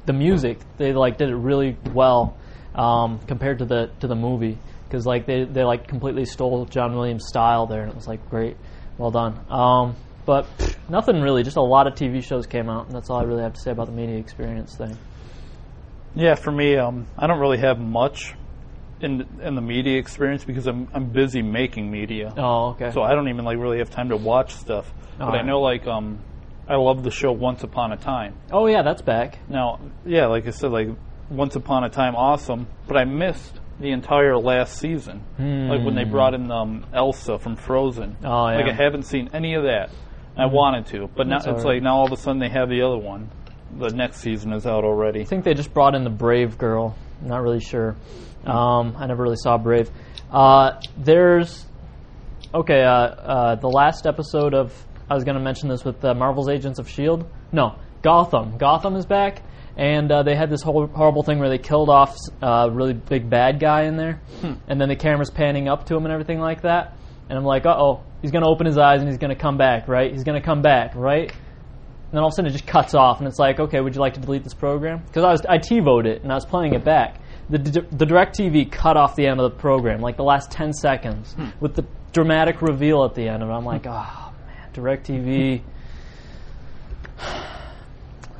the 0.05 0.13
music. 0.13 0.59
They 0.77 0.93
like 0.93 1.17
did 1.17 1.31
it 1.31 1.37
really 1.37 1.77
well. 1.95 2.37
um, 2.75 3.19
compared 3.27 3.59
to 3.61 3.65
the 3.65 3.91
to 4.01 4.07
the 4.07 4.15
movie 4.15 4.59
because 4.85 5.05
like 5.07 5.27
they 5.27 5.45
they 5.45 5.65
like 5.65 5.89
completely 5.89 6.25
stole 6.27 6.65
John 6.67 6.95
Williams' 6.95 7.27
style 7.29 7.67
there, 7.67 7.81
and 7.81 7.91
it 7.91 7.97
was 7.97 8.07
like 8.07 8.29
great, 8.31 8.57
well 8.99 9.11
done. 9.11 9.41
Um, 9.51 9.97
but 10.27 10.45
pff, 10.59 10.77
nothing 10.91 11.21
really, 11.23 11.43
just 11.43 11.57
a 11.57 11.63
lot 11.63 11.87
of 11.87 11.95
TV 11.95 12.23
shows 12.23 12.47
came 12.47 12.69
out, 12.69 12.87
and 12.87 12.95
that's 12.95 13.09
all 13.11 13.19
I 13.19 13.25
really 13.25 13.43
have 13.43 13.55
to 13.55 13.61
say 13.61 13.71
about 13.71 13.87
the 13.87 13.93
media 13.93 14.19
experience 14.19 14.77
thing. 14.77 14.97
Yeah, 16.19 16.35
for 16.35 16.51
me, 16.51 16.77
um, 16.77 17.07
I 17.17 17.27
don't 17.29 17.39
really 17.39 17.59
have 17.59 17.79
much 17.79 18.35
in 19.01 19.25
in 19.41 19.55
the 19.55 19.61
media 19.61 19.99
experience 19.99 20.45
because 20.45 20.67
I'm 20.67 20.89
I'm 20.93 21.07
busy 21.11 21.43
making 21.43 21.91
media. 21.91 22.35
Oh, 22.37 22.71
okay. 22.71 22.91
So 22.91 23.03
I 23.03 23.15
don't 23.15 23.29
even 23.29 23.45
like 23.45 23.59
really 23.59 23.79
have 23.79 23.91
time 23.91 24.09
to 24.09 24.17
watch 24.17 24.55
stuff. 24.57 24.93
but 25.19 25.35
I 25.37 25.43
know 25.43 25.61
like 25.61 25.87
um, 25.87 26.19
I 26.69 26.75
love 26.77 27.03
the 27.05 27.11
show 27.13 27.31
Once 27.33 27.63
Upon 27.63 27.93
a 27.93 27.97
Time. 27.97 28.35
oh 28.51 28.67
yeah, 28.67 28.83
that's 28.83 29.03
back. 29.03 29.39
Now, 29.49 29.79
yeah, 30.05 30.27
like 30.27 30.47
I 30.47 30.51
said, 30.51 30.73
like 30.73 30.89
Once 31.31 31.55
Upon 31.57 31.85
a 31.85 31.89
Time, 31.89 32.17
awesome. 32.17 32.67
But 32.89 32.97
I 32.97 33.05
missed 33.05 33.61
the 33.79 33.91
entire 33.93 34.37
last 34.37 34.77
season, 34.79 35.23
like 35.39 35.85
when 35.85 35.95
they 35.95 36.03
brought 36.05 36.35
in 36.35 36.51
um, 36.51 36.85
Elsa 36.93 37.39
from 37.39 37.55
Frozen. 37.55 38.15
Hmm. 38.15 38.27
Oh, 38.27 38.43
Like. 38.45 38.67
I 38.67 38.73
haven't 38.73 39.05
seen 39.05 39.31
any 39.33 39.55
of 39.55 39.63
that. 39.63 39.91
I 40.37 40.47
wanted 40.47 40.87
to, 40.87 41.09
but 41.17 41.27
now 41.27 41.39
it's 41.39 41.65
like 41.65 41.83
now 41.83 41.97
all 41.97 42.07
of 42.07 42.13
a 42.13 42.17
sudden 42.17 42.39
they 42.41 42.49
have 42.49 42.69
the 42.69 42.83
other 42.83 42.99
one. 42.99 43.29
The 43.77 43.91
next 43.91 44.19
season 44.21 44.53
is 44.53 44.67
out 44.67 44.85
already. 44.85 45.21
I 45.21 45.25
think 45.25 45.45
they 45.45 45.55
just 45.55 45.75
brought 45.75 45.95
in 45.95 46.05
the 46.05 46.11
Brave 46.11 46.59
girl. 46.59 46.97
I'm 47.21 47.29
not 47.29 47.43
really 47.43 47.61
sure. 47.61 47.97
Um, 48.45 48.95
I 48.97 49.07
never 49.07 49.23
really 49.23 49.37
saw 49.37 49.59
Brave. 49.59 49.91
Uh, 50.31 50.81
there's 50.97 51.67
okay. 52.55 52.83
Uh, 52.83 52.91
uh, 52.91 53.55
the 53.57 53.69
last 53.69 54.07
episode 54.07 54.55
of 54.55 54.73
I 55.11 55.15
was 55.15 55.25
going 55.25 55.37
to 55.37 55.43
mention 55.43 55.69
this 55.69 55.85
with 55.85 56.05
uh, 56.05 56.15
Marvel's 56.15 56.49
Agents 56.49 56.79
of 56.79 56.89
Shield. 56.89 57.29
No, 57.53 57.77
Gotham. 58.03 58.59
Gotham 58.59 58.97
is 58.97 59.07
back, 59.07 59.43
and 59.77 60.11
uh, 60.11 60.23
they 60.23 60.35
had 60.35 60.51
this 60.51 60.63
whole 60.63 60.87
horrible 60.87 61.23
thing 61.23 61.39
where 61.39 61.49
they 61.49 61.59
killed 61.59 61.91
off 61.91 62.17
a 62.43 62.47
uh, 62.47 62.69
really 62.69 62.95
big 62.95 63.29
bad 63.29 63.61
guy 63.61 63.83
in 63.85 63.97
there, 63.97 64.21
and 64.69 64.81
then 64.81 64.89
the 64.89 64.97
camera's 64.97 65.31
panning 65.31 65.69
up 65.69 65.87
to 65.87 65.97
him 65.97 66.05
and 66.05 66.13
everything 66.13 66.41
like 66.41 66.63
that. 66.63 66.97
And 67.29 67.37
I'm 67.37 67.45
like, 67.45 67.67
uh 67.67 67.77
oh, 67.77 68.03
he's 68.23 68.31
going 68.31 68.43
to 68.43 68.49
open 68.49 68.67
his 68.67 68.79
eyes 68.79 69.01
and 69.01 69.09
he's 69.09 69.19
going 69.19 69.35
to 69.35 69.41
come 69.41 69.59
back, 69.59 69.89
right? 69.89 70.11
He's 70.11 70.25
going 70.25 70.41
to 70.41 70.45
come 70.45 70.63
back, 70.63 70.95
right? 70.95 71.33
And 72.09 72.15
then 72.15 72.23
all 72.23 72.29
of 72.29 72.33
a 72.33 72.37
sudden 72.37 72.49
it 72.51 72.53
just 72.53 72.67
cuts 72.67 72.95
off, 72.95 73.19
and 73.19 73.29
it's 73.29 73.39
like, 73.39 73.61
okay, 73.61 73.81
would 73.81 73.95
you 73.95 74.01
like 74.01 74.15
to 74.15 74.21
delete 74.21 74.43
this 74.43 74.55
program? 74.55 75.03
Because 75.07 75.25
I 75.25 75.31
was 75.31 75.43
I 75.47 75.59
TiVoed 75.59 76.07
it 76.07 76.23
and 76.23 76.33
I 76.33 76.37
was 76.37 76.47
playing 76.47 76.73
it 76.73 76.83
back. 76.83 77.21
The 77.51 77.59
d- 77.59 77.81
the 77.93 78.07
Directv 78.07 78.73
cut 78.73 78.97
off 78.97 79.15
the 79.15 79.27
end 79.27 79.41
of 79.41 79.53
the 79.53 79.59
program, 79.59 80.01
like 80.01 80.17
the 80.17 80.25
last 80.25 80.51
ten 80.51 80.73
seconds, 80.73 81.35
hmm. 81.35 81.49
with 81.61 81.75
the 81.75 81.85
dramatic 82.13 82.63
reveal 82.63 83.05
at 83.05 83.15
the 83.15 83.29
end 83.29 83.43
of 83.43 83.51
it. 83.51 83.53
I'm 83.53 83.67
like, 83.67 83.87
oh 83.87 84.33
man, 84.47 84.73
Directv. 84.73 85.63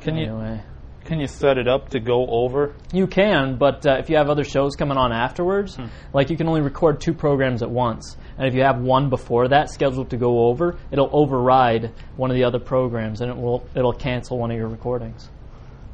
Can 0.01 0.17
you 0.17 0.25
Anyway, 0.25 0.61
can 1.09 1.19
you 1.19 1.27
set 1.27 1.57
it 1.57 1.67
up 1.67 1.89
to 1.89 1.99
go 1.99 2.27
over? 2.27 2.75
you 2.93 3.07
can, 3.07 3.57
but 3.57 3.85
uh, 3.85 3.97
if 3.97 4.09
you 4.09 4.15
have 4.15 4.29
other 4.29 4.43
shows 4.43 4.75
coming 4.75 4.95
on 4.95 5.11
afterwards, 5.11 5.75
like 6.13 6.29
you 6.29 6.37
can 6.37 6.47
only 6.47 6.61
record 6.61 7.01
two 7.01 7.13
programs 7.13 7.63
at 7.63 7.69
once, 7.69 8.15
and 8.37 8.47
if 8.47 8.53
you 8.53 8.61
have 8.61 8.79
one 8.79 9.09
before 9.09 9.47
that 9.47 9.71
scheduled 9.71 10.11
to 10.11 10.17
go 10.17 10.45
over, 10.47 10.77
it'll 10.91 11.09
override 11.11 11.91
one 12.15 12.29
of 12.29 12.35
the 12.35 12.43
other 12.43 12.59
programs, 12.59 13.21
and 13.21 13.31
it 13.31 13.35
will 13.35 13.67
it'll 13.75 13.91
cancel 13.91 14.37
one 14.37 14.51
of 14.51 14.57
your 14.57 14.67
recordings. 14.67 15.29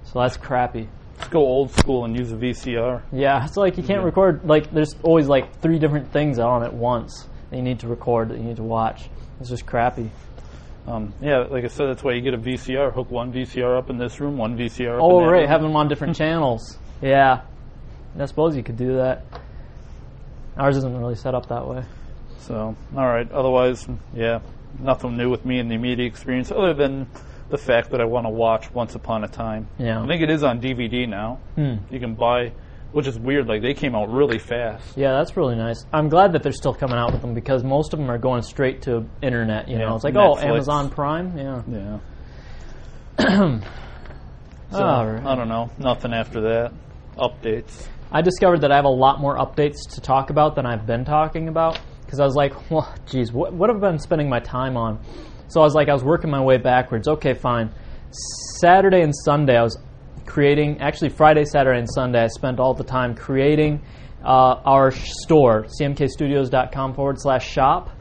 So 0.04 0.20
that's 0.20 0.36
crappy. 0.36 0.90
Let's 1.18 1.30
go 1.30 1.40
old 1.40 1.72
school 1.72 2.04
and 2.04 2.14
use 2.14 2.34
a 2.34 2.36
VCR. 2.36 3.02
Yeah, 3.14 3.46
it's 3.46 3.56
like 3.56 3.78
you 3.78 3.84
can't 3.84 4.04
record 4.04 4.44
like 4.44 4.70
there's 4.72 4.96
always 5.02 5.28
like 5.28 5.62
three 5.62 5.80
different 5.80 6.12
things 6.12 6.40
on 6.40 6.62
at 6.62 6.74
once 6.74 7.28
that 7.50 7.56
you 7.56 7.64
need 7.64 7.80
to 7.80 7.88
record 7.88 8.30
that 8.30 8.38
you 8.38 8.44
need 8.44 8.58
to 8.58 8.64
watch. 8.64 9.10
It's 9.40 9.50
just 9.50 9.66
crappy. 9.66 10.12
Um, 10.88 11.14
yeah, 11.22 11.40
like 11.50 11.64
I 11.64 11.68
said, 11.68 11.88
that's 11.88 12.04
why 12.04 12.14
you 12.14 12.22
get 12.22 12.34
a 12.34 12.38
VCR. 12.38 12.94
Hook 12.94 13.10
one 13.10 13.34
VCR 13.34 13.78
up 13.78 13.90
in 13.90 13.98
this 13.98 14.20
room, 14.20 14.38
one 14.38 14.56
VCR 14.58 14.98
up 14.98 15.02
Oh 15.02 15.26
right, 15.26 15.40
room. 15.42 15.48
have 15.48 15.62
them 15.62 15.76
on 15.76 15.88
different 15.88 16.16
channels. 16.18 16.78
Yeah, 17.02 17.42
I 18.20 18.26
suppose 18.26 18.56
you 18.56 18.64
could 18.64 18.78
do 18.78 18.98
that. 18.98 19.24
Ours 20.58 20.78
isn't 20.78 20.98
really 20.98 21.16
set 21.16 21.34
up 21.36 21.48
that 21.50 21.68
way. 21.68 21.84
So, 22.40 22.76
all 22.96 23.08
right. 23.08 23.30
Otherwise, 23.32 23.88
yeah, 24.14 24.40
nothing 24.80 25.18
new 25.18 25.30
with 25.30 25.44
me 25.46 25.60
in 25.60 25.68
the 25.68 25.76
immediate 25.76 26.06
experience, 26.06 26.52
other 26.52 26.74
than 26.74 27.08
the 27.50 27.58
fact 27.58 27.90
that 27.92 28.00
I 28.00 28.06
want 28.06 28.26
to 28.26 28.30
watch 28.30 28.72
Once 28.74 28.96
Upon 28.96 29.24
a 29.24 29.28
Time. 29.28 29.68
Yeah. 29.78 30.02
I 30.02 30.08
think 30.08 30.22
it 30.22 30.30
is 30.30 30.44
on 30.44 30.62
DVD 30.62 31.08
now. 31.10 31.40
Hmm. 31.56 31.76
You 31.90 32.00
can 32.00 32.14
buy, 32.16 32.52
which 32.96 33.08
is 33.08 33.20
weird. 33.20 33.46
Like 33.46 33.62
they 33.62 33.74
came 33.74 33.94
out 33.94 34.10
really 34.10 34.40
fast. 34.40 34.98
Yeah, 34.98 35.12
that's 35.12 35.36
really 35.36 35.56
nice. 35.56 35.86
I'm 35.92 36.08
glad 36.08 36.32
that 36.32 36.44
they're 36.44 36.54
still 36.54 36.74
coming 36.74 36.96
out 36.96 37.12
with 37.12 37.22
them 37.22 37.34
because 37.34 37.62
most 37.62 37.92
of 37.92 38.00
them 38.00 38.10
are 38.10 38.18
going 38.18 38.42
straight 38.42 38.84
to 38.84 39.06
internet. 39.22 39.68
You 39.68 39.78
Yeah, 39.78 39.90
know, 39.90 39.96
it's 39.96 40.06
like 40.06 40.16
oh, 40.16 40.38
Amazon 40.38 40.90
Prime. 40.90 41.38
Yeah. 41.38 42.00
Yeah. 43.20 43.60
So, 44.72 44.84
All 44.84 45.08
right. 45.08 45.24
I 45.24 45.36
don't 45.36 45.48
know. 45.48 45.70
Nothing 45.78 46.12
after 46.12 46.42
that. 46.42 46.74
Updates. 47.18 47.88
I 48.12 48.22
discovered 48.22 48.62
that 48.62 48.72
I 48.72 48.76
have 48.76 48.86
a 48.86 48.90
lot 48.90 49.22
more 49.22 49.38
updates 49.38 49.78
to 49.94 50.02
talk 50.02 50.32
about 50.32 50.56
than 50.56 50.66
I've 50.66 50.86
been 50.88 51.06
talking 51.06 51.48
about 51.48 51.80
because 52.04 52.20
I 52.20 52.26
was 52.26 52.36
like, 52.36 52.54
well, 52.72 52.94
geez, 53.06 53.32
what, 53.32 53.54
what 53.54 53.70
have 53.70 53.82
I 53.84 53.92
been 53.92 54.00
spending 54.00 54.28
my 54.28 54.40
time 54.40 54.76
on? 54.76 55.00
So 55.48 55.62
I 55.62 55.64
was 55.64 55.76
like, 55.76 55.88
I 55.88 55.94
was 55.94 56.04
working 56.04 56.30
my 56.30 56.42
way 56.42 56.58
backwards. 56.58 57.08
Okay, 57.08 57.36
fine. 57.36 57.70
Saturday 58.60 59.02
and 59.02 59.14
Sunday, 59.16 59.56
I 59.56 59.64
was 59.64 59.78
creating, 60.26 60.82
actually, 60.82 61.10
Friday, 61.10 61.46
Saturday, 61.46 61.80
and 61.80 61.90
Sunday, 61.90 62.24
I 62.24 62.28
spent 62.28 62.60
all 62.60 62.74
the 62.74 62.84
time 62.84 63.16
creating 63.16 63.82
uh, 64.24 64.62
our 64.66 64.92
store, 64.92 65.66
cmkstudios.com 65.80 66.94
forward 66.94 67.20
slash 67.20 67.50
shop. 67.50 67.92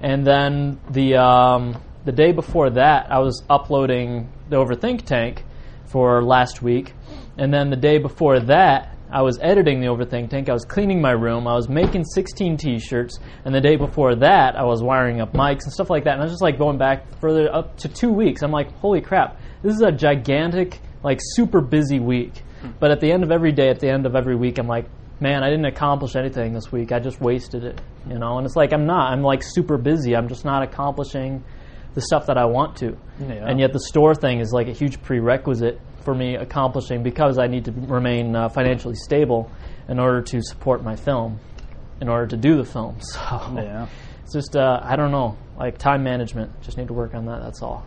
And 0.00 0.26
then 0.26 0.80
the, 0.90 1.16
um, 1.16 1.82
the 2.04 2.12
day 2.12 2.32
before 2.32 2.70
that, 2.70 3.10
I 3.10 3.20
was 3.20 3.42
uploading 3.48 4.30
the 4.50 4.56
Overthink 4.56 5.04
Tank 5.06 5.44
for 5.86 6.22
last 6.22 6.62
week. 6.62 6.92
And 7.38 7.52
then 7.52 7.70
the 7.70 7.76
day 7.76 7.98
before 7.98 8.40
that, 8.40 8.94
I 9.10 9.22
was 9.22 9.38
editing 9.40 9.80
the 9.80 9.86
Overthink 9.86 10.30
Tank. 10.30 10.48
I 10.48 10.52
was 10.52 10.64
cleaning 10.64 11.00
my 11.00 11.12
room. 11.12 11.46
I 11.46 11.54
was 11.54 11.68
making 11.68 12.04
16 12.04 12.56
T-shirts. 12.56 13.20
And 13.44 13.54
the 13.54 13.60
day 13.60 13.76
before 13.76 14.16
that, 14.16 14.56
I 14.56 14.64
was 14.64 14.82
wiring 14.82 15.20
up 15.20 15.32
mics 15.32 15.64
and 15.64 15.72
stuff 15.72 15.88
like 15.88 16.04
that. 16.04 16.14
And 16.14 16.20
I 16.20 16.24
was 16.24 16.32
just 16.32 16.42
like 16.42 16.58
going 16.58 16.78
back 16.78 17.06
further 17.20 17.48
up 17.54 17.76
to 17.78 17.88
two 17.88 18.10
weeks. 18.10 18.42
I'm 18.42 18.50
like, 18.50 18.72
holy 18.78 19.00
crap, 19.00 19.40
this 19.62 19.74
is 19.74 19.82
a 19.82 19.92
gigantic, 19.92 20.80
like 21.04 21.20
super 21.22 21.60
busy 21.60 22.00
week. 22.00 22.32
But 22.80 22.90
at 22.90 23.00
the 23.00 23.12
end 23.12 23.22
of 23.22 23.30
every 23.30 23.52
day, 23.52 23.68
at 23.68 23.78
the 23.78 23.88
end 23.90 24.06
of 24.06 24.16
every 24.16 24.34
week, 24.34 24.58
I'm 24.58 24.66
like, 24.66 24.86
man, 25.20 25.44
I 25.44 25.50
didn't 25.50 25.66
accomplish 25.66 26.16
anything 26.16 26.54
this 26.54 26.72
week. 26.72 26.92
I 26.92 26.98
just 26.98 27.20
wasted 27.20 27.62
it, 27.62 27.80
you 28.08 28.18
know. 28.18 28.38
And 28.38 28.46
it's 28.46 28.56
like 28.56 28.72
I'm 28.72 28.86
not. 28.86 29.12
I'm 29.12 29.22
like 29.22 29.42
super 29.44 29.76
busy. 29.76 30.16
I'm 30.16 30.28
just 30.28 30.44
not 30.46 30.62
accomplishing 30.62 31.44
the 31.94 32.00
stuff 32.00 32.26
that 32.26 32.38
I 32.38 32.46
want 32.46 32.76
to. 32.78 32.96
Yeah. 33.20 33.46
And 33.46 33.60
yet 33.60 33.72
the 33.72 33.80
store 33.80 34.14
thing 34.14 34.40
is 34.40 34.50
like 34.52 34.66
a 34.68 34.72
huge 34.72 35.00
prerequisite 35.02 35.78
for 36.04 36.14
me 36.14 36.34
accomplishing 36.36 37.02
because 37.02 37.38
I 37.38 37.46
need 37.46 37.66
to 37.66 37.72
remain 37.72 38.34
uh, 38.34 38.48
financially 38.48 38.96
stable 38.96 39.50
in 39.88 39.98
order 39.98 40.22
to 40.22 40.42
support 40.42 40.82
my 40.82 40.96
film, 40.96 41.38
in 42.00 42.08
order 42.08 42.26
to 42.28 42.36
do 42.36 42.56
the 42.56 42.64
film. 42.64 42.96
So 43.00 43.20
Yeah. 43.56 43.86
it's 44.22 44.32
just 44.32 44.56
uh, 44.56 44.80
I 44.82 44.96
don't 44.96 45.12
know, 45.12 45.36
like 45.58 45.76
time 45.78 46.02
management. 46.02 46.62
Just 46.62 46.78
need 46.78 46.88
to 46.88 46.94
work 46.94 47.14
on 47.14 47.26
that. 47.26 47.42
That's 47.42 47.62
all. 47.62 47.84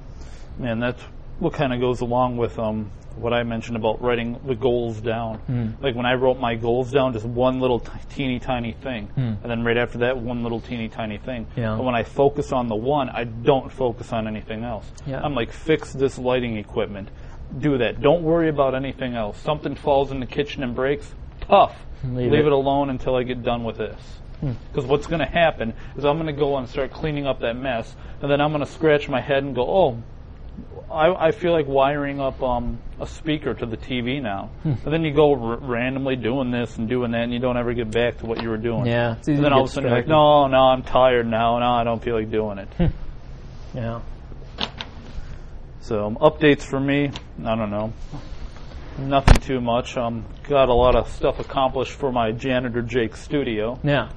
Man, 0.60 0.80
that's 0.80 1.01
what 1.39 1.54
kind 1.54 1.73
of 1.73 1.80
goes 1.80 2.02
along 2.02 2.38
with 2.38 2.58
um, 2.60 2.91
what 3.15 3.34
I 3.34 3.43
mentioned 3.43 3.78
about 3.78 4.02
writing 4.02 4.39
the 4.45 4.56
goals 4.56 5.02
down. 5.02 5.38
Hmm. 5.39 5.69
Like 5.82 5.95
when 5.95 6.06
I 6.06 6.13
wrote 6.13 6.39
my 6.39 6.56
goals 6.56 6.91
down, 6.91 7.13
just 7.13 7.26
one 7.26 7.60
little 7.60 7.80
t- 7.80 7.91
teeny 8.10 8.39
tiny 8.39 8.73
thing, 8.73 9.10
and 9.15 9.43
then 9.43 9.63
right 9.63 9.78
after 9.78 10.00
that, 10.00 10.17
one 10.17 10.43
little 10.43 10.60
teeny 10.62 10.88
tiny 10.88 11.17
thing. 11.17 11.45
Hmm. 11.45 11.60
Yeah. 11.60 11.76
But 11.78 11.84
when 11.84 11.95
I 11.95 12.04
focus 12.04 12.52
on 12.52 12.67
the 12.67 12.76
one, 12.76 13.10
I 13.10 13.23
don't 13.23 13.71
focus 13.71 14.13
on 14.13 14.28
anything 14.28 14.63
else. 14.63 14.86
Yeah. 15.06 15.21
I'm 15.21 15.34
like, 15.34 15.52
fix 15.52 15.93
this 15.93 16.17
lighting 16.17 16.58
equipment, 16.58 17.10
do 17.60 17.78
that. 17.80 18.02
Don't 18.02 18.23
worry 18.23 18.50
about 18.50 18.76
anything 18.76 19.15
else. 19.15 19.39
Something 19.39 19.76
falls 19.76 20.12
in 20.12 20.19
the 20.19 20.28
kitchen 20.28 20.63
and 20.63 20.76
breaks, 20.76 21.13
tough. 21.41 21.76
Leave 22.04 22.32
Leave 22.32 22.41
it. 22.41 22.47
it 22.47 22.52
alone 22.52 22.91
until 22.91 23.15
I 23.15 23.23
get 23.23 23.41
done 23.41 23.63
with 23.63 23.78
this. 23.78 24.00
Because 24.39 24.86
what's 24.86 25.08
going 25.08 25.19
to 25.19 25.26
happen 25.26 25.73
is 25.97 26.06
I'm 26.06 26.17
going 26.17 26.28
to 26.28 26.39
go 26.39 26.58
and 26.58 26.69
start 26.69 26.91
cleaning 26.91 27.26
up 27.26 27.39
that 27.39 27.56
mess, 27.56 27.95
and 28.21 28.30
then 28.30 28.39
I'm 28.39 28.52
going 28.52 28.63
to 28.63 28.71
scratch 28.71 29.10
my 29.10 29.19
head 29.19 29.43
and 29.43 29.56
go, 29.56 29.63
oh, 29.67 30.04
I, 30.91 31.28
I 31.28 31.32
feel 31.32 31.52
like 31.52 31.67
wiring 31.67 32.20
up 32.22 32.41
um, 32.41 32.80
a 33.00 33.06
speaker 33.06 33.54
to 33.54 33.65
the 33.65 33.76
TV 33.78 34.22
now. 34.22 34.50
Hmm. 34.63 34.74
And 34.86 34.93
then 34.93 35.04
you 35.04 35.13
go 35.13 35.34
r- 35.34 35.58
randomly 35.58 36.15
doing 36.15 36.50
this 36.50 36.78
and 36.78 36.88
doing 36.88 37.12
that, 37.12 37.24
and 37.24 37.34
you 37.34 37.39
don't 37.39 37.58
ever 37.58 37.74
get 37.74 37.91
back 37.91 38.20
to 38.20 38.26
what 38.26 38.41
you 38.41 38.50
were 38.50 38.58
doing. 38.58 38.86
Yeah, 38.86 39.15
it's 39.17 39.28
easy 39.28 39.36
And 39.36 39.46
then 39.46 39.54
all 39.54 39.63
of 39.63 39.70
a 39.70 39.72
sudden 39.72 39.89
you're 39.89 39.98
like, 40.00 40.08
no, 40.08 40.48
no, 40.48 40.58
I'm 40.58 40.84
tired 40.84 41.28
now. 41.28 41.60
No, 41.60 41.65
I 41.65 41.84
don't 41.84 42.02
feel 42.02 42.15
like 42.15 42.32
doing 42.32 42.58
Hmm. 42.58 42.84
it. 42.84 42.91
Yeah. 43.76 44.02
so 45.82 46.06
um, 46.06 46.15
updates 46.17 46.63
for 46.63 46.80
me, 46.80 47.12
I 47.46 47.56
don't 47.56 47.70
know. 47.70 47.93
Nothing 48.98 49.36
too 49.41 49.62
much. 49.62 49.96
Um, 49.98 50.26
got 50.48 50.70
a 50.70 50.74
lot 50.74 50.96
of 50.96 51.10
stuff 51.12 51.39
accomplished 51.39 51.91
for 51.91 52.12
my 52.12 52.32
janitor 52.32 52.82
Jake 52.82 53.15
studio, 53.15 53.80
Yeah. 53.84 54.10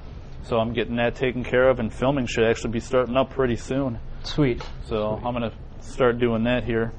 so 0.43 0.57
I'm 0.57 0.73
getting 0.73 0.95
that 0.95 1.15
taken 1.15 1.43
care 1.43 1.69
of, 1.69 1.79
and 1.79 1.93
filming 1.93 2.25
should 2.25 2.45
actually 2.45 2.71
be 2.71 2.79
starting 2.79 3.15
up 3.15 3.29
pretty 3.31 3.57
soon. 3.57 3.99
Sweet. 4.23 4.63
So 4.85 5.19
I'm 5.23 5.33
gonna 5.33 5.51
start 5.81 6.19
doing 6.19 6.43
that 6.45 6.63
here 6.63 6.91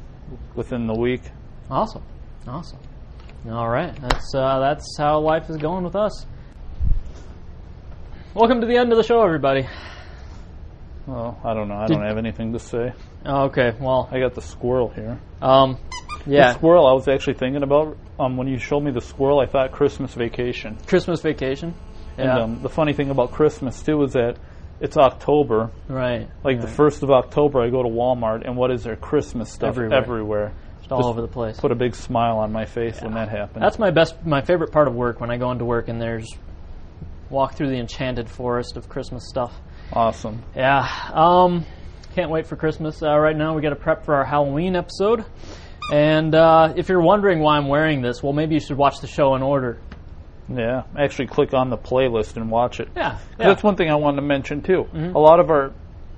within 0.55 0.87
the 0.87 0.95
week. 0.95 1.22
Awesome. 1.70 2.03
Awesome. 2.47 2.78
All 3.51 3.68
right. 3.68 3.95
That's 4.01 4.35
uh, 4.35 4.59
that's 4.61 4.97
how 4.99 5.20
life 5.20 5.49
is 5.51 5.57
going 5.57 5.85
with 5.85 5.97
us. 5.97 6.26
Welcome 8.35 8.61
to 8.61 8.66
the 8.66 8.76
end 8.76 8.93
of 8.93 8.97
the 8.99 9.05
show, 9.05 9.22
everybody. 9.22 9.66
Well, 11.07 11.39
I 11.45 11.53
don't 11.55 11.68
know. 11.68 11.74
I 11.76 11.87
Did- 11.87 11.95
don't 11.95 12.07
have 12.07 12.18
anything 12.18 12.53
to 12.53 12.59
say. 12.59 12.93
Okay. 13.26 13.72
Well, 13.80 14.09
I 14.11 14.20
got 14.20 14.35
the 14.35 14.41
squirrel 14.41 14.89
here. 14.89 15.20
um, 15.41 15.76
Yeah. 16.26 16.49
The 16.53 16.59
squirrel 16.59 16.87
I 16.87 16.93
was 16.93 17.09
actually 17.09 17.35
thinking 17.35 17.62
about 17.62 17.97
um, 18.18 18.37
when 18.37 18.47
you 18.49 18.59
showed 18.59 18.80
me 18.80 18.91
the 18.93 19.01
squirrel, 19.01 19.41
I 19.41 19.47
thought 19.47 19.72
Christmas 19.72 20.14
vacation. 20.14 20.78
Christmas 20.87 21.20
vacation. 21.20 21.74
Yeah. 22.16 22.22
And 22.24 22.30
um, 22.57 22.62
the 22.62 22.68
funny 22.68 22.93
thing 22.93 23.11
about 23.11 23.33
Christmas 23.33 23.83
too 23.83 24.03
is 24.03 24.12
that 24.12 24.37
it's 24.83 24.97
October. 24.97 25.70
right. 25.89 26.28
Like 26.45 26.61
the 26.61 26.66
first 26.68 27.03
of 27.03 27.11
October, 27.11 27.62
I 27.62 27.70
go 27.70 27.83
to 27.83 27.89
Walmart, 27.89 28.45
and 28.45 28.57
what 28.57 28.70
is 28.70 28.83
there? 28.85 28.97
Christmas 28.97 29.51
stuff 29.51 29.68
Everywhere. 29.70 29.99
everywhere. 29.99 30.53
Just 30.80 30.93
all 30.93 30.99
Just 30.99 31.09
over 31.09 31.20
the 31.22 31.28
place. 31.28 31.59
Put 31.59 31.72
a 31.72 31.76
big 31.76 31.95
smile 31.95 32.39
on 32.39 32.53
my 32.53 32.64
face 32.66 33.01
when 33.01 33.14
that 33.14 33.28
happens. 33.28 33.61
That's 33.62 33.78
my 33.78 33.91
best, 33.91 34.14
my 34.26 34.43
favorite 34.43 34.72
part 34.72 34.89
of 34.89 34.95
work 34.95 35.20
when 35.20 35.30
I 35.30 35.39
go 35.39 35.51
into 35.53 35.64
work 35.64 35.89
and 35.89 36.01
there's 36.01 36.28
walk 37.30 37.55
through 37.55 37.68
the 37.70 37.78
enchanted 37.78 38.28
forest 38.28 38.76
of 38.76 38.89
Christmas 38.89 39.26
stuff. 39.28 39.55
awesome. 39.93 40.43
Yeah. 40.55 40.87
Um, 41.14 41.64
can't 42.14 42.30
wait 42.30 42.47
for 42.47 42.57
Christmas. 42.57 43.03
Uh, 43.03 43.16
right 43.18 43.37
now, 43.37 43.55
we 43.55 43.62
got 43.62 43.70
to 43.70 43.76
prep 43.76 44.05
for 44.05 44.14
our 44.16 44.24
Halloween 44.24 44.76
episode. 44.76 45.24
And 45.93 46.35
uh, 46.35 46.74
if 46.76 46.89
you're 46.89 47.01
wondering 47.01 47.41
why 47.41 47.57
I'm 47.57 47.68
wearing 47.68 48.03
this, 48.03 48.22
well, 48.22 48.33
maybe 48.33 48.55
you 48.55 48.61
should 48.61 48.76
watch 48.76 49.01
the 49.01 49.07
show 49.07 49.35
in 49.35 49.43
order. 49.43 49.78
Yeah, 50.57 50.83
actually 50.99 51.27
click 51.29 51.55
on 51.55 51.71
the 51.71 51.77
playlist 51.79 52.37
and 52.37 52.51
watch 52.51 52.81
it. 52.81 52.89
Yeah. 52.97 53.19
Yeah. 53.39 53.47
That's 53.49 53.63
one 53.63 53.77
thing 53.77 53.91
I 53.91 53.95
wanted 53.97 54.17
to 54.21 54.27
mention 54.27 54.63
too. 54.63 54.87
A 54.95 55.19
lot 55.19 55.41
of 55.41 55.51
our, 55.51 55.73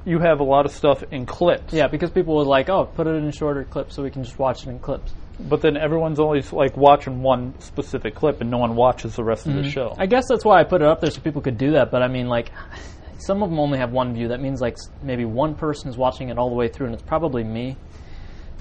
you 0.05 0.19
have 0.19 0.41
a 0.41 0.45
lot 0.45 0.67
of 0.67 0.73
stuff 0.73 1.03
in 1.11 1.27
clips. 1.27 1.73
yeah, 1.73 1.87
because 1.89 2.11
people 2.11 2.37
would 2.37 2.47
like, 2.47 2.69
oh, 2.69 2.85
put 2.87 3.07
it 3.07 3.15
in 3.15 3.31
shorter 3.33 3.65
clips 3.65 3.95
so 3.95 4.03
we 4.03 4.11
can 4.11 4.23
just 4.25 4.39
watch 4.39 4.65
it 4.67 4.69
in 4.71 4.79
clips. 4.79 5.13
But 5.41 5.63
then 5.63 5.77
everyone's 5.77 6.21
always 6.21 6.53
like 6.53 6.77
watching 6.77 7.21
one 7.23 7.59
specific 7.61 8.15
clip, 8.15 8.41
and 8.41 8.51
no 8.51 8.59
one 8.59 8.77
watches 8.77 9.17
the 9.17 9.25
rest 9.25 9.47
of 9.47 9.55
the 9.55 9.69
show. 9.69 9.93
I 9.99 10.07
guess 10.07 10.25
that's 10.29 10.45
why 10.45 10.61
I 10.61 10.65
put 10.65 10.81
it 10.81 10.87
up 10.87 11.01
there 11.01 11.11
so 11.11 11.21
people 11.21 11.43
could 11.43 11.59
do 11.59 11.73
that. 11.73 11.91
But 11.91 12.03
I 12.03 12.09
mean, 12.09 12.29
like, 12.29 12.53
some 13.19 13.43
of 13.43 13.51
them 13.51 13.59
only 13.59 13.79
have 13.79 13.91
one 13.91 14.15
view. 14.15 14.29
That 14.29 14.41
means 14.41 14.61
like 14.61 14.77
maybe 15.03 15.25
one 15.25 15.55
person 15.57 15.89
is 15.89 15.97
watching 15.97 16.29
it 16.29 16.39
all 16.39 16.51
the 16.51 16.55
way 16.55 16.69
through, 16.69 16.87
and 16.87 16.95
it's 16.95 17.03
probably 17.03 17.43
me. 17.43 17.77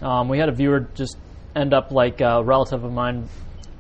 Um, 0.02 0.30
we 0.30 0.40
had 0.40 0.50
a 0.50 0.52
viewer 0.52 0.88
just 0.96 1.18
end 1.56 1.74
up 1.76 1.92
like 1.92 2.22
a 2.22 2.42
relative 2.44 2.84
of 2.84 2.92
mine 2.92 3.28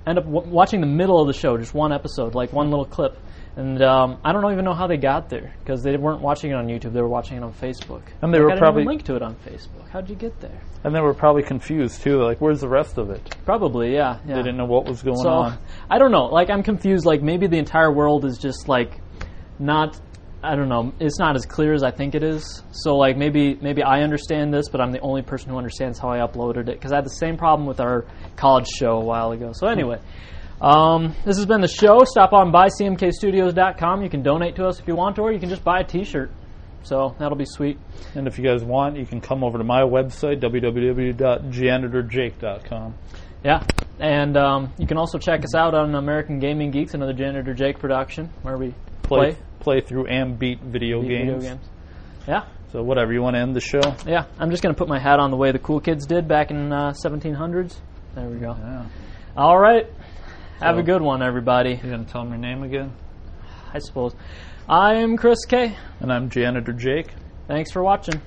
end 0.07 0.17
up 0.17 0.25
w- 0.25 0.47
watching 0.49 0.81
the 0.81 0.87
middle 0.87 1.19
of 1.21 1.27
the 1.27 1.33
show, 1.33 1.57
just 1.57 1.73
one 1.73 1.91
episode, 1.93 2.35
like 2.35 2.51
one 2.53 2.69
little 2.69 2.85
clip. 2.85 3.17
And 3.55 3.81
um, 3.83 4.17
I 4.25 4.33
don't 4.33 4.51
even 4.51 4.65
know 4.65 4.73
how 4.73 4.87
they 4.87 4.97
got 4.97 5.29
there 5.29 5.53
because 5.59 5.83
they 5.83 5.95
weren't 5.95 6.21
watching 6.21 6.49
it 6.51 6.55
on 6.55 6.65
YouTube; 6.67 6.93
they 6.93 7.01
were 7.01 7.07
watching 7.07 7.37
it 7.37 7.43
on 7.43 7.53
Facebook. 7.53 8.01
And 8.21 8.33
they 8.33 8.39
Like, 8.39 8.45
were 8.47 8.51
I 8.53 8.57
probably- 8.57 8.81
even 8.81 8.89
link 8.89 9.03
to 9.03 9.15
it 9.15 9.21
on 9.21 9.35
Facebook. 9.35 9.87
How'd 9.91 10.09
you 10.09 10.15
get 10.15 10.39
there? 10.39 10.59
And 10.83 10.93
they 10.95 10.99
were 10.99 11.13
probably 11.13 11.43
confused 11.43 12.01
too. 12.01 12.21
Like, 12.23 12.41
where's 12.41 12.61
the 12.61 12.67
rest 12.67 12.97
of 12.97 13.11
it? 13.11 13.35
Probably, 13.45 13.93
yeah. 13.93 14.17
yeah. 14.25 14.35
They 14.37 14.41
didn't 14.41 14.57
know 14.57 14.65
what 14.65 14.85
was 14.85 15.03
going 15.03 15.17
So 15.17 15.29
on. 15.29 15.57
I 15.89 15.99
don't 15.99 16.11
know. 16.11 16.25
Like 16.25 16.49
I'm 16.49 16.63
confused. 16.63 17.05
Like 17.05 17.21
maybe 17.21 17.45
the 17.45 17.59
entire 17.59 17.91
world 17.91 18.25
is 18.25 18.37
just 18.39 18.67
like 18.67 18.99
not. 19.59 19.99
I 20.43 20.55
don't 20.55 20.67
know. 20.67 20.91
It's 20.99 21.19
not 21.19 21.35
as 21.35 21.45
clear 21.45 21.73
as 21.73 21.83
I 21.83 21.91
think 21.91 22.15
it 22.15 22.23
is. 22.23 22.63
So 22.71 22.97
like 22.97 23.15
maybe 23.17 23.55
maybe 23.55 23.81
I 23.81 24.01
understand 24.01 24.53
this, 24.53 24.67
but 24.69 24.81
I'm 24.81 24.91
the 24.91 24.99
only 24.99 25.21
person 25.21 25.49
who 25.49 25.57
understands 25.57 25.97
how 25.97 26.09
I 26.09 26.17
uploaded 26.19 26.67
it 26.67 26.75
because 26.75 26.91
I 26.91 26.95
had 26.95 27.05
the 27.05 27.11
same 27.11 27.37
problem 27.37 27.65
with 27.67 27.79
our 27.79 28.05
college 28.35 28.67
show 28.67 28.97
a 28.97 29.03
while 29.03 29.31
ago. 29.31 29.53
So 29.53 29.67
anyway. 29.67 29.99
Um, 30.61 31.15
this 31.25 31.35
has 31.35 31.45
been 31.45 31.59
the 31.59 31.67
show. 31.67 32.05
Stop 32.05 32.31
on 32.31 32.49
by 32.51 32.69
cmkstudios.com. 32.69 34.01
You 34.01 34.09
can 34.09 34.23
donate 34.23 34.55
to 34.55 34.65
us 34.65 34.79
if 34.79 34.87
you 34.87 34.95
want, 34.95 35.19
or 35.19 35.33
you 35.33 35.39
can 35.39 35.49
just 35.49 35.61
buy 35.61 35.81
a 35.81 35.83
T-shirt. 35.83 36.31
So 36.83 37.15
that'll 37.19 37.37
be 37.37 37.43
sweet. 37.45 37.77
And 38.15 38.27
if 38.27 38.37
you 38.37 38.45
guys 38.45 38.63
want, 38.63 38.95
you 38.95 39.05
can 39.05 39.19
come 39.19 39.43
over 39.43 39.57
to 39.57 39.65
my 39.65 39.81
website, 39.81 40.39
www.janitorjake.com. 40.39 42.93
Yeah, 43.43 43.65
and 43.99 44.37
um, 44.37 44.71
you 44.77 44.87
can 44.87 44.97
also 44.97 45.17
check 45.17 45.43
us 45.43 45.53
out 45.53 45.75
on 45.75 45.95
American 45.95 46.39
Gaming 46.39 46.71
Geeks, 46.71 46.93
another 46.93 47.11
Janitor 47.11 47.53
Jake 47.53 47.77
production, 47.77 48.29
where 48.41 48.57
we 48.57 48.73
Play, 49.03 49.33
play, 49.33 49.37
play 49.63 49.81
through 49.81 50.07
and 50.07 50.37
beat 50.37 50.59
video 50.61 51.01
beat 51.01 51.07
games. 51.09 51.43
video 51.43 51.55
games. 51.55 51.69
Yeah, 52.27 52.45
So 52.71 52.83
whatever, 52.83 53.11
you 53.13 53.21
want 53.21 53.35
to 53.35 53.39
end 53.41 53.55
the 53.55 53.59
show? 53.61 53.81
yeah. 54.05 54.25
I'm 54.39 54.49
just 54.51 54.61
gonna 54.63 54.75
put 54.75 54.87
my 54.87 54.99
hat 54.99 55.19
on 55.19 55.31
the 55.31 55.37
way 55.37 55.51
the 55.51 55.59
cool 55.59 55.79
kids 55.79 56.05
did 56.05 56.27
back 56.27 56.51
in 56.51 56.71
uh, 56.71 56.93
1700s. 57.03 57.75
There 58.15 58.27
we 58.29 58.37
go. 58.37 58.55
Yeah. 58.59 58.85
All 59.35 59.57
right. 59.59 59.87
Have 60.59 60.77
a 60.77 60.83
good 60.83 61.01
one, 61.01 61.21
everybody. 61.23 61.71
You're 61.83 61.91
gonna 61.91 62.05
tell 62.05 62.21
them 62.23 62.29
your 62.29 62.39
name 62.39 62.63
again? 62.63 62.93
I 63.73 63.79
suppose. 63.79 64.13
I 64.69 64.95
am 64.95 65.17
Chris 65.17 65.43
K. 65.45 65.75
And 65.99 66.13
I'm 66.13 66.29
Janitor 66.29 66.71
Jake. 66.71 67.07
Thanks 67.47 67.71
for 67.71 67.83
watching. 67.83 68.21